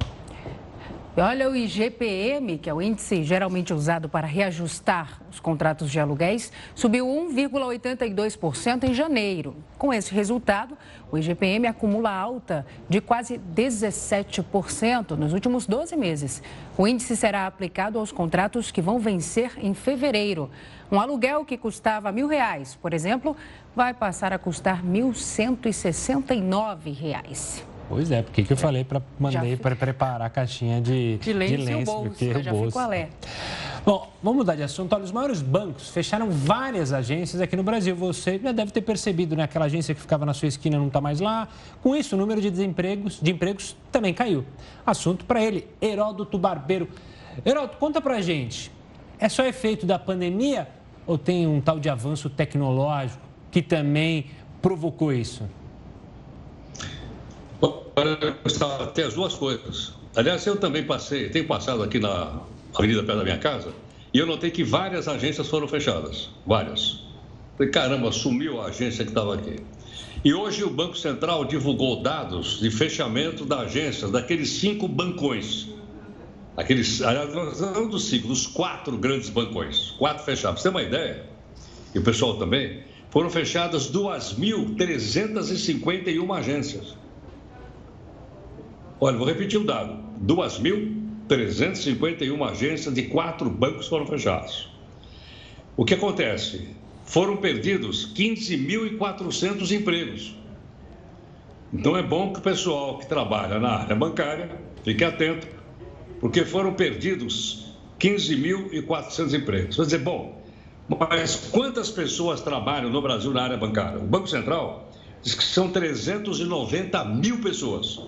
Olha, 1.19 1.49
o 1.49 1.55
IGPM, 1.55 2.59
que 2.59 2.69
é 2.69 2.73
o 2.73 2.79
índice 2.79 3.23
geralmente 3.23 3.73
usado 3.73 4.07
para 4.07 4.27
reajustar 4.27 5.19
os 5.31 5.39
contratos 5.39 5.89
de 5.89 5.99
aluguéis, 5.99 6.51
subiu 6.75 7.07
1,82% 7.07 8.83
em 8.83 8.93
janeiro. 8.93 9.55
Com 9.79 9.91
esse 9.91 10.13
resultado, 10.13 10.77
o 11.11 11.17
IGPM 11.17 11.65
acumula 11.65 12.11
alta 12.11 12.67
de 12.87 13.01
quase 13.01 13.39
17% 13.39 15.17
nos 15.17 15.33
últimos 15.33 15.65
12 15.65 15.97
meses. 15.97 16.43
O 16.77 16.87
índice 16.87 17.17
será 17.17 17.47
aplicado 17.47 17.97
aos 17.97 18.11
contratos 18.11 18.69
que 18.69 18.79
vão 18.79 18.99
vencer 18.99 19.53
em 19.57 19.73
fevereiro. 19.73 20.51
Um 20.91 20.99
aluguel 20.99 21.43
que 21.43 21.57
custava 21.57 22.11
mil 22.11 22.27
reais, 22.27 22.75
por 22.75 22.93
exemplo, 22.93 23.35
vai 23.75 23.91
passar 23.91 24.33
a 24.33 24.37
custar 24.37 24.85
R$ 24.85 24.87
1.169. 24.87 27.76
Pois 27.89 28.11
é, 28.11 28.21
porque 28.21 28.43
que 28.43 28.51
eu 28.51 28.57
falei 28.57 28.83
para 28.83 29.01
mandei 29.17 29.55
para 29.55 29.75
preparar 29.75 30.21
a 30.21 30.29
caixinha 30.29 30.81
de, 30.81 31.17
de 31.17 31.33
lenço, 31.33 31.57
de 31.57 31.63
lenço 31.63 31.91
bolso, 31.91 32.09
porque 32.09 32.31
o 32.31 32.43
já 32.43 32.51
bolso. 32.51 32.79
alerta. 32.79 33.27
Bom, 33.85 34.11
vamos 34.21 34.39
mudar 34.39 34.55
de 34.55 34.63
assunto. 34.63 34.91
Olha, 34.93 35.05
os 35.05 35.13
maiores 35.13 35.41
bancos 35.41 35.89
fecharam 35.89 36.29
várias 36.29 36.91
agências 36.91 37.41
aqui 37.41 37.55
no 37.55 37.63
Brasil. 37.63 37.95
Você 37.95 38.37
já 38.37 38.51
deve 38.51 38.71
ter 38.71 38.81
percebido, 38.81 39.33
né? 39.33 39.43
Aquela 39.43 39.63
agência 39.63 39.95
que 39.95 40.01
ficava 40.01 40.25
na 40.25 40.33
sua 40.33 40.49
esquina 40.49 40.77
não 40.77 40.87
está 40.87 40.99
mais 40.99 41.21
lá. 41.21 41.47
Com 41.81 41.95
isso, 41.95 42.15
o 42.15 42.19
número 42.19 42.41
de 42.41 42.51
desempregos, 42.51 43.17
de 43.21 43.31
empregos 43.31 43.77
também 43.89 44.13
caiu. 44.13 44.43
Assunto 44.85 45.23
para 45.23 45.41
ele, 45.41 45.65
Heródoto 45.81 46.37
Barbeiro. 46.37 46.89
Heródoto, 47.45 47.77
conta 47.77 48.01
para 48.01 48.15
a 48.15 48.21
gente. 48.21 48.69
É 49.17 49.29
só 49.29 49.45
efeito 49.45 49.85
da 49.85 49.97
pandemia 49.97 50.67
ou 51.05 51.17
tem 51.17 51.47
um 51.47 51.61
tal 51.61 51.79
de 51.79 51.87
avanço 51.87 52.29
tecnológico 52.29 53.21
que 53.49 53.61
também 53.61 54.25
provocou 54.61 55.13
isso? 55.13 55.43
Tem 58.93 59.05
as 59.05 59.15
duas 59.15 59.33
coisas. 59.33 59.93
Aliás, 60.15 60.45
eu 60.45 60.57
também 60.57 60.83
passei, 60.83 61.29
tenho 61.29 61.47
passado 61.47 61.81
aqui 61.83 61.99
na 61.99 62.41
avenida 62.75 63.03
perto 63.03 63.17
da 63.17 63.23
minha 63.23 63.37
casa, 63.37 63.73
e 64.13 64.19
eu 64.19 64.25
notei 64.25 64.51
que 64.51 64.63
várias 64.63 65.07
agências 65.07 65.47
foram 65.47 65.67
fechadas. 65.67 66.29
Várias. 66.45 67.03
Falei, 67.57 67.71
caramba, 67.71 68.11
sumiu 68.11 68.61
a 68.61 68.67
agência 68.67 69.03
que 69.03 69.11
estava 69.11 69.35
aqui. 69.35 69.57
E 70.23 70.33
hoje 70.33 70.63
o 70.63 70.69
Banco 70.69 70.97
Central 70.97 71.45
divulgou 71.45 72.01
dados 72.01 72.59
de 72.59 72.69
fechamento 72.69 73.45
da 73.45 73.61
agência, 73.61 74.07
daqueles 74.07 74.49
cinco 74.49 74.87
bancões. 74.87 75.67
Aqueles, 76.55 77.01
aliás, 77.01 77.33
não 77.59 77.87
dos 77.87 78.09
cinco, 78.09 78.27
dos 78.27 78.47
quatro 78.47 78.97
grandes 78.97 79.29
bancões. 79.29 79.91
Quatro 79.91 80.23
fechados. 80.23 80.61
Você 80.61 80.69
tem 80.69 80.79
uma 80.79 80.87
ideia? 80.87 81.25
E 81.93 81.99
o 81.99 82.01
pessoal 82.01 82.37
também? 82.37 82.83
Foram 83.09 83.29
fechadas 83.29 83.91
2.351 83.91 86.37
agências. 86.37 86.95
Olha, 88.99 89.17
vou 89.17 89.27
repetir 89.27 89.59
o 89.59 89.63
dado: 89.63 89.99
2.351 90.25 92.49
agências 92.49 92.91
de 92.93 93.03
quatro 93.03 93.49
bancos 93.49 93.87
foram 93.87 94.05
fechadas. 94.05 94.67
O 95.75 95.83
que 95.85 95.93
acontece? 95.93 96.75
Foram 97.05 97.37
perdidos 97.37 98.13
15.400 98.13 99.71
empregos. 99.71 100.35
Então 101.71 101.95
é 101.95 102.03
bom 102.03 102.33
que 102.33 102.39
o 102.39 102.41
pessoal 102.41 102.97
que 102.97 103.05
trabalha 103.05 103.59
na 103.59 103.69
área 103.69 103.95
bancária 103.95 104.49
fique 104.83 105.03
atento, 105.03 105.47
porque 106.19 106.43
foram 106.43 106.73
perdidos 106.73 107.67
15.400 107.99 109.33
empregos. 109.33 109.77
Vai 109.77 109.85
dizer, 109.85 109.99
bom, 109.99 110.41
mas 110.89 111.35
quantas 111.51 111.91
pessoas 111.91 112.41
trabalham 112.41 112.89
no 112.89 112.99
Brasil 113.01 113.31
na 113.31 113.43
área 113.43 113.57
bancária? 113.57 113.99
O 113.99 114.07
Banco 114.07 114.27
Central 114.27 114.89
diz 115.21 115.35
que 115.35 115.43
são 115.43 115.69
390 115.69 117.05
mil 117.05 117.39
pessoas. 117.41 118.01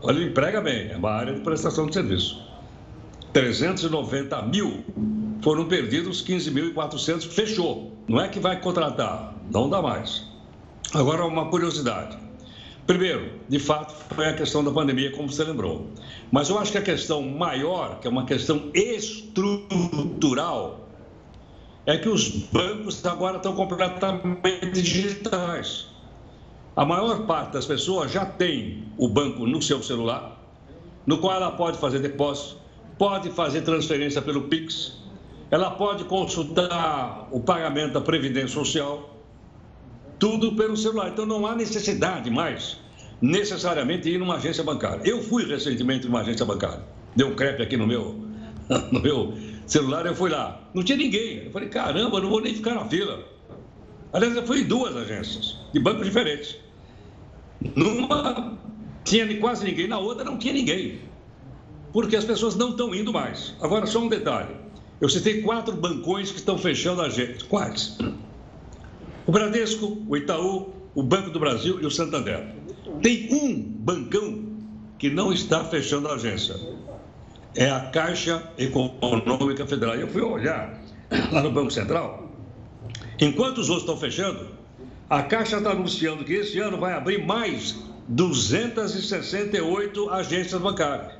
Olha, 0.00 0.22
emprega 0.22 0.60
bem, 0.60 0.90
é 0.92 0.96
uma 0.96 1.10
área 1.10 1.34
de 1.34 1.40
prestação 1.40 1.86
de 1.86 1.94
serviço. 1.94 2.40
390 3.32 4.42
mil 4.42 4.84
foram 5.42 5.66
perdidos, 5.66 6.24
15.400 6.24 7.26
fechou. 7.28 7.92
Não 8.06 8.20
é 8.20 8.28
que 8.28 8.38
vai 8.38 8.60
contratar, 8.60 9.34
não 9.50 9.68
dá 9.68 9.82
mais. 9.82 10.24
Agora, 10.94 11.24
uma 11.24 11.50
curiosidade. 11.50 12.16
Primeiro, 12.86 13.32
de 13.48 13.58
fato, 13.58 13.92
foi 14.14 14.28
a 14.28 14.34
questão 14.34 14.62
da 14.64 14.70
pandemia, 14.70 15.10
como 15.10 15.30
você 15.30 15.42
lembrou. 15.44 15.90
Mas 16.30 16.48
eu 16.48 16.58
acho 16.58 16.72
que 16.72 16.78
a 16.78 16.82
questão 16.82 17.20
maior, 17.20 17.98
que 18.00 18.06
é 18.06 18.10
uma 18.10 18.24
questão 18.24 18.70
estrutural, 18.72 20.08
é 21.84 21.98
que 21.98 22.08
os 22.08 22.28
bancos 22.28 23.04
agora 23.04 23.36
estão 23.38 23.54
completamente 23.54 24.80
digitais. 24.80 25.88
A 26.78 26.84
maior 26.84 27.26
parte 27.26 27.54
das 27.54 27.66
pessoas 27.66 28.12
já 28.12 28.24
tem 28.24 28.84
o 28.96 29.08
banco 29.08 29.44
no 29.44 29.60
seu 29.60 29.82
celular, 29.82 30.40
no 31.04 31.18
qual 31.18 31.34
ela 31.34 31.50
pode 31.50 31.76
fazer 31.76 31.98
depósito, 31.98 32.56
pode 32.96 33.30
fazer 33.30 33.62
transferência 33.62 34.22
pelo 34.22 34.42
Pix, 34.42 34.92
ela 35.50 35.72
pode 35.72 36.04
consultar 36.04 37.26
o 37.32 37.40
pagamento 37.40 37.94
da 37.94 38.00
Previdência 38.00 38.50
Social, 38.50 39.18
tudo 40.20 40.54
pelo 40.54 40.76
celular. 40.76 41.08
Então 41.08 41.26
não 41.26 41.48
há 41.48 41.56
necessidade 41.56 42.30
mais, 42.30 42.78
necessariamente, 43.20 44.08
ir 44.08 44.18
numa 44.18 44.36
agência 44.36 44.62
bancária. 44.62 45.02
Eu 45.04 45.20
fui 45.20 45.44
recentemente 45.46 46.06
numa 46.06 46.20
agência 46.20 46.46
bancária, 46.46 46.84
deu 47.16 47.26
um 47.26 47.34
crepe 47.34 47.60
aqui 47.60 47.76
no 47.76 47.88
meu, 47.88 48.22
no 48.92 49.00
meu 49.00 49.34
celular, 49.66 50.06
eu 50.06 50.14
fui 50.14 50.30
lá. 50.30 50.60
Não 50.72 50.84
tinha 50.84 50.96
ninguém. 50.96 51.46
Eu 51.46 51.50
falei, 51.50 51.70
caramba, 51.70 52.20
não 52.20 52.30
vou 52.30 52.40
nem 52.40 52.54
ficar 52.54 52.76
na 52.76 52.84
fila. 52.84 53.24
Aliás, 54.12 54.36
eu 54.36 54.46
fui 54.46 54.60
em 54.60 54.64
duas 54.64 54.96
agências, 54.96 55.56
de 55.72 55.80
bancos 55.80 56.06
diferentes. 56.06 56.67
Numa 57.74 58.58
tinha 59.04 59.38
quase 59.38 59.64
ninguém, 59.64 59.88
na 59.88 59.98
outra 59.98 60.24
não 60.24 60.38
tinha 60.38 60.52
ninguém. 60.52 61.00
Porque 61.92 62.16
as 62.16 62.24
pessoas 62.24 62.54
não 62.54 62.70
estão 62.70 62.94
indo 62.94 63.12
mais. 63.12 63.54
Agora, 63.60 63.86
só 63.86 64.00
um 64.00 64.08
detalhe. 64.08 64.54
Eu 65.00 65.08
citei 65.08 65.42
quatro 65.42 65.74
bancões 65.74 66.30
que 66.30 66.38
estão 66.38 66.58
fechando 66.58 67.00
a 67.00 67.08
gente. 67.08 67.44
Quais? 67.44 67.98
O 69.26 69.32
Bradesco, 69.32 70.04
o 70.06 70.16
Itaú, 70.16 70.74
o 70.94 71.02
Banco 71.02 71.30
do 71.30 71.38
Brasil 71.38 71.80
e 71.80 71.86
o 71.86 71.90
Santander. 71.90 72.54
Tem 73.02 73.28
um 73.32 73.62
bancão 73.62 74.44
que 74.98 75.08
não 75.08 75.32
está 75.32 75.64
fechando 75.64 76.08
a 76.08 76.14
agência. 76.14 76.56
É 77.54 77.70
a 77.70 77.80
Caixa 77.80 78.42
Econômica 78.58 79.66
Federal. 79.66 79.94
Eu 79.94 80.08
fui 80.08 80.22
olhar 80.22 80.82
lá 81.32 81.42
no 81.42 81.50
Banco 81.50 81.70
Central. 81.70 82.30
Enquanto 83.20 83.58
os 83.58 83.70
outros 83.70 83.88
estão 83.88 83.96
fechando, 83.96 84.57
a 85.10 85.22
Caixa 85.22 85.56
está 85.56 85.70
anunciando 85.70 86.24
que 86.24 86.34
esse 86.34 86.58
ano 86.58 86.78
vai 86.78 86.92
abrir 86.92 87.24
mais 87.24 87.82
268 88.08 90.10
agências 90.10 90.60
bancárias. 90.60 91.12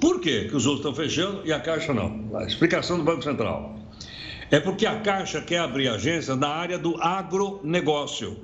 Por 0.00 0.20
que, 0.20 0.48
que 0.48 0.56
os 0.56 0.66
outros 0.66 0.86
estão 0.86 0.94
fechando 0.94 1.42
e 1.44 1.52
a 1.52 1.60
Caixa 1.60 1.92
não? 1.92 2.30
A 2.34 2.44
explicação 2.44 2.96
do 2.96 3.04
Banco 3.04 3.22
Central. 3.22 3.78
É 4.50 4.58
porque 4.58 4.86
a 4.86 5.00
Caixa 5.00 5.40
quer 5.40 5.58
abrir 5.58 5.88
agência 5.88 6.34
na 6.34 6.48
área 6.48 6.78
do 6.78 7.00
agronegócio. 7.00 8.38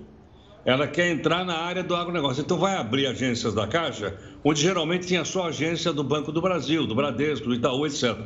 Ela 0.65 0.89
quer 0.89 1.11
entrar 1.11 1.45
na 1.45 1.57
área 1.57 1.83
do 1.83 1.95
agronegócio. 1.95 2.43
Então 2.43 2.59
vai 2.59 2.77
abrir 2.77 3.07
agências 3.07 3.55
da 3.55 3.67
Caixa, 3.67 4.19
onde 4.45 4.61
geralmente 4.61 5.07
tinha 5.07 5.25
só 5.25 5.49
agência 5.49 5.93
do 5.93 6.03
Banco 6.03 6.33
do 6.33 6.43
Brasil, 6.43 6.87
do 6.87 6.95
Bradesco, 6.95 7.47
do 7.47 7.55
Itaú, 7.55 7.87
etc. 7.87 8.17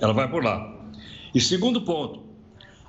Ela 0.00 0.12
vai 0.12 0.28
por 0.28 0.44
lá. 0.44 0.74
E 1.34 1.40
segundo 1.40 1.80
ponto, 1.80 2.22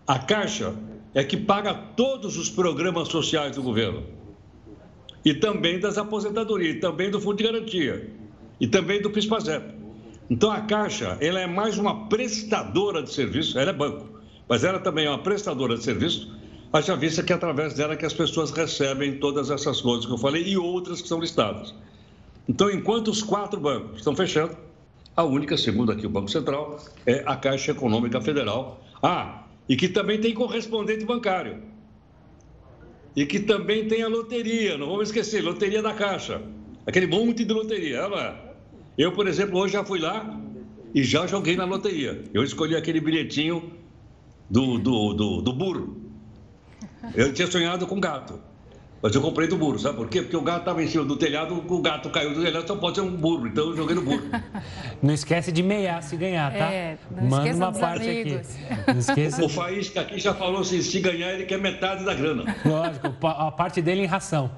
a 0.06 0.20
Caixa 0.20 0.76
é 1.16 1.24
que 1.24 1.38
paga 1.38 1.74
todos 1.74 2.38
os 2.38 2.50
programas 2.50 3.08
sociais 3.08 3.56
do 3.56 3.64
governo. 3.64 4.04
E 5.24 5.34
também 5.34 5.80
das 5.80 5.98
aposentadorias, 5.98 6.76
e 6.76 6.80
também 6.80 7.10
do 7.10 7.22
Fundo 7.22 7.38
de 7.38 7.46
Garantia, 7.46 8.12
e 8.60 8.68
também 8.68 9.02
do 9.02 9.10
PIS-PASEP. 9.10 9.74
Então 10.30 10.52
a 10.52 10.62
Caixa, 10.62 11.18
ela 11.22 11.40
é 11.40 11.48
mais 11.48 11.78
uma 11.78 12.08
prestadora 12.08 13.02
de 13.02 13.14
serviço, 13.14 13.58
ela 13.58 13.70
é 13.70 13.74
banco, 13.74 14.20
mas 14.48 14.64
ela 14.64 14.78
também 14.78 15.06
é 15.06 15.10
uma 15.10 15.24
prestadora 15.24 15.78
de 15.78 15.84
serviço, 15.84 16.38
haja 16.74 16.96
vista 16.96 17.24
que 17.24 17.32
é 17.32 17.36
através 17.36 17.74
dela 17.74 17.96
que 17.96 18.06
as 18.06 18.14
pessoas 18.14 18.52
recebem 18.52 19.18
todas 19.18 19.50
essas 19.50 19.80
coisas 19.80 20.06
que 20.06 20.12
eu 20.12 20.18
falei 20.18 20.44
e 20.44 20.58
outras 20.58 21.02
que 21.02 21.08
são 21.08 21.20
listadas. 21.20 21.74
Então, 22.48 22.70
enquanto 22.70 23.08
os 23.08 23.24
quatro 23.24 23.60
bancos 23.60 24.00
estão 24.00 24.16
fechando, 24.16 24.56
a 25.16 25.24
única, 25.24 25.56
segundo 25.56 25.92
aqui 25.92 26.06
o 26.06 26.10
Banco 26.10 26.30
Central, 26.30 26.78
é 27.06 27.24
a 27.26 27.38
Caixa 27.38 27.72
Econômica 27.72 28.20
Federal. 28.20 28.84
Ah, 29.02 29.45
e 29.68 29.76
que 29.76 29.88
também 29.88 30.20
tem 30.20 30.34
correspondente 30.34 31.06
bancário. 31.06 31.62
E 33.16 33.26
que 33.26 33.40
também 33.40 33.88
tem 33.88 34.04
a 34.04 34.08
loteria, 34.08 34.78
não 34.78 34.88
vamos 34.88 35.10
esquecer, 35.10 35.42
loteria 35.42 35.82
da 35.82 35.94
Caixa. 35.94 36.42
Aquele 36.86 37.08
monte 37.08 37.44
de 37.44 37.54
loteria, 37.54 37.98
ela. 37.98 38.56
Eu, 38.98 39.12
por 39.12 39.28
exemplo, 39.28 39.60
hoje 39.60 39.74
já 39.74 39.84
fui 39.84 40.00
lá 40.00 40.40
e 40.94 41.04
já 41.04 41.26
joguei 41.26 41.56
na 41.56 41.66
loteria. 41.66 42.24
Eu 42.34 42.44
escolhi 42.44 42.76
aquele 42.76 43.00
bilhetinho 43.00 43.72
do, 44.50 44.78
do, 44.78 45.14
do, 45.14 45.42
do 45.42 45.54
burro. 45.54 45.98
Eu 47.16 47.34
tinha 47.34 47.48
sonhado 47.48 47.88
com 47.88 48.00
gato. 48.00 48.40
Mas 49.06 49.14
eu 49.14 49.22
comprei 49.22 49.48
do 49.48 49.56
burro, 49.56 49.78
sabe 49.78 49.98
por 49.98 50.10
quê? 50.10 50.24
Porque 50.24 50.36
o 50.36 50.42
gato 50.42 50.62
estava 50.62 50.82
em 50.82 50.88
cima 50.88 51.06
do 51.06 51.16
telhado, 51.16 51.54
o 51.54 51.80
gato 51.80 52.10
caiu 52.10 52.34
do 52.34 52.42
telhado, 52.42 52.68
só 52.68 52.76
pode 52.76 52.96
ser 52.96 53.02
um 53.02 53.16
burro. 53.16 53.46
Então 53.46 53.66
eu 53.68 53.78
joguei 53.78 53.96
no 53.96 54.02
burro. 54.02 54.24
Não 55.00 55.14
esquece 55.14 55.52
de 55.52 55.62
meiar 55.62 56.02
se 56.02 56.18
ganhar, 56.18 56.52
tá? 56.52 56.74
É, 56.74 56.98
não 57.12 57.28
Manda 57.28 57.56
uma 57.56 57.72
parte 57.72 58.10
amigos. 58.10 58.58
aqui. 58.72 58.92
Não 58.92 58.98
esqueça. 58.98 59.46
O 59.46 59.50
Faísca 59.50 60.02
aqui 60.02 60.20
já 60.20 60.34
falou 60.34 60.62
assim, 60.62 60.82
se 60.82 61.00
ganhar 61.00 61.34
ele 61.34 61.46
quer 61.46 61.60
metade 61.60 62.04
da 62.04 62.16
grana. 62.16 62.56
Lógico, 62.66 63.14
a 63.28 63.52
parte 63.52 63.80
dele 63.80 64.02
em 64.02 64.08
ração. 64.08 64.50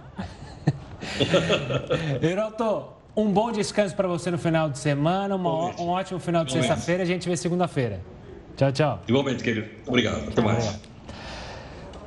Heroto, 2.24 2.86
um 3.18 3.30
bom 3.30 3.52
descanso 3.52 3.98
para 3.98 4.08
você 4.08 4.32
no 4.32 4.38
final 4.38 4.70
de 4.70 4.80
semana, 4.80 5.36
uma, 5.36 5.76
um 5.76 5.90
ótimo 5.90 6.22
final 6.22 6.46
de 6.46 6.54
sexta-feira. 6.54 7.04
A 7.04 7.06
gente 7.06 7.28
vê 7.28 7.36
segunda-feira. 7.36 8.00
Tchau, 8.56 8.72
tchau. 8.72 9.02
Igualmente, 9.10 9.44
querido. 9.44 9.68
Obrigado. 9.86 10.30
Até 10.30 10.42
mais. 10.42 10.80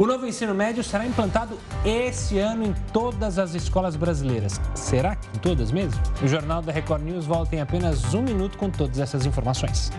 O 0.01 0.07
novo 0.07 0.27
ensino 0.27 0.55
médio 0.55 0.83
será 0.83 1.05
implantado 1.05 1.59
esse 1.85 2.39
ano 2.39 2.65
em 2.65 2.75
todas 2.91 3.39
as 3.39 3.55
escolas 3.55 3.97
brasileiras. 3.97 4.59
Será 4.75 5.15
que 5.15 5.29
em 5.37 5.39
todas 5.39 5.71
mesmo? 5.71 6.01
O 6.23 6.27
Jornal 6.27 6.63
da 6.63 6.73
Record 6.73 7.03
News 7.03 7.27
volta 7.27 7.55
em 7.55 7.61
apenas 7.61 8.15
um 8.15 8.23
minuto 8.23 8.57
com 8.57 8.71
todas 8.71 8.99
essas 8.99 9.27
informações. 9.27 9.93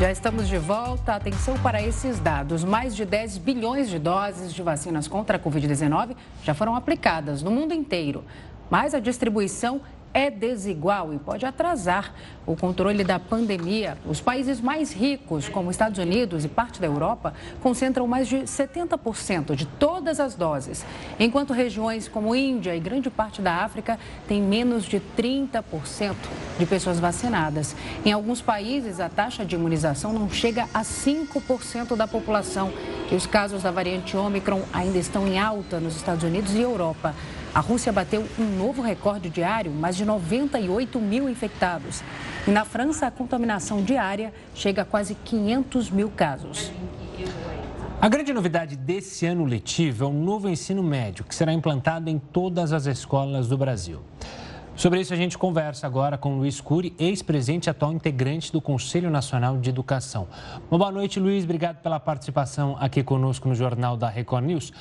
Já 0.00 0.10
estamos 0.10 0.48
de 0.48 0.58
volta. 0.58 1.14
Atenção 1.14 1.56
para 1.60 1.80
esses 1.80 2.18
dados. 2.18 2.64
Mais 2.64 2.96
de 2.96 3.04
10 3.04 3.38
bilhões 3.38 3.88
de 3.88 4.00
doses 4.00 4.52
de 4.52 4.60
vacinas 4.60 5.06
contra 5.06 5.36
a 5.36 5.40
Covid-19 5.40 6.16
já 6.42 6.52
foram 6.52 6.74
aplicadas 6.74 7.44
no 7.44 7.50
mundo 7.52 7.72
inteiro. 7.72 8.24
Mas 8.68 8.92
a 8.92 8.98
distribuição 8.98 9.82
é 10.14 10.30
desigual 10.30 11.12
e 11.12 11.18
pode 11.18 11.46
atrasar 11.46 12.12
o 12.44 12.56
controle 12.56 13.04
da 13.04 13.18
pandemia. 13.18 13.96
Os 14.06 14.20
países 14.20 14.60
mais 14.60 14.92
ricos, 14.92 15.48
como 15.48 15.70
Estados 15.70 15.98
Unidos 15.98 16.44
e 16.44 16.48
parte 16.48 16.80
da 16.80 16.86
Europa, 16.86 17.34
concentram 17.60 18.06
mais 18.06 18.28
de 18.28 18.38
70% 18.38 19.54
de 19.54 19.66
todas 19.66 20.20
as 20.20 20.34
doses, 20.34 20.84
enquanto 21.18 21.52
regiões 21.52 22.08
como 22.08 22.34
Índia 22.34 22.74
e 22.74 22.80
grande 22.80 23.10
parte 23.10 23.40
da 23.40 23.56
África 23.56 23.98
têm 24.26 24.42
menos 24.42 24.84
de 24.84 25.00
30% 25.16 26.14
de 26.58 26.66
pessoas 26.66 26.98
vacinadas. 26.98 27.74
Em 28.04 28.12
alguns 28.12 28.40
países, 28.40 29.00
a 29.00 29.08
taxa 29.08 29.44
de 29.44 29.54
imunização 29.54 30.12
não 30.12 30.28
chega 30.28 30.68
a 30.74 30.82
5% 30.82 31.96
da 31.96 32.06
população 32.06 32.72
e 33.10 33.14
os 33.14 33.26
casos 33.26 33.62
da 33.62 33.70
variante 33.70 34.16
Ômicron 34.16 34.62
ainda 34.72 34.98
estão 34.98 35.26
em 35.26 35.38
alta 35.38 35.78
nos 35.78 35.96
Estados 35.96 36.24
Unidos 36.24 36.54
e 36.54 36.60
Europa. 36.60 37.14
A 37.54 37.60
Rússia 37.60 37.92
bateu 37.92 38.24
um 38.38 38.56
novo 38.56 38.80
recorde 38.80 39.28
diário, 39.28 39.70
mais 39.70 39.94
de 39.94 40.06
98 40.06 40.98
mil 40.98 41.28
infectados. 41.28 42.02
E 42.46 42.50
na 42.50 42.64
França, 42.64 43.06
a 43.06 43.10
contaminação 43.10 43.82
diária 43.82 44.32
chega 44.54 44.82
a 44.82 44.84
quase 44.86 45.14
500 45.14 45.90
mil 45.90 46.08
casos. 46.08 46.72
A 48.00 48.08
grande 48.08 48.32
novidade 48.32 48.74
desse 48.74 49.26
ano 49.26 49.44
letivo 49.44 50.04
é 50.04 50.08
o 50.08 50.12
novo 50.12 50.48
ensino 50.48 50.82
médio, 50.82 51.24
que 51.24 51.34
será 51.34 51.52
implantado 51.52 52.08
em 52.08 52.18
todas 52.18 52.72
as 52.72 52.86
escolas 52.86 53.48
do 53.48 53.58
Brasil. 53.58 54.00
Sobre 54.74 55.00
isso, 55.00 55.12
a 55.12 55.16
gente 55.16 55.36
conversa 55.36 55.86
agora 55.86 56.16
com 56.16 56.38
Luiz 56.38 56.58
Cury, 56.58 56.94
ex-presidente 56.98 57.66
e 57.66 57.70
atual 57.70 57.92
integrante 57.92 58.50
do 58.50 58.60
Conselho 58.60 59.10
Nacional 59.10 59.58
de 59.58 59.68
Educação. 59.68 60.26
Uma 60.70 60.78
boa 60.78 60.90
noite, 60.90 61.20
Luiz. 61.20 61.44
Obrigado 61.44 61.82
pela 61.82 62.00
participação 62.00 62.76
aqui 62.80 63.02
conosco 63.02 63.46
no 63.46 63.54
Jornal 63.54 63.98
da 63.98 64.08
Record 64.08 64.46
News. 64.46 64.72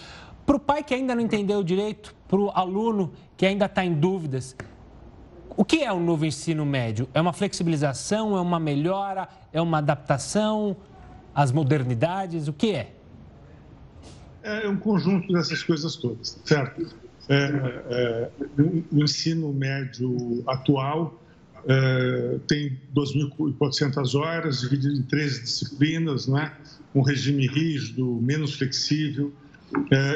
Para 0.46 0.56
o 0.56 0.60
pai 0.60 0.84
que 0.84 0.94
ainda 0.94 1.16
não 1.16 1.22
entendeu 1.22 1.64
direito, 1.64 2.16
para 2.28 2.40
o 2.40 2.50
aluno 2.50 3.12
que 3.38 3.46
ainda 3.46 3.66
está 3.66 3.86
em 3.86 3.94
dúvidas, 3.94 4.56
o 5.56 5.66
que 5.66 5.84
é 5.84 5.92
o 5.92 6.00
novo 6.00 6.26
ensino 6.26 6.66
médio? 6.66 7.08
É 7.14 7.22
uma 7.22 7.34
flexibilização? 7.34 8.38
É 8.38 8.42
uma 8.42 8.60
melhora? 8.60 9.28
É 9.52 9.62
uma 9.62 9.80
adaptação 9.80 10.78
às 11.36 11.52
modernidades? 11.52 12.48
O 12.48 12.54
que 12.54 12.72
é? 12.72 12.94
É 14.44 14.68
um 14.68 14.78
conjunto 14.78 15.32
dessas 15.32 15.62
coisas 15.62 15.96
todas, 15.96 16.40
certo? 16.44 16.96
É, 17.30 17.36
é, 17.36 18.30
o 18.92 19.04
ensino 19.04 19.54
médio 19.54 20.44
atual 20.48 21.22
é, 21.68 22.40
tem 22.48 22.80
2.400 22.96 24.20
horas, 24.20 24.62
dividido 24.62 24.96
em 24.96 25.04
13 25.04 25.42
disciplinas, 25.42 26.28
né? 26.28 26.54
um 26.94 27.02
regime 27.02 27.48
rígido, 27.48 28.20
menos 28.22 28.56
flexível, 28.56 29.32
é, 29.32 29.51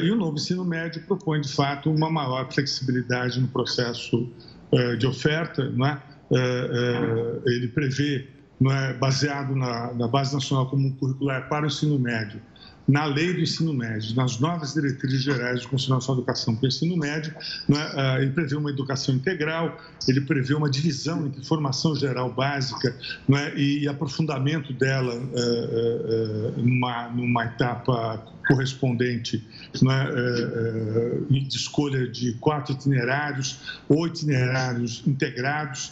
e 0.03 0.12
o 0.12 0.16
novo 0.16 0.36
ensino 0.36 0.66
médio 0.66 1.01
propõe, 1.06 1.41
de 1.41 1.51
fato, 1.51 1.89
uma 1.91 2.10
maior 2.10 2.51
flexibilidade 2.51 3.39
no 3.39 3.47
processo 3.47 4.30
é, 4.72 4.95
de 4.95 5.08
oferta. 5.08 5.70
Não 5.70 5.86
é? 5.86 6.01
É, 6.32 7.41
ele 7.45 7.68
prevê, 7.68 8.28
não 8.60 8.72
é, 8.72 8.93
baseado 8.93 9.56
na, 9.56 9.93
na 9.93 10.08
Base 10.08 10.34
Nacional 10.34 10.70
Comum 10.70 10.91
Curricular 10.93 11.47
para 11.47 11.66
o 11.66 11.68
Ensino 11.68 11.99
Médio, 11.99 12.41
na 12.88 13.06
lei 13.06 13.34
do 13.34 13.40
ensino 13.40 13.74
médio, 13.74 14.16
nas 14.16 14.40
novas 14.40 14.74
diretrizes 14.74 15.24
gerais 15.24 15.62
do 15.62 15.70
Conselho 15.70 15.96
Nacional 15.96 16.18
de 16.18 16.22
Educação 16.22 16.56
para 16.56 16.66
o 16.66 16.68
ensino 16.68 16.96
médio, 16.96 17.34
é? 17.70 18.22
ele 18.22 18.32
prevê 18.32 18.56
uma 18.56 18.70
educação 18.70 19.16
integral, 19.16 19.78
ele 20.08 20.22
prevê 20.22 20.54
uma 20.54 20.70
divisão 20.70 21.26
entre 21.26 21.44
formação 21.44 21.96
geral 21.96 22.32
básica 22.32 22.96
é? 23.30 23.58
e 23.58 23.88
aprofundamento 23.88 24.72
dela 24.74 25.14
é, 25.14 26.58
é, 26.58 26.62
numa, 26.62 27.10
numa 27.10 27.46
etapa 27.46 28.24
correspondente 28.48 29.44
é, 29.74 31.20
de 31.30 31.58
escolha 31.58 32.08
de 32.08 32.34
quatro 32.34 32.74
itinerários 32.74 33.82
ou 33.90 34.06
itinerários 34.06 35.02
integrados, 35.08 35.92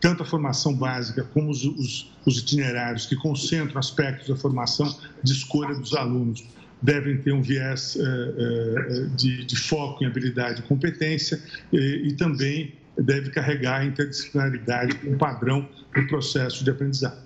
tanto 0.00 0.22
a 0.22 0.26
formação 0.26 0.74
básica 0.74 1.22
como 1.34 1.50
os, 1.50 1.64
os, 1.64 2.10
os 2.26 2.38
itinerários 2.38 3.06
que 3.06 3.16
concentram 3.16 3.78
aspectos 3.78 4.28
da 4.28 4.36
formação 4.36 4.94
de 5.22 5.32
escolha 5.32 5.74
dos 5.74 5.94
alunos 5.94 6.44
devem 6.82 7.18
ter 7.18 7.32
um 7.32 7.42
viés 7.42 7.96
eh, 7.96 8.02
eh, 8.02 9.06
de, 9.14 9.44
de, 9.44 9.56
foco 9.56 10.02
em 10.02 10.06
habilidade 10.06 10.60
e 10.60 10.62
competência 10.62 11.38
e, 11.70 12.12
também 12.14 12.72
deve 12.96 13.30
carregar 13.30 13.80
a 13.80 13.84
interdisciplinaridade 13.84 14.94
como 14.94 15.18
padrão 15.18 15.68
do 15.94 16.06
processo 16.06 16.64
de 16.64 16.70
aprendizado. 16.70 17.18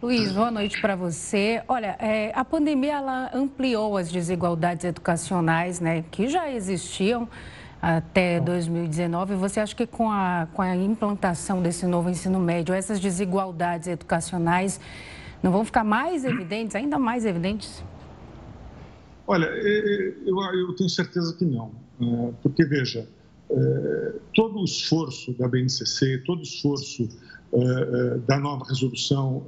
Luiz, 0.00 0.30
boa 0.32 0.50
noite 0.50 0.80
para 0.80 0.94
você. 0.94 1.62
Olha, 1.66 1.96
é, 1.98 2.30
a 2.34 2.44
pandemia 2.44 2.94
ela 2.94 3.30
ampliou 3.34 3.96
as 3.96 4.12
desigualdades 4.12 4.84
educacionais, 4.84 5.80
né, 5.80 6.04
que 6.10 6.28
já 6.28 6.50
existiam 6.50 7.28
até 7.80 8.40
2019. 8.40 9.34
Você 9.36 9.60
acha 9.60 9.74
que 9.74 9.86
com 9.86 10.10
a, 10.10 10.48
com 10.52 10.62
a 10.62 10.74
implantação 10.76 11.62
desse 11.62 11.86
novo 11.86 12.10
ensino 12.10 12.38
médio, 12.38 12.74
essas 12.74 13.00
desigualdades 13.00 13.88
educacionais 13.88 14.80
não 15.42 15.52
vão 15.52 15.64
ficar 15.64 15.84
mais 15.84 16.24
evidentes, 16.24 16.74
ainda 16.74 16.98
mais 16.98 17.24
evidentes? 17.24 17.82
Olha, 19.26 19.46
é, 19.46 19.58
é, 19.58 20.14
eu, 20.26 20.36
eu 20.36 20.74
tenho 20.74 20.88
certeza 20.88 21.36
que 21.36 21.44
não. 21.44 21.70
É, 22.00 22.32
porque, 22.42 22.64
veja, 22.64 23.08
todo 24.34 24.60
o 24.60 24.64
esforço 24.64 25.32
da 25.32 25.48
BNCC, 25.48 26.18
todo 26.26 26.40
o 26.40 26.42
esforço 26.42 27.08
da 28.26 28.38
nova 28.38 28.62
resolução 28.66 29.42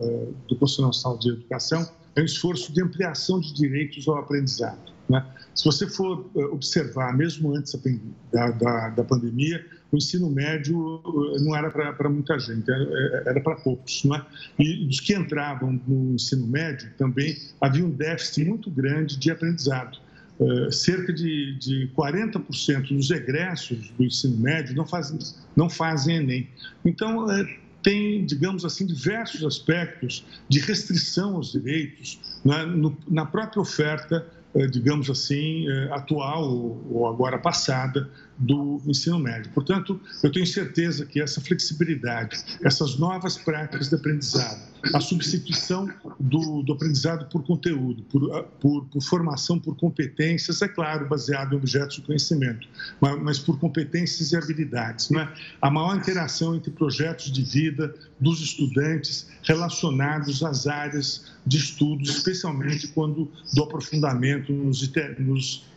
do 0.49 0.57
Conselho 0.57 0.87
Nacional 0.87 1.18
de 1.18 1.28
Educação 1.28 1.87
é 2.16 2.22
um 2.22 2.24
esforço 2.24 2.72
de 2.72 2.83
ampliação 2.83 3.39
de 3.41 3.53
direitos 3.53 4.09
ao 4.09 4.16
aprendizado. 4.16 4.91
Né? 5.11 5.26
Se 5.56 5.64
você 5.64 5.88
for 5.88 6.30
observar, 6.52 7.16
mesmo 7.16 7.54
antes 7.56 7.74
da, 8.32 8.50
da, 8.52 8.88
da 8.90 9.04
pandemia, 9.04 9.66
o 9.90 9.96
ensino 9.96 10.30
médio 10.30 11.02
eh, 11.04 11.40
não 11.42 11.56
era 11.56 11.68
para 11.68 12.08
muita 12.08 12.38
gente, 12.38 12.70
era, 12.70 13.40
para 13.40 13.56
poucos. 13.56 14.04
Não 14.04 14.14
é? 14.14 14.24
E 14.56 14.86
dos 14.86 15.00
que 15.00 15.12
entravam 15.12 15.80
no 15.84 16.14
ensino 16.14 16.46
médio 16.46 16.88
também 16.96 17.36
havia 17.61 17.84
um 17.84 17.90
déficit 17.90 18.44
muito 18.44 18.70
grande 18.70 19.18
de 19.18 19.30
aprendizado. 19.32 19.98
Uh, 20.38 20.72
cerca 20.72 21.12
de, 21.12 21.58
de 21.58 21.90
40% 21.94 22.96
dos 22.96 23.11
egressos 23.11 23.90
do 23.90 24.04
ensino 24.04 24.38
médio 24.38 24.74
não 24.74 24.86
fazem, 24.86 25.18
não 25.54 25.68
fazem 25.68 26.16
Enem. 26.16 26.48
Então, 26.82 27.26
uh, 27.26 27.46
tem, 27.82 28.24
digamos 28.24 28.64
assim, 28.64 28.86
diversos 28.86 29.44
aspectos 29.44 30.24
de 30.48 30.61
restrição 30.61 31.36
aos 31.36 31.52
direitos 31.52 32.20
né, 32.44 32.64
no, 32.64 32.96
na 33.08 33.24
própria 33.26 33.61
oferta 33.61 34.26
eh, 34.26 34.39
digamos 34.70 35.09
assim, 35.09 35.68
eh, 35.68 35.88
atual 35.92 36.44
ou 36.90 37.07
agora 37.07 37.38
passada 37.38 38.09
do 38.41 38.80
ensino 38.86 39.18
médio. 39.18 39.53
Portanto, 39.53 40.01
eu 40.22 40.32
tenho 40.32 40.47
certeza 40.47 41.05
que 41.05 41.20
essa 41.20 41.41
flexibilidade, 41.41 42.43
essas 42.64 42.97
novas 42.97 43.36
práticas 43.36 43.91
de 43.91 43.95
aprendizado, 43.95 44.70
a 44.95 45.01
substituição 45.01 45.91
do, 46.18 46.62
do 46.62 46.72
aprendizado 46.72 47.26
por 47.26 47.45
conteúdo, 47.45 48.03
por, 48.05 48.34
ah, 48.34 48.43
por, 48.43 48.86
por, 48.86 49.03
formação 49.03 49.59
por 49.59 49.76
competências, 49.76 50.62
é 50.62 50.68
claro, 50.68 51.07
baseado 51.07 51.53
em 51.53 51.59
objetos 51.59 51.97
de 51.97 52.03
conhecimento, 52.03 52.66
mas, 52.99 53.22
mas 53.22 53.38
por 53.38 53.59
competências 53.59 54.32
e 54.32 54.36
habilidades. 54.36 55.11
Né? 55.11 55.30
A 55.61 55.70
maior 55.70 55.97
interação 55.97 56.55
entre 56.55 56.70
projetos 56.70 57.30
de 57.30 57.43
vida 57.43 57.95
dos 58.18 58.41
estudantes 58.41 59.28
relacionados 59.43 60.43
às 60.43 60.66
áreas 60.66 61.30
de 61.47 61.57
estudo, 61.57 62.03
especialmente 62.03 62.88
quando 62.88 63.30
do 63.55 63.62
aprofundamento 63.62 64.53
nos, 64.53 64.82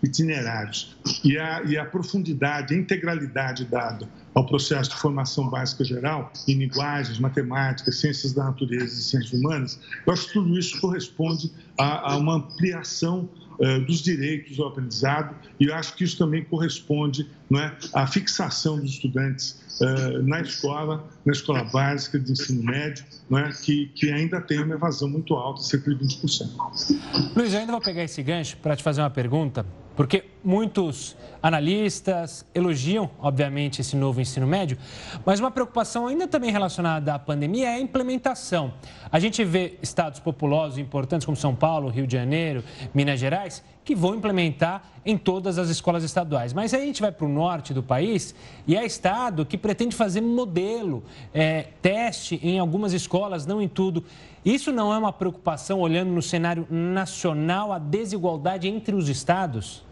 itinerários. 0.03 0.95
E 1.23 1.37
a, 1.37 1.63
e 1.63 1.77
a 1.77 1.85
profundidade, 1.85 2.52
integralidade 2.71 3.65
dada 3.65 4.07
ao 4.33 4.45
processo 4.45 4.91
de 4.91 4.95
formação 4.97 5.49
básica 5.49 5.83
geral 5.83 6.31
em 6.47 6.55
linguagens, 6.55 7.19
matemática, 7.19 7.91
ciências 7.91 8.33
da 8.33 8.45
natureza 8.45 8.99
e 8.99 9.03
ciências 9.03 9.33
humanas, 9.33 9.79
eu 10.05 10.13
acho 10.13 10.27
que 10.27 10.33
tudo 10.33 10.57
isso 10.57 10.79
corresponde 10.81 11.51
a, 11.77 12.13
a 12.13 12.17
uma 12.17 12.35
ampliação 12.35 13.29
uh, 13.59 13.79
dos 13.85 14.01
direitos 14.01 14.59
ao 14.59 14.67
aprendizado 14.67 15.35
e 15.59 15.65
eu 15.65 15.75
acho 15.75 15.95
que 15.95 16.03
isso 16.03 16.17
também 16.17 16.43
corresponde 16.43 17.29
não 17.49 17.59
é, 17.59 17.75
à 17.93 18.07
fixação 18.07 18.79
dos 18.79 18.91
estudantes 18.91 19.61
uh, 19.81 20.23
na 20.23 20.41
escola, 20.41 21.07
na 21.25 21.31
escola 21.31 21.63
básica 21.65 22.19
de 22.19 22.31
ensino 22.31 22.63
médio, 22.63 23.05
não 23.29 23.37
é, 23.37 23.51
que, 23.51 23.87
que 23.95 24.11
ainda 24.11 24.41
tem 24.41 24.63
uma 24.63 24.75
evasão 24.75 25.09
muito 25.09 25.35
alta, 25.35 25.61
cerca 25.61 25.93
de 25.93 26.03
20%. 26.03 26.49
Luiz, 27.35 27.53
eu 27.53 27.59
ainda 27.59 27.71
vou 27.71 27.81
pegar 27.81 28.03
esse 28.03 28.21
gancho 28.23 28.57
para 28.57 28.75
te 28.75 28.83
fazer 28.83 29.01
uma 29.01 29.09
pergunta 29.09 29.65
porque 29.95 30.23
muitos 30.43 31.15
analistas 31.41 32.45
elogiam, 32.53 33.09
obviamente, 33.19 33.81
esse 33.81 33.95
novo 33.95 34.21
ensino 34.21 34.47
médio, 34.47 34.77
mas 35.25 35.39
uma 35.39 35.51
preocupação 35.51 36.07
ainda 36.07 36.27
também 36.27 36.51
relacionada 36.51 37.13
à 37.13 37.19
pandemia 37.19 37.69
é 37.69 37.75
a 37.75 37.79
implementação. 37.79 38.73
A 39.11 39.19
gente 39.19 39.43
vê 39.43 39.77
estados 39.81 40.19
populosos 40.19 40.77
importantes 40.77 41.25
como 41.25 41.35
São 41.37 41.53
Paulo, 41.53 41.89
Rio 41.89 42.07
de 42.07 42.13
Janeiro, 42.13 42.63
Minas 42.93 43.19
Gerais, 43.19 43.63
que 43.83 43.93
vão 43.93 44.15
implementar 44.15 44.83
em 45.05 45.17
todas 45.17 45.57
as 45.57 45.69
escolas 45.69 46.03
estaduais. 46.03 46.53
Mas 46.53 46.73
aí 46.73 46.83
a 46.83 46.85
gente 46.85 47.01
vai 47.01 47.11
para 47.11 47.25
o 47.25 47.29
norte 47.29 47.73
do 47.73 47.83
país 47.83 48.33
e 48.65 48.75
é 48.75 48.85
estado 48.85 49.45
que 49.45 49.57
pretende 49.57 49.95
fazer 49.95 50.21
modelo, 50.21 51.03
é, 51.33 51.67
teste 51.81 52.39
em 52.41 52.59
algumas 52.59 52.93
escolas, 52.93 53.45
não 53.45 53.61
em 53.61 53.67
tudo. 53.67 54.05
Isso 54.45 54.71
não 54.71 54.93
é 54.93 54.97
uma 54.97 55.11
preocupação 55.11 55.79
olhando 55.79 56.11
no 56.11 56.21
cenário 56.21 56.65
nacional 56.69 57.71
a 57.71 57.79
desigualdade 57.79 58.67
entre 58.67 58.95
os 58.95 59.09
estados? 59.09 59.83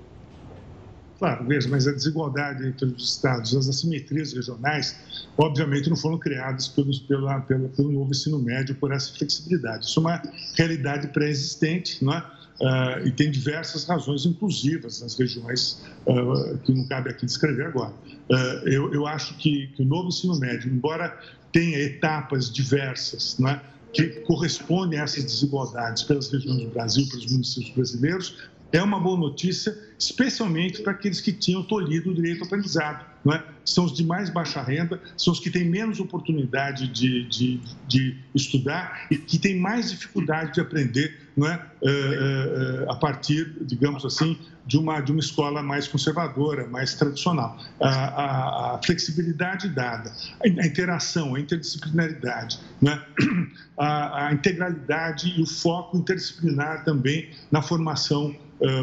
Claro, 1.22 1.45
veja, 1.45 1.69
mas 1.69 1.88
a 1.88 1.91
desigualdade 1.91 2.65
entre 2.65 2.84
os 2.84 3.11
estados, 3.11 3.55
as 3.55 3.69
assimetrias 3.69 4.34
regionais, 4.34 4.95
obviamente 5.38 5.88
não 5.88 5.95
foram 5.95 6.17
criadas 6.17 6.67
pelo, 6.67 6.99
pela, 7.01 7.39
pela, 7.41 7.69
pelo 7.69 7.91
novo 7.91 8.09
ensino 8.09 8.39
médio 8.39 8.74
por 8.74 8.91
essa 8.91 9.13
flexibilidade. 9.13 9.86
Isso 9.86 9.99
é 9.99 10.01
uma 10.01 10.22
realidade 10.57 11.09
pré-existente, 11.09 12.03
não 12.03 12.13
é? 12.13 12.26
Uh, 12.59 13.07
e 13.07 13.11
tem 13.11 13.30
diversas 13.30 13.86
razões 13.86 14.26
inclusivas 14.26 14.99
nas 14.99 15.15
regiões 15.15 15.84
uh, 16.07 16.57
que 16.57 16.74
não 16.74 16.88
cabe 16.88 17.11
aqui 17.11 17.28
descrever 17.28 17.67
agora. 17.67 17.93
Uh, 18.28 18.67
eu, 18.67 18.91
eu, 18.91 19.05
acho 19.05 19.36
que, 19.38 19.67
que, 19.76 19.84
o 19.84 19.86
novo 19.86 20.07
ensino 20.07 20.39
médio, 20.39 20.74
embora 20.74 21.15
tenha 21.53 21.78
etapas 21.78 22.51
diversas, 22.51 23.38
não 23.38 23.49
é? 23.49 23.61
que 23.93 24.07
corresponde 24.22 24.95
a 24.95 25.03
essas 25.03 25.24
desigualdades 25.26 26.01
pelas 26.01 26.32
regiões 26.32 26.63
do 26.63 26.69
Brasil, 26.69 27.07
pelos 27.09 27.32
municípios 27.32 27.76
brasileiros, 27.76 28.38
é 28.72 28.82
uma 28.82 28.99
boa 28.99 29.17
notícia, 29.17 29.78
especialmente 29.99 30.82
para 30.82 30.93
aqueles 30.93 31.19
que 31.19 31.32
tinham 31.32 31.63
tolhido 31.63 32.11
o 32.11 32.13
direito 32.13 32.41
ao 32.41 32.47
aprendizado. 32.47 33.05
É? 33.32 33.43
São 33.63 33.86
os 33.86 33.93
de 33.93 34.03
mais 34.03 34.32
baixa 34.32 34.63
renda, 34.63 34.99
são 35.15 35.32
os 35.32 35.39
que 35.39 35.51
têm 35.51 35.63
menos 35.63 35.99
oportunidade 35.99 36.88
de, 36.88 37.26
de, 37.26 37.59
de 37.88 38.17
estudar 38.34 39.05
e 39.11 39.17
que 39.17 39.38
têm 39.38 39.59
mais 39.59 39.91
dificuldade 39.91 40.55
de 40.55 40.61
aprender 40.61 41.20
não 41.36 41.47
é? 41.47 41.55
Uh, 41.82 42.86
uh, 42.86 42.91
a 42.91 42.95
partir, 42.95 43.55
digamos 43.61 44.05
assim, 44.05 44.38
de 44.65 44.77
uma, 44.77 44.99
de 45.01 45.11
uma 45.11 45.19
escola 45.19 45.63
mais 45.63 45.88
conservadora, 45.88 46.67
mais 46.67 46.93
tradicional. 46.93 47.57
A, 47.79 47.89
a, 47.89 48.75
a 48.75 48.79
flexibilidade 48.84 49.69
dada, 49.69 50.13
a, 50.43 50.47
interação, 50.47 51.36
a 51.36 51.39
interdisciplinaridade, 51.39 52.59
né? 52.82 53.01
a, 53.77 54.27
a, 54.27 54.34
integralidade 54.34 55.34
e 55.38 55.41
o 55.41 55.45
foco 55.45 55.97
interdisciplinar 55.97 56.84
também 56.84 57.29
na 57.51 57.61
formação 57.61 58.36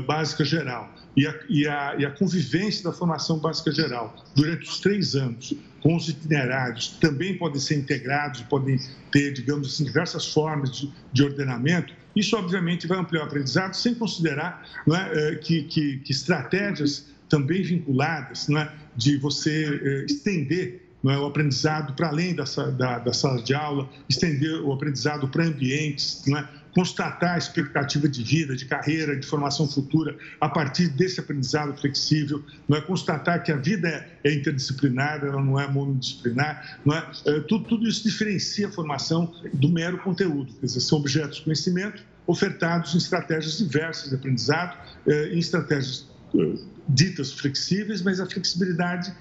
básica 0.08 0.44
geral. 0.44 0.90
E 1.18 1.26
a, 1.26 1.34
e, 1.48 1.66
a, 1.66 1.96
e 1.98 2.06
a 2.06 2.10
convivência 2.12 2.84
da 2.84 2.92
formação 2.92 3.40
básica 3.40 3.72
geral 3.72 4.14
durante 4.36 4.68
os 4.68 4.78
três 4.78 5.16
anos 5.16 5.52
com 5.80 5.96
os 5.96 6.08
itinerários 6.08 6.96
também 7.00 7.36
podem 7.36 7.60
ser 7.60 7.76
integrados, 7.76 8.42
podem 8.42 8.78
ter, 9.10 9.32
digamos 9.32 9.66
assim, 9.66 9.84
diversas 9.84 10.32
formas 10.32 10.70
de, 10.70 10.92
de 11.12 11.22
ordenamento, 11.24 11.92
isso, 12.14 12.36
obviamente, 12.36 12.86
vai 12.86 12.98
ampliar 12.98 13.22
o 13.22 13.24
aprendizado, 13.26 13.74
sem 13.74 13.94
considerar 13.94 14.66
é, 14.88 14.92
eh, 14.94 15.34
que, 15.36 15.62
que, 15.64 15.98
que, 15.98 16.12
estratégias 16.12 17.06
também 17.28 17.62
vinculadas 17.62 18.48
é, 18.48 18.72
de 18.96 19.16
você 19.18 19.80
é, 19.82 20.04
estender 20.04 20.88
é, 21.04 21.16
o 21.16 21.26
aprendizado 21.26 21.94
para 21.94 22.08
além 22.08 22.34
da, 22.34 22.44
da, 22.76 22.98
da, 22.98 23.12
sala 23.12 23.40
de 23.40 23.54
aula, 23.54 23.88
estender 24.08 24.60
o 24.62 24.72
aprendizado 24.72 25.28
para 25.28 25.44
ambientes, 25.44 26.26
é? 26.28 26.44
Constatar 26.78 27.34
a 27.34 27.38
expectativa 27.38 28.08
de 28.08 28.22
vida, 28.22 28.54
de 28.54 28.64
carreira, 28.64 29.16
de 29.16 29.26
formação 29.26 29.66
futura 29.66 30.16
a 30.40 30.48
partir 30.48 30.86
desse 30.86 31.18
aprendizado 31.18 31.76
flexível, 31.76 32.40
não 32.68 32.78
é 32.78 32.80
constatar 32.80 33.42
que 33.42 33.50
a 33.50 33.56
vida 33.56 34.06
é, 34.22 34.32
interdisciplinar, 34.32 35.24
ela 35.24 35.42
não 35.42 35.58
é 35.58 35.66
monodisciplinar, 35.66 36.78
não 36.84 36.96
é? 36.96 37.04
é 37.26 37.40
tudo, 37.40 37.64
tudo, 37.64 37.88
isso 37.88 38.04
diferencia 38.04 38.68
a 38.68 38.70
formação 38.70 39.34
do 39.54 39.68
mero 39.68 39.98
conteúdo, 39.98 40.54
quer 40.54 40.66
dizer, 40.66 40.78
são 40.78 40.98
objetos 40.98 41.38
de 41.38 41.42
conhecimento 41.42 42.04
ofertados 42.28 42.94
em 42.94 42.98
estratégias 42.98 43.58
diversas 43.58 44.10
de 44.10 44.14
aprendizado, 44.14 44.78
é, 45.08 45.34
em 45.34 45.38
estratégias 45.40 46.06
é, 46.32 46.58
ditas 46.88 47.32
flexíveis, 47.32 48.02
mas 48.02 48.20
a 48.20 48.26
flexibilidade 48.26 49.12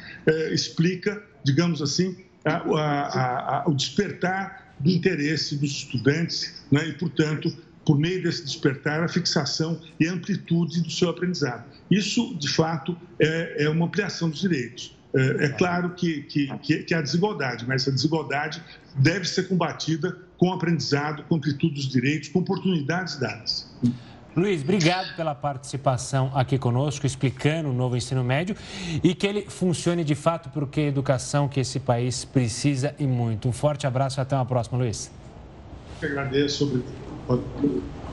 explica, 0.51 1.21
digamos 1.43 1.81
assim, 1.81 2.15
a, 2.45 2.57
a, 2.57 3.57
a, 3.57 3.67
o 3.67 3.73
despertar 3.73 4.66
do 4.79 4.89
interesse 4.89 5.55
dos 5.55 5.71
estudantes 5.71 6.63
né, 6.71 6.87
e, 6.87 6.93
portanto, 6.93 7.55
por 7.85 7.97
meio 7.97 8.21
desse 8.21 8.43
despertar, 8.43 9.01
a 9.01 9.07
fixação 9.07 9.79
e 9.99 10.07
a 10.07 10.13
amplitude 10.13 10.81
do 10.81 10.91
seu 10.91 11.09
aprendizado. 11.09 11.63
Isso, 11.89 12.35
de 12.35 12.49
fato, 12.49 12.97
é, 13.19 13.63
é 13.63 13.69
uma 13.69 13.85
ampliação 13.85 14.29
dos 14.29 14.41
direitos. 14.41 14.97
É, 15.15 15.45
é 15.45 15.49
claro 15.49 15.91
que, 15.91 16.23
que, 16.23 16.83
que, 16.83 16.93
há 16.93 17.01
desigualdade, 17.01 17.65
mas 17.65 17.83
essa 17.83 17.91
desigualdade 17.91 18.61
deve 18.97 19.25
ser 19.25 19.47
combatida 19.47 20.17
com 20.37 20.51
aprendizado, 20.51 21.23
com 21.23 21.35
amplitude 21.35 21.75
dos 21.75 21.87
direitos, 21.87 22.29
com 22.29 22.39
oportunidades 22.39 23.17
dadas. 23.17 23.71
Luiz, 24.37 24.61
obrigado 24.61 25.15
pela 25.15 25.33
participação 25.33 26.31
aqui 26.35 26.59
conosco, 26.59 27.07
explicando 27.07 27.69
o 27.69 27.73
novo 27.73 27.97
ensino 27.97 28.23
médio 28.23 28.55
e 29.03 29.15
que 29.15 29.25
ele 29.25 29.41
funcione 29.49 30.03
de 30.03 30.13
fato, 30.13 30.49
porque 30.49 30.81
é 30.81 30.87
educação 30.87 31.47
que 31.47 31.59
esse 31.59 31.79
país 31.79 32.23
precisa 32.23 32.93
e 32.99 33.07
muito. 33.07 33.49
Um 33.49 33.51
forte 33.51 33.87
abraço 33.87 34.19
e 34.19 34.21
até 34.21 34.35
uma 34.35 34.45
próxima, 34.45 34.77
Luiz. 34.77 35.11
que 35.99 36.05
agradeço. 36.05 36.83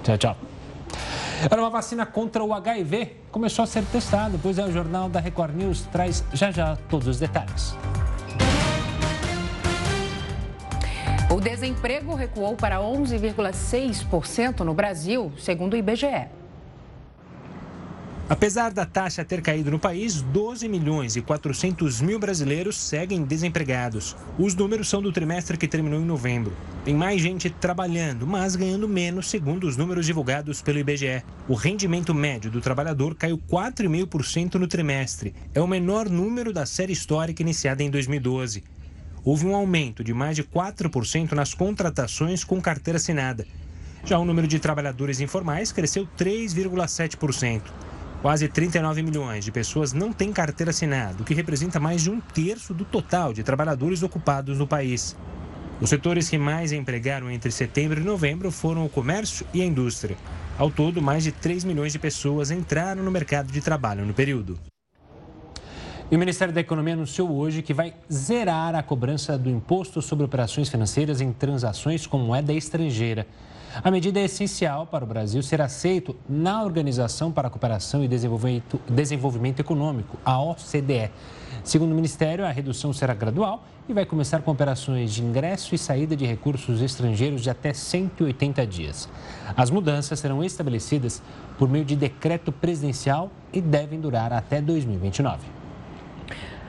Tchau, 0.03 0.17
tchau. 0.17 0.37
Era 1.51 1.61
uma 1.61 1.71
vacina 1.71 2.07
contra 2.07 2.43
o 2.43 2.55
HIV 2.55 3.17
começou 3.31 3.65
a 3.65 3.67
ser 3.67 3.85
testada, 3.85 4.39
pois 4.43 4.59
é 4.59 4.65
o 4.65 4.73
Jornal 4.73 5.11
da 5.11 5.21
Record 5.21 5.55
News 5.55 5.83
traz 5.93 6.25
já 6.33 6.51
já 6.51 6.77
todos 6.89 7.07
os 7.07 7.19
detalhes. 7.19 7.77
O 11.35 11.41
desemprego 11.41 12.15
recuou 12.15 12.55
para 12.55 12.77
11,6% 12.77 14.61
no 14.61 14.73
Brasil, 14.73 15.33
segundo 15.37 15.75
o 15.75 15.77
IBGE. 15.77 16.29
Apesar 18.29 18.73
da 18.73 18.87
taxa 18.87 19.25
ter 19.25 19.43
caído 19.43 19.69
no 19.69 19.79
país, 19.81 20.23
12 20.23 20.69
milhões 20.69 21.17
e 21.17 21.21
400 21.21 22.01
mil 22.01 22.21
brasileiros 22.21 22.77
seguem 22.77 23.25
desempregados. 23.25 24.15
Os 24.39 24.55
números 24.55 24.89
são 24.89 25.03
do 25.03 25.11
trimestre 25.11 25.59
que 25.59 25.67
terminou 25.67 26.01
em 26.01 26.05
novembro. 26.05 26.53
Tem 26.85 26.95
mais 26.95 27.21
gente 27.21 27.51
trabalhando, 27.51 28.29
mas 28.29 28.55
ganhando 28.55 28.89
menos, 28.89 29.29
segundo 29.29 29.67
os 29.67 29.77
números 29.77 30.07
divulgados 30.07 30.63
pelo 30.63 30.79
IBGE. 30.79 31.25
O 31.49 31.55
rendimento 31.55 32.15
médio 32.15 32.49
do 32.49 32.61
trabalhador 32.61 33.17
caiu 33.17 33.39
4,5% 33.39 34.55
no 34.55 34.69
trimestre. 34.69 35.35
É 35.53 35.61
o 35.61 35.67
menor 35.67 36.09
número 36.09 36.53
da 36.53 36.65
série 36.65 36.93
histórica 36.93 37.43
iniciada 37.43 37.83
em 37.83 37.91
2012. 37.91 38.63
Houve 39.25 39.47
um 39.47 39.55
aumento 39.55 40.05
de 40.05 40.13
mais 40.13 40.37
de 40.37 40.45
4% 40.45 41.33
nas 41.33 41.55
contratações 41.55 42.45
com 42.45 42.61
carteira 42.61 42.99
assinada. 42.99 43.47
Já 44.05 44.19
o 44.19 44.25
número 44.25 44.47
de 44.47 44.59
trabalhadores 44.59 45.19
informais 45.19 45.73
cresceu 45.73 46.07
3,7%. 46.19 47.63
Quase 48.21 48.49
39 48.49 49.03
milhões 49.03 49.45
de 49.45 49.51
pessoas 49.51 49.95
não 49.95 50.13
têm 50.13 50.31
carteira 50.31 50.71
assinada, 50.71 51.23
o 51.23 51.25
que 51.25 51.33
representa 51.33 51.81
mais 51.81 52.03
de 52.03 52.11
um 52.11 52.21
terço 52.21 52.75
do 52.75 52.85
total 52.85 53.33
de 53.33 53.43
trabalhadores 53.43 54.03
ocupados 54.03 54.59
no 54.59 54.67
país. 54.67 55.17
Os 55.81 55.89
setores 55.89 56.29
que 56.29 56.37
mais 56.37 56.71
empregaram 56.73 57.31
entre 57.31 57.51
setembro 57.51 58.01
e 58.01 58.05
novembro 58.05 58.51
foram 58.51 58.85
o 58.85 58.91
comércio 58.91 59.47
e 59.55 59.63
a 59.63 59.65
indústria. 59.65 60.19
Ao 60.59 60.71
todo, 60.71 61.01
mais 61.01 61.25
de 61.25 61.33
3 61.33 61.65
milhões 61.65 61.93
de 61.93 61.99
pessoas 61.99 62.51
entraram 62.51 63.03
no 63.03 63.11
mercado 63.11 63.51
de 63.51 63.61
trabalho 63.61 64.05
no 64.05 64.13
período. 64.13 64.59
E 66.15 66.17
o 66.17 66.21
Ministério 66.21 66.55
da 66.55 66.61
Economia 66.61 66.95
anunciou 66.95 67.29
hoje 67.33 67.61
que 67.61 67.75
vai 67.75 67.93
zerar 68.09 68.77
a 68.77 68.85
cobrança 68.85 69.37
do 69.37 69.51
imposto 69.51 70.01
sobre 70.01 70.25
operações 70.25 70.69
financeiras 70.69 71.21
em 71.21 71.33
transações 71.33 72.07
com 72.07 72.19
moeda 72.19 72.53
estrangeira. 72.53 73.27
A 73.83 73.91
medida 73.91 74.21
é 74.21 74.27
essencial 74.27 74.87
para 74.87 75.03
o 75.03 75.09
Brasil 75.09 75.43
ser 75.43 75.61
aceito 75.61 76.15
na 76.29 76.63
Organização 76.63 77.33
para 77.33 77.49
a 77.49 77.51
Cooperação 77.51 78.05
e 78.05 78.07
Desenvolvimento, 78.07 78.81
Desenvolvimento 78.89 79.59
Econômico, 79.59 80.17
a 80.25 80.41
OCDE. 80.41 81.11
Segundo 81.65 81.91
o 81.91 81.97
Ministério, 81.97 82.47
a 82.47 82.51
redução 82.53 82.93
será 82.93 83.13
gradual 83.13 83.65
e 83.89 83.93
vai 83.93 84.07
começar 84.07 84.41
com 84.41 84.53
operações 84.53 85.13
de 85.13 85.21
ingresso 85.21 85.75
e 85.75 85.79
saída 85.79 86.15
de 86.15 86.25
recursos 86.25 86.81
estrangeiros 86.81 87.43
de 87.43 87.51
até 87.51 87.73
180 87.73 88.65
dias. 88.69 89.09
As 89.57 89.69
mudanças 89.69 90.21
serão 90.21 90.45
estabelecidas 90.45 91.21
por 91.59 91.69
meio 91.69 91.85
de 91.85 91.97
decreto 91.97 92.53
presidencial 92.53 93.33
e 93.53 93.61
devem 93.61 94.01
durar 94.01 94.33
até 94.33 94.61
2029. 94.63 95.64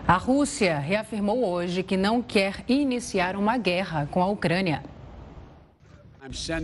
A 0.08 0.18
Rússia 0.18 0.78
reafirmou 0.78 1.44
hoje 1.44 1.82
que 1.82 1.98
não 1.98 2.22
quer 2.22 2.64
iniciar 2.68 3.36
uma 3.36 3.58
guerra 3.58 4.08
com 4.12 4.22
a 4.22 4.28
Ucrânia. 4.28 4.84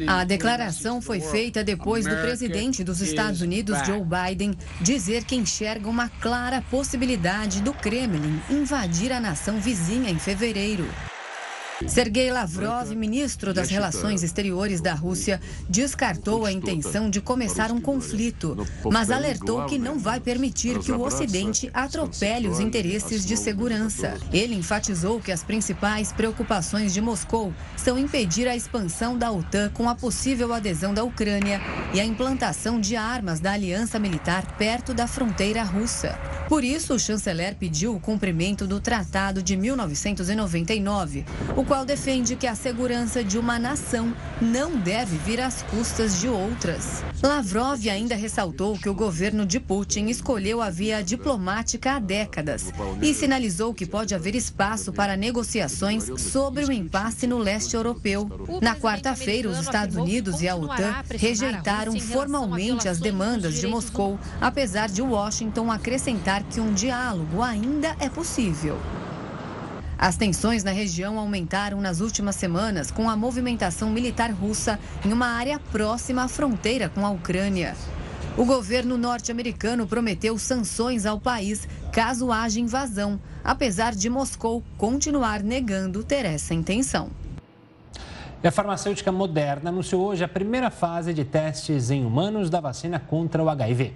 A 0.07 0.23
declaração 0.23 1.01
foi 1.01 1.19
feita 1.19 1.63
depois 1.63 2.05
do 2.05 2.15
presidente 2.17 2.83
dos 2.83 3.01
Estados 3.01 3.41
Unidos, 3.41 3.79
Joe 3.83 4.01
Biden, 4.01 4.53
dizer 4.79 5.23
que 5.23 5.35
enxerga 5.35 5.89
uma 5.89 6.07
clara 6.07 6.61
possibilidade 6.69 7.61
do 7.61 7.73
Kremlin 7.73 8.39
invadir 8.47 9.11
a 9.11 9.19
nação 9.19 9.59
vizinha 9.59 10.11
em 10.11 10.19
fevereiro. 10.19 10.85
Sergei 11.87 12.31
Lavrov, 12.31 12.93
ministro 12.95 13.53
das 13.53 13.69
Relações 13.69 14.23
Exteriores 14.23 14.81
da 14.81 14.93
Rússia, 14.93 15.41
descartou 15.67 16.45
a 16.45 16.51
intenção 16.51 17.09
de 17.09 17.19
começar 17.19 17.71
um 17.71 17.81
conflito, 17.81 18.67
mas 18.91 19.09
alertou 19.09 19.65
que 19.65 19.77
não 19.77 19.99
vai 19.99 20.19
permitir 20.19 20.79
que 20.79 20.91
o 20.91 21.01
Ocidente 21.01 21.69
atropele 21.73 22.47
os 22.47 22.59
interesses 22.59 23.25
de 23.25 23.35
segurança. 23.35 24.17
Ele 24.31 24.55
enfatizou 24.55 25.19
que 25.19 25.31
as 25.31 25.43
principais 25.43 26.11
preocupações 26.11 26.93
de 26.93 27.01
Moscou 27.01 27.53
são 27.75 27.97
impedir 27.97 28.47
a 28.47 28.55
expansão 28.55 29.17
da 29.17 29.31
OTAN 29.31 29.69
com 29.73 29.89
a 29.89 29.95
possível 29.95 30.53
adesão 30.53 30.93
da 30.93 31.03
Ucrânia 31.03 31.59
e 31.93 31.99
a 31.99 32.05
implantação 32.05 32.79
de 32.79 32.95
armas 32.95 33.39
da 33.39 33.51
aliança 33.51 33.99
militar 33.99 34.57
perto 34.57 34.93
da 34.93 35.07
fronteira 35.07 35.63
russa. 35.63 36.17
Por 36.47 36.63
isso, 36.63 36.93
o 36.93 36.99
chanceler 36.99 37.55
pediu 37.55 37.95
o 37.95 37.99
cumprimento 37.99 38.67
do 38.67 38.79
Tratado 38.79 39.41
de 39.41 39.55
1999, 39.55 41.25
o 41.55 41.63
qual 41.71 41.85
defende 41.85 42.35
que 42.35 42.47
a 42.47 42.53
segurança 42.53 43.23
de 43.23 43.37
uma 43.37 43.57
nação 43.57 44.13
não 44.41 44.75
deve 44.75 45.15
vir 45.19 45.39
às 45.39 45.61
custas 45.61 46.19
de 46.19 46.27
outras. 46.27 47.01
Lavrov 47.23 47.87
ainda 47.87 48.13
ressaltou 48.13 48.77
que 48.77 48.89
o 48.89 48.93
governo 48.93 49.45
de 49.45 49.57
Putin 49.57 50.07
escolheu 50.07 50.61
a 50.61 50.69
via 50.69 51.01
diplomática 51.01 51.93
há 51.93 51.99
décadas 51.99 52.73
e 53.01 53.13
sinalizou 53.13 53.73
que 53.73 53.85
pode 53.85 54.13
haver 54.13 54.35
espaço 54.35 54.91
para 54.91 55.15
negociações 55.15 56.11
sobre 56.21 56.65
o 56.65 56.73
impasse 56.73 57.25
no 57.25 57.37
leste 57.37 57.73
europeu. 57.73 58.29
Na 58.61 58.75
quarta-feira, 58.75 59.47
os 59.47 59.57
Estados 59.57 59.95
Unidos 59.95 60.41
e 60.41 60.49
a 60.49 60.57
OTAN 60.57 60.93
rejeitaram 61.09 61.97
formalmente 62.01 62.89
as 62.89 62.99
demandas 62.99 63.53
de 63.53 63.65
Moscou, 63.65 64.19
apesar 64.41 64.89
de 64.89 65.01
Washington 65.01 65.71
acrescentar 65.71 66.43
que 66.43 66.59
um 66.59 66.73
diálogo 66.73 67.41
ainda 67.41 67.95
é 67.97 68.09
possível. 68.09 68.77
As 70.01 70.17
tensões 70.17 70.63
na 70.63 70.71
região 70.71 71.19
aumentaram 71.19 71.79
nas 71.79 72.01
últimas 72.01 72.35
semanas 72.35 72.89
com 72.89 73.07
a 73.07 73.15
movimentação 73.15 73.91
militar 73.91 74.31
russa 74.31 74.79
em 75.05 75.13
uma 75.13 75.27
área 75.27 75.59
próxima 75.71 76.23
à 76.23 76.27
fronteira 76.27 76.89
com 76.89 77.05
a 77.05 77.11
Ucrânia. 77.11 77.75
O 78.35 78.43
governo 78.43 78.97
norte-americano 78.97 79.85
prometeu 79.85 80.39
sanções 80.39 81.05
ao 81.05 81.19
país 81.19 81.67
caso 81.93 82.31
haja 82.31 82.59
invasão, 82.59 83.21
apesar 83.43 83.93
de 83.93 84.09
Moscou 84.09 84.63
continuar 84.75 85.43
negando 85.43 86.03
ter 86.03 86.25
essa 86.25 86.55
intenção. 86.55 87.11
E 88.43 88.47
a 88.47 88.51
farmacêutica 88.51 89.11
Moderna 89.11 89.69
anunciou 89.69 90.07
hoje 90.07 90.23
a 90.23 90.27
primeira 90.27 90.71
fase 90.71 91.13
de 91.13 91.23
testes 91.23 91.91
em 91.91 92.03
humanos 92.03 92.49
da 92.49 92.59
vacina 92.59 92.99
contra 92.99 93.43
o 93.43 93.49
HIV. 93.49 93.93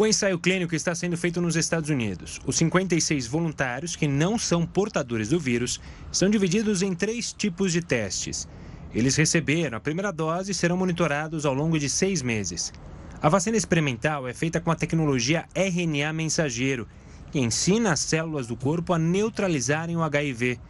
O 0.00 0.06
ensaio 0.06 0.38
clínico 0.38 0.76
está 0.76 0.94
sendo 0.94 1.16
feito 1.16 1.40
nos 1.40 1.56
Estados 1.56 1.90
Unidos. 1.90 2.40
Os 2.46 2.56
56 2.58 3.26
voluntários 3.26 3.96
que 3.96 4.06
não 4.06 4.38
são 4.38 4.64
portadores 4.64 5.30
do 5.30 5.40
vírus 5.40 5.80
são 6.12 6.30
divididos 6.30 6.82
em 6.82 6.94
três 6.94 7.32
tipos 7.32 7.72
de 7.72 7.82
testes. 7.82 8.46
Eles 8.94 9.16
receberam 9.16 9.76
a 9.76 9.80
primeira 9.80 10.12
dose 10.12 10.52
e 10.52 10.54
serão 10.54 10.76
monitorados 10.76 11.44
ao 11.44 11.52
longo 11.52 11.76
de 11.80 11.90
seis 11.90 12.22
meses. 12.22 12.72
A 13.20 13.28
vacina 13.28 13.56
experimental 13.56 14.28
é 14.28 14.32
feita 14.32 14.60
com 14.60 14.70
a 14.70 14.76
tecnologia 14.76 15.46
RNA 15.52 16.12
mensageiro, 16.12 16.86
que 17.32 17.40
ensina 17.40 17.90
as 17.90 17.98
células 17.98 18.46
do 18.46 18.54
corpo 18.54 18.92
a 18.92 19.00
neutralizarem 19.00 19.96
o 19.96 20.02
HIV. 20.04 20.60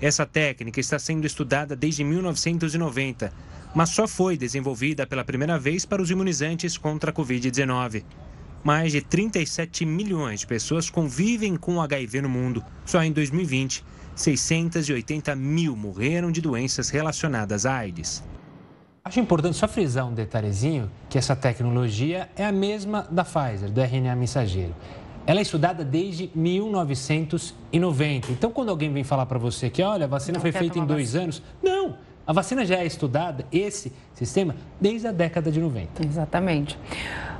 Essa 0.00 0.24
técnica 0.24 0.80
está 0.80 0.98
sendo 0.98 1.26
estudada 1.26 1.76
desde 1.76 2.02
1990, 2.02 3.30
mas 3.74 3.90
só 3.90 4.08
foi 4.08 4.38
desenvolvida 4.38 5.06
pela 5.06 5.22
primeira 5.22 5.58
vez 5.58 5.84
para 5.84 6.00
os 6.00 6.10
imunizantes 6.10 6.78
contra 6.78 7.10
a 7.10 7.14
Covid-19. 7.14 8.04
Mais 8.62 8.92
de 8.92 9.00
37 9.00 9.86
milhões 9.86 10.40
de 10.40 10.46
pessoas 10.46 10.90
convivem 10.90 11.56
com 11.56 11.80
HIV 11.80 12.20
no 12.20 12.28
mundo. 12.28 12.62
Só 12.84 13.02
em 13.02 13.10
2020, 13.10 13.82
680 14.14 15.34
mil 15.34 15.74
morreram 15.74 16.30
de 16.30 16.42
doenças 16.42 16.90
relacionadas 16.90 17.64
à 17.64 17.76
AIDS. 17.76 18.22
Acho 19.02 19.18
importante 19.18 19.56
só 19.56 19.66
frisar 19.66 20.06
um 20.06 20.12
detalhezinho 20.12 20.90
que 21.08 21.16
essa 21.16 21.34
tecnologia 21.34 22.28
é 22.36 22.44
a 22.44 22.52
mesma 22.52 23.08
da 23.10 23.24
Pfizer, 23.24 23.70
do 23.70 23.80
RNA 23.80 24.14
mensageiro. 24.14 24.74
Ela 25.26 25.38
é 25.38 25.42
estudada 25.42 25.82
desde 25.82 26.30
1990. 26.34 28.32
Então, 28.32 28.50
quando 28.50 28.68
alguém 28.68 28.92
vem 28.92 29.04
falar 29.04 29.24
para 29.24 29.38
você 29.38 29.70
que, 29.70 29.82
olha, 29.82 30.04
a 30.04 30.08
vacina 30.08 30.34
não 30.34 30.42
foi 30.42 30.52
feita 30.52 30.78
em 30.78 30.84
dois 30.84 31.14
vacina. 31.14 31.22
anos, 31.24 31.42
não, 31.62 31.96
a 32.30 32.32
vacina 32.32 32.64
já 32.64 32.76
é 32.76 32.86
estudada, 32.86 33.44
esse 33.50 33.92
sistema, 34.14 34.54
desde 34.80 35.08
a 35.08 35.10
década 35.10 35.50
de 35.50 35.58
90. 35.60 36.06
Exatamente. 36.06 36.78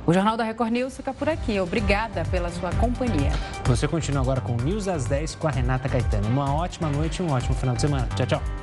O 0.05 0.11
Jornal 0.11 0.35
da 0.35 0.43
Record 0.43 0.69
News 0.69 0.97
fica 0.97 1.13
por 1.13 1.29
aqui. 1.29 1.57
Obrigada 1.61 2.25
pela 2.25 2.49
sua 2.49 2.71
companhia. 2.71 3.31
Você 3.63 3.87
continua 3.87 4.21
agora 4.21 4.41
com 4.41 4.57
News 4.57 4.89
às 4.89 5.05
10 5.05 5.35
com 5.35 5.47
a 5.47 5.51
Renata 5.51 5.87
Caetano. 5.87 6.27
Uma 6.27 6.53
ótima 6.53 6.89
noite 6.89 7.19
e 7.19 7.23
um 7.23 7.31
ótimo 7.31 7.55
final 7.55 7.73
de 7.73 7.81
semana. 7.83 8.05
Tchau, 8.17 8.25
tchau. 8.25 8.60